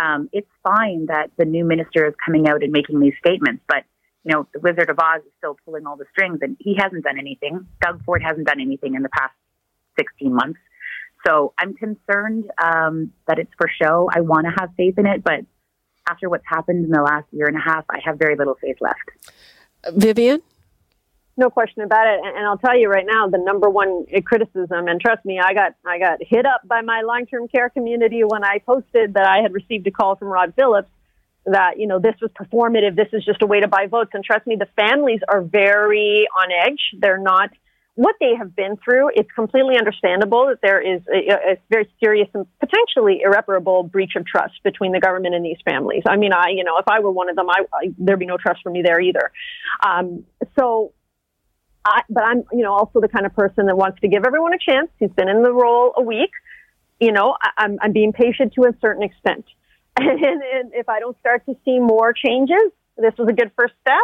Um, 0.00 0.30
it's 0.32 0.48
fine 0.62 1.06
that 1.06 1.30
the 1.36 1.44
new 1.44 1.64
minister 1.64 2.06
is 2.06 2.14
coming 2.24 2.48
out 2.48 2.62
and 2.62 2.72
making 2.72 3.00
these 3.00 3.12
statements, 3.24 3.62
but 3.68 3.84
you 4.24 4.34
know, 4.34 4.46
the 4.52 4.60
Wizard 4.60 4.90
of 4.90 4.98
Oz 4.98 5.22
is 5.26 5.32
still 5.38 5.56
pulling 5.64 5.86
all 5.86 5.96
the 5.96 6.04
strings 6.12 6.38
and 6.42 6.56
he 6.58 6.76
hasn't 6.78 7.04
done 7.04 7.18
anything. 7.18 7.66
Doug 7.80 8.04
Ford 8.04 8.22
hasn't 8.22 8.46
done 8.46 8.60
anything 8.60 8.94
in 8.94 9.02
the 9.02 9.08
past 9.08 9.32
16 9.98 10.34
months. 10.34 10.58
So 11.26 11.52
I'm 11.58 11.74
concerned 11.74 12.50
um, 12.62 13.12
that 13.26 13.38
it's 13.38 13.50
for 13.58 13.68
show. 13.80 14.08
I 14.14 14.20
want 14.20 14.46
to 14.46 14.52
have 14.58 14.70
faith 14.76 14.98
in 14.98 15.06
it, 15.06 15.22
but 15.22 15.40
after 16.08 16.28
what's 16.28 16.44
happened 16.46 16.84
in 16.84 16.90
the 16.90 17.02
last 17.02 17.26
year 17.30 17.46
and 17.46 17.56
a 17.56 17.60
half, 17.60 17.84
I 17.90 17.98
have 18.04 18.18
very 18.18 18.36
little 18.36 18.56
faith 18.60 18.76
left. 18.80 18.98
Vivian? 19.92 20.42
No 21.40 21.48
question 21.48 21.82
about 21.82 22.06
it. 22.06 22.20
And, 22.22 22.36
and 22.36 22.46
I'll 22.46 22.58
tell 22.58 22.76
you 22.78 22.88
right 22.88 23.06
now, 23.06 23.26
the 23.26 23.38
number 23.38 23.68
one 23.70 24.04
criticism, 24.30 24.88
and 24.88 25.00
trust 25.00 25.24
me, 25.24 25.40
I 25.42 25.54
got, 25.54 25.70
I 25.86 25.98
got 25.98 26.18
hit 26.20 26.44
up 26.44 26.60
by 26.68 26.82
my 26.82 27.00
long-term 27.00 27.48
care 27.48 27.70
community 27.70 28.22
when 28.32 28.44
I 28.44 28.58
posted 28.72 29.14
that 29.14 29.26
I 29.26 29.38
had 29.40 29.52
received 29.54 29.86
a 29.86 29.90
call 29.90 30.16
from 30.16 30.28
Rod 30.28 30.52
Phillips 30.54 30.90
that, 31.46 31.80
you 31.80 31.86
know, 31.86 31.98
this 31.98 32.16
was 32.20 32.30
performative. 32.42 32.94
This 32.94 33.08
is 33.14 33.24
just 33.24 33.40
a 33.40 33.46
way 33.46 33.60
to 33.60 33.68
buy 33.68 33.86
votes. 33.86 34.10
And 34.12 34.22
trust 34.22 34.46
me, 34.46 34.56
the 34.56 34.68
families 34.76 35.20
are 35.32 35.40
very 35.40 36.28
on 36.40 36.48
edge. 36.66 36.82
They're 37.00 37.24
not 37.32 37.48
what 37.94 38.16
they 38.20 38.34
have 38.36 38.54
been 38.54 38.76
through. 38.84 39.10
It's 39.14 39.32
completely 39.32 39.76
understandable 39.78 40.42
that 40.48 40.60
there 40.62 40.80
is 40.80 41.00
a, 41.08 41.52
a 41.52 41.56
very 41.70 41.88
serious 42.04 42.28
and 42.34 42.46
potentially 42.60 43.22
irreparable 43.24 43.82
breach 43.84 44.12
of 44.16 44.26
trust 44.26 44.62
between 44.62 44.92
the 44.92 45.00
government 45.00 45.34
and 45.34 45.44
these 45.44 45.58
families. 45.64 46.02
I 46.06 46.16
mean, 46.16 46.32
I, 46.34 46.50
you 46.54 46.64
know, 46.64 46.76
if 46.78 46.88
I 46.88 47.00
were 47.00 47.10
one 47.10 47.30
of 47.30 47.36
them, 47.36 47.48
I, 47.48 47.64
I 47.72 47.82
there'd 47.98 48.18
be 48.18 48.26
no 48.26 48.36
trust 48.36 48.60
for 48.62 48.70
me 48.70 48.82
there 48.82 49.00
either. 49.00 49.32
Um, 49.84 50.24
so 50.58 50.92
I, 51.84 52.02
but 52.08 52.24
I'm, 52.24 52.44
you 52.52 52.62
know, 52.62 52.72
also 52.72 53.00
the 53.00 53.08
kind 53.08 53.26
of 53.26 53.34
person 53.34 53.66
that 53.66 53.76
wants 53.76 54.00
to 54.00 54.08
give 54.08 54.24
everyone 54.26 54.52
a 54.52 54.58
chance 54.58 54.90
who's 54.98 55.10
been 55.10 55.28
in 55.28 55.42
the 55.42 55.52
role 55.52 55.94
a 55.96 56.02
week. 56.02 56.30
You 57.00 57.12
know, 57.12 57.36
I, 57.40 57.64
I'm, 57.64 57.78
I'm 57.80 57.92
being 57.92 58.12
patient 58.12 58.54
to 58.54 58.64
a 58.64 58.74
certain 58.80 59.02
extent. 59.02 59.44
and, 59.96 60.22
and 60.22 60.72
if 60.74 60.88
I 60.88 61.00
don't 61.00 61.18
start 61.20 61.44
to 61.46 61.56
see 61.64 61.78
more 61.78 62.12
changes, 62.12 62.72
this 62.96 63.14
was 63.18 63.28
a 63.28 63.32
good 63.32 63.50
first 63.56 63.74
step. 63.80 64.02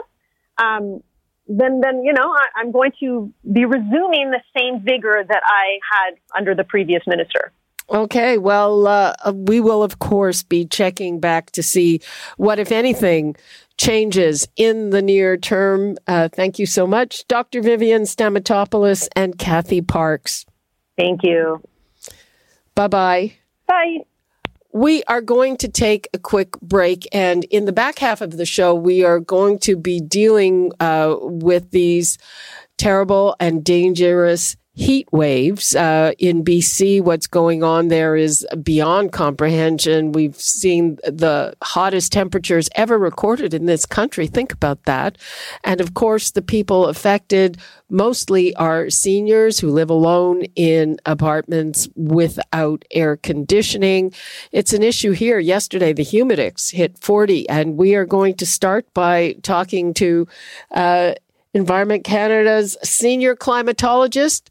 Um, 0.59 1.03
then, 1.49 1.81
then 1.81 2.03
you 2.03 2.12
know, 2.12 2.33
I, 2.33 2.47
I'm 2.57 2.72
going 2.72 2.93
to 3.01 3.33
be 3.51 3.64
resuming 3.64 4.31
the 4.31 4.41
same 4.57 4.83
vigor 4.83 5.22
that 5.29 5.43
I 5.47 5.79
had 5.93 6.16
under 6.37 6.55
the 6.55 6.64
previous 6.64 7.03
minister. 7.07 7.53
Okay, 7.89 8.37
well, 8.37 8.89
uh, 8.89 9.14
we 9.33 9.61
will, 9.61 9.85
of 9.85 10.01
course, 10.01 10.43
be 10.43 10.66
checking 10.66 11.20
back 11.20 11.53
to 11.53 11.62
see 11.62 12.01
what, 12.37 12.59
if 12.59 12.72
anything, 12.72 13.37
changes 13.79 14.49
in 14.57 14.91
the 14.91 15.03
near 15.03 15.37
term. 15.37 15.97
Uh, 16.07 16.29
thank 16.29 16.59
you 16.59 16.66
so 16.66 16.87
much, 16.87 17.27
Dr. 17.29 17.62
Vivian 17.62 18.03
Stamatopoulos 18.03 19.09
and 19.14 19.39
Cathy 19.39 19.81
Parkes. 19.81 20.47
Thank 20.97 21.22
you. 21.22 21.62
Bye-bye. 22.74 23.35
Bye. 23.66 23.99
We 24.72 25.03
are 25.05 25.22
going 25.22 25.57
to 25.59 25.68
take 25.68 26.09
a 26.12 26.18
quick 26.18 26.53
break. 26.61 27.09
And 27.12 27.45
in 27.45 27.64
the 27.64 27.72
back 27.72 27.99
half 27.99 28.20
of 28.20 28.37
the 28.37 28.45
show, 28.45 28.74
we 28.74 29.05
are 29.05 29.20
going 29.20 29.59
to 29.61 29.77
be 29.77 30.01
dealing 30.01 30.72
uh, 30.81 31.16
with 31.18 31.70
these 31.70 32.18
terrible 32.77 33.37
and 33.41 33.64
dangerous 33.64 34.57
heat 34.77 35.09
waves 35.11 35.74
uh, 35.74 36.12
in 36.18 36.45
BC. 36.45 37.01
What's 37.03 37.27
going 37.27 37.64
on 37.64 37.89
there 37.89 38.14
is 38.14 38.47
beyond 38.62 39.11
comprehension. 39.11 40.12
We've 40.12 40.37
seen 40.37 40.97
the 40.97 41.55
hottest 41.62 42.12
temperatures 42.12 42.68
ever 42.77 42.99
recorded 42.99 43.55
in 43.55 43.64
this 43.64 43.87
country. 43.87 44.27
Think 44.27 44.53
about 44.53 44.83
that. 44.85 45.16
And 45.64 45.81
of 45.81 45.95
course, 45.95 46.31
the 46.31 46.43
people 46.43 46.89
affected 46.89 47.57
mostly 47.89 48.55
are 48.57 48.91
seniors 48.91 49.61
who 49.61 49.70
live 49.70 49.89
alone 49.89 50.43
in 50.57 50.99
apartments 51.07 51.89
without 51.97 52.85
air 52.91 53.16
conditioning. 53.16 54.12
It's 54.53 54.74
an 54.74 54.83
issue 54.83 55.12
here. 55.12 55.39
Yesterday, 55.39 55.95
the 55.95 56.05
Humidex 56.05 56.72
hit 56.72 56.99
40, 56.99 57.49
and 57.49 57.79
we 57.79 57.95
are 57.95 58.05
going 58.05 58.35
to 58.35 58.47
start 58.47 58.93
by 58.93 59.37
talking 59.43 59.95
to 59.95 60.29
uh, 60.72 61.14
Environment 61.55 62.05
Canada's 62.05 62.77
senior 62.83 63.35
climatologist 63.35 64.51